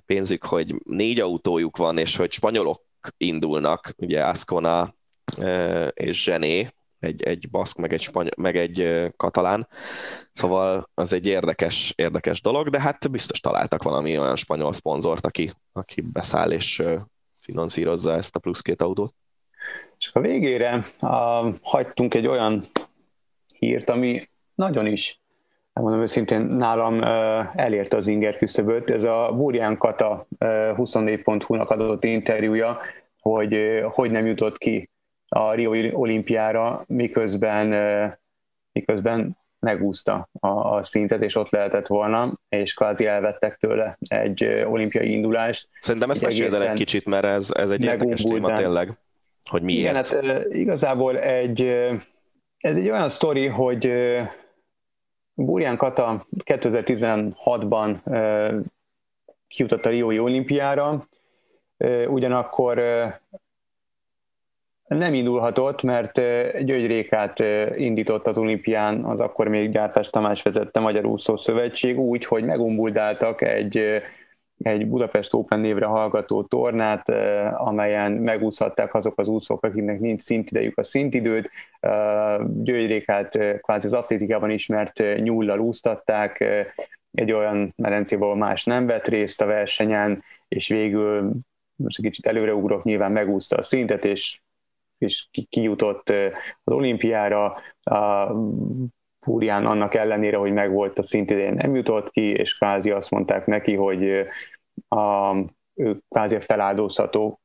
[0.05, 2.83] pénzük, hogy négy autójuk van, és hogy spanyolok
[3.17, 4.95] indulnak, ugye Ascona
[5.93, 6.69] és Zsené,
[7.01, 9.67] egy, egy baszk, meg egy, spany- meg egy katalán,
[10.31, 15.51] szóval az egy érdekes, érdekes dolog, de hát biztos találtak valami olyan spanyol szponzort, aki,
[15.71, 16.81] aki beszáll és
[17.39, 19.13] finanszírozza ezt a plusz két autót.
[19.97, 22.63] És a végére uh, hagytunk egy olyan
[23.59, 25.21] hírt, ami nagyon is,
[25.73, 27.03] mondom őszintén, nálam
[27.55, 28.89] elérte az inger küszöböt.
[28.89, 30.47] Ez a Burján Kata uh,
[30.77, 32.79] 24.hu-nak adott interjúja,
[33.19, 34.90] hogy hogy nem jutott ki
[35.35, 37.69] a Rio olimpiára, miközben,
[38.71, 45.11] miközben megúszta a, a szintet, és ott lehetett volna, és kvázi elvettek tőle egy olimpiai
[45.11, 45.69] indulást.
[45.79, 48.97] Szerintem ezt meséld el egy kicsit, mert ez, ez egy érdekes téma tényleg,
[49.49, 49.81] hogy miért.
[49.81, 51.61] Igen, hát igazából egy,
[52.57, 53.93] ez egy olyan sztori, hogy
[55.33, 57.97] Burján Kata 2016-ban
[59.47, 61.07] kijutott a Riói olimpiára,
[62.07, 62.81] ugyanakkor
[64.97, 66.13] nem indulhatott, mert
[66.63, 67.39] György Rékát
[67.75, 73.41] indított az olimpián, az akkor még Gyárfás Tamás vezette Magyar Úszó Szövetség úgy, hogy megumbuldáltak
[73.41, 74.01] egy,
[74.57, 77.09] egy Budapest Open névre hallgató tornát,
[77.57, 81.49] amelyen megúszhatták azok az úszók, akiknek nincs szintidejük a szintidőt.
[82.63, 86.45] György Rékát kvázi az atlétikában ismert nyullal úsztatták,
[87.11, 91.31] egy olyan medencében, más nem vett részt a versenyen, és végül
[91.75, 94.39] most egy kicsit előreugrok, nyilván megúszta a szintet, és
[95.01, 96.09] és kijutott
[96.63, 97.53] az olimpiára,
[97.83, 98.31] a
[99.25, 103.75] Púrián annak ellenére, hogy megvolt a szintidén nem jutott ki, és kvázi azt mondták neki,
[103.75, 104.25] hogy
[104.87, 105.35] a,
[105.73, 107.41] ő kvázi a feláldozható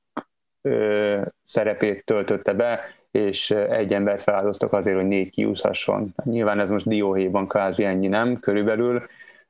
[1.43, 2.81] szerepét töltötte be,
[3.11, 6.15] és egy embert feláldoztak azért, hogy négy kiúszhasson.
[6.25, 9.03] Nyilván ez most dióhéjban kvázi ennyi nem, körülbelül.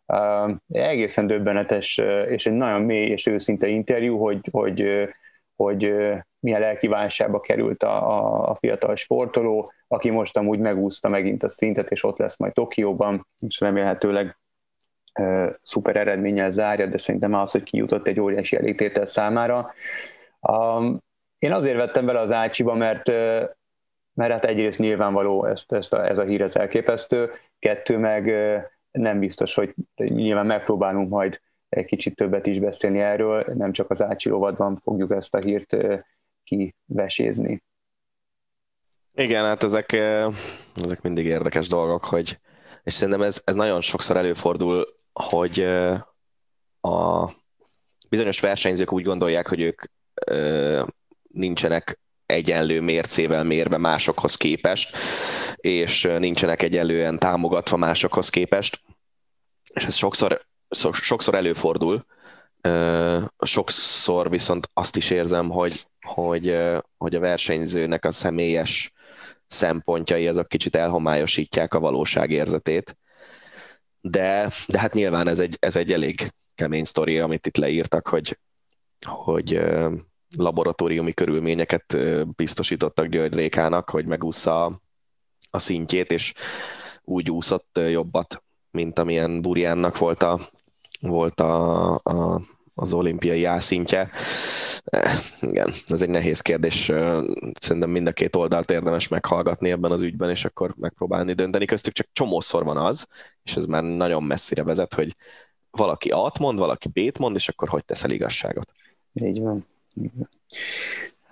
[0.06, 5.08] Uh, egészen döbbenetes, és egy nagyon mély és őszinte interjú, hogy, hogy,
[5.56, 5.92] hogy
[6.46, 11.48] milyen lelki válságba került a, a, a fiatal sportoló, aki most amúgy megúszta megint a
[11.48, 14.38] szintet, és ott lesz majd Tokióban, és remélhetőleg
[15.12, 19.72] e, szuper eredménnyel zárja, de szerintem az, hogy kijutott egy óriási elégtétel számára.
[20.40, 21.02] Um,
[21.38, 23.08] én azért vettem bele az Ácsiba, mert
[24.14, 28.32] mert hát egyrészt nyilvánvaló ezt, ezt a, ez a hír az elképesztő, kettő meg
[28.90, 34.02] nem biztos, hogy nyilván megpróbálunk majd egy kicsit többet is beszélni erről, nem csak az
[34.02, 35.76] Ácsi rovadban fogjuk ezt a hírt
[36.46, 37.62] kivesézni.
[39.14, 39.92] Igen, hát ezek,
[40.74, 42.38] ezek mindig érdekes dolgok, hogy,
[42.82, 45.60] és szerintem ez, ez nagyon sokszor előfordul, hogy
[46.80, 47.30] a
[48.08, 49.82] bizonyos versenyzők úgy gondolják, hogy ők
[51.28, 54.96] nincsenek egyenlő mércével mérve másokhoz képest,
[55.56, 58.80] és nincsenek egyenlően támogatva másokhoz képest,
[59.74, 60.46] és ez sokszor,
[60.92, 62.06] sokszor előfordul,
[63.38, 66.58] sokszor viszont azt is érzem, hogy hogy,
[66.96, 68.92] hogy a versenyzőnek a személyes
[69.46, 72.96] szempontjai azok kicsit elhomályosítják a valóság érzetét.
[74.00, 78.38] De, de hát nyilván ez egy, ez egy elég kemény sztori, amit itt leírtak, hogy,
[79.06, 79.60] hogy
[80.36, 81.96] laboratóriumi körülményeket
[82.36, 84.82] biztosítottak György Rékának, hogy megúszza
[85.50, 86.32] a szintjét, és
[87.02, 90.48] úgy úszott jobbat, mint amilyen Burjánnak volt a,
[91.00, 92.40] volt a, a
[92.78, 94.10] az olimpiai ászintje.
[94.84, 96.84] Eh, igen, ez egy nehéz kérdés.
[97.60, 101.64] Szerintem mind a két oldalt érdemes meghallgatni ebben az ügyben, és akkor megpróbálni dönteni.
[101.64, 103.06] Köztük csak csomószor van az,
[103.42, 105.16] és ez már nagyon messzire vezet, hogy
[105.70, 108.70] valaki A-t mond, valaki B-t mond, és akkor hogy teszel igazságot.
[109.12, 109.66] Így van.
[109.94, 110.28] Így van.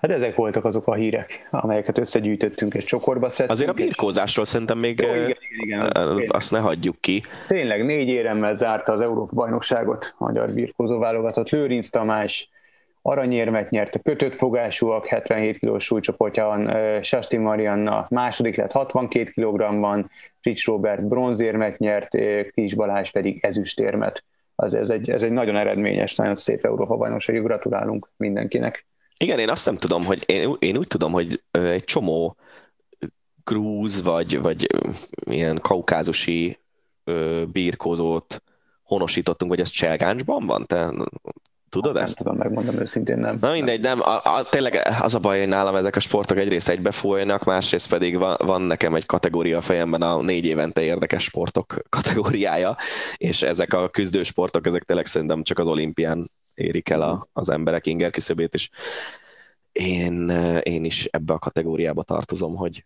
[0.04, 3.50] Hát ezek voltak azok a hírek, amelyeket összegyűjtöttünk és csokorba szedtünk.
[3.50, 7.22] Azért a birkózásról szerintem még Jó, igen, igen, igen, az azt ne hagyjuk ki.
[7.48, 11.48] Tényleg négy éremmel zárta az Európa bajnokságot a magyar birkózó válogatott.
[11.48, 12.48] Lőrinc Tamás
[13.02, 20.10] aranyérmet nyert a kötött fogásúak 77 kg súlycsoportján, Sasti Marianna második lett 62 kg-ban,
[20.42, 22.08] Rich Robert bronzérmet nyert,
[22.54, 24.24] Kis Balázs pedig ezüstérmet.
[24.54, 28.86] Az, ez, egy, ez egy nagyon eredményes, nagyon szép Európa bajnokság, gratulálunk mindenkinek.
[29.20, 32.36] Igen, én azt nem tudom, hogy én, én úgy tudom, hogy egy csomó
[33.44, 34.66] grúz vagy, vagy
[35.24, 36.58] ilyen kaukázusi
[37.52, 38.42] birkózót
[38.82, 40.66] honosítottunk, vagy ez Cselgáncsban van?
[40.66, 40.90] Te
[41.68, 42.18] tudod nem ezt?
[42.18, 43.36] Nem tudom, megmondom őszintén nem.
[43.40, 44.00] Na mindegy, nem.
[44.00, 48.18] A, a, tényleg az a baj, hogy nálam ezek a sportok egyrészt egybefolynak, másrészt pedig
[48.18, 52.76] van, van nekem egy kategória a fejemben, a négy évente érdekes sportok kategóriája,
[53.16, 57.86] és ezek a küzdősportok, ezek tényleg szerintem csak az olimpián érik el a, az emberek
[57.86, 58.70] inger küszöbét, és
[59.72, 60.28] én,
[60.62, 62.84] én is ebbe a kategóriába tartozom, hogy,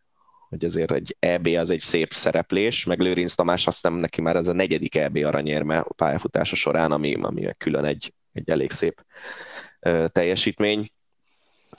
[0.49, 4.37] hogy azért egy EB az egy szép szereplés, meg Lőrinc Tamás azt nem neki már
[4.37, 9.05] ez a negyedik EB aranyérme a pályafutása során, ami, ami külön egy, egy elég szép
[10.07, 10.91] teljesítmény,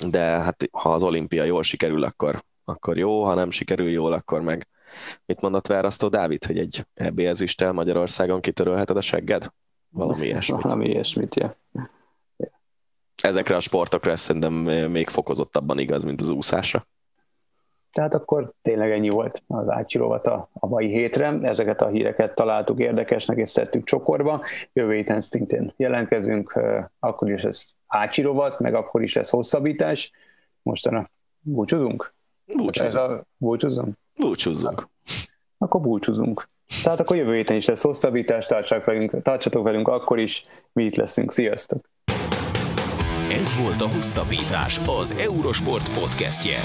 [0.07, 4.41] de hát ha az olimpia jól sikerül, akkor, akkor jó, ha nem sikerül jól, akkor
[4.41, 4.67] meg
[5.25, 9.51] mit mondott Várasztó Dávid, hogy egy EB ezüsttel Magyarországon kitörölheted a segged?
[9.89, 10.61] Valami ilyesmit.
[10.61, 11.55] Valami ilyesmit, ja.
[13.21, 14.53] Ezekre a sportokra ez szerintem
[14.91, 16.87] még fokozottabban igaz, mint az úszásra.
[17.91, 21.39] Tehát akkor tényleg ennyi volt az átsirovat a, a mai hétre.
[21.41, 24.41] Ezeket a híreket találtuk érdekesnek, és szedtük csokorba.
[24.73, 26.59] Jövő héten szintén jelentkezünk,
[26.99, 30.11] akkor is ez átsirovat, meg akkor is lesz hosszabbítás.
[30.61, 31.09] Mostanra
[31.39, 32.13] búcsúzunk?
[32.45, 32.89] Búcsúzunk.
[32.89, 33.97] Ez a búcsúzunk?
[34.15, 34.87] Búcsúzunk.
[35.57, 36.49] Akkor búcsúzunk.
[36.83, 40.95] Tehát akkor jövő héten is lesz hosszabbítás, tartsatok velünk, tartsatok velünk akkor is, mi itt
[40.95, 41.31] leszünk.
[41.31, 41.89] Sziasztok!
[43.31, 46.57] Ez volt a Hosszabbítás, az Eurosport podcastje.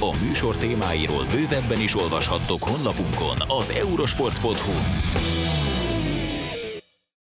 [0.00, 5.51] A műsor témáiról bővebben is olvashattok honlapunkon az eurosport.hu.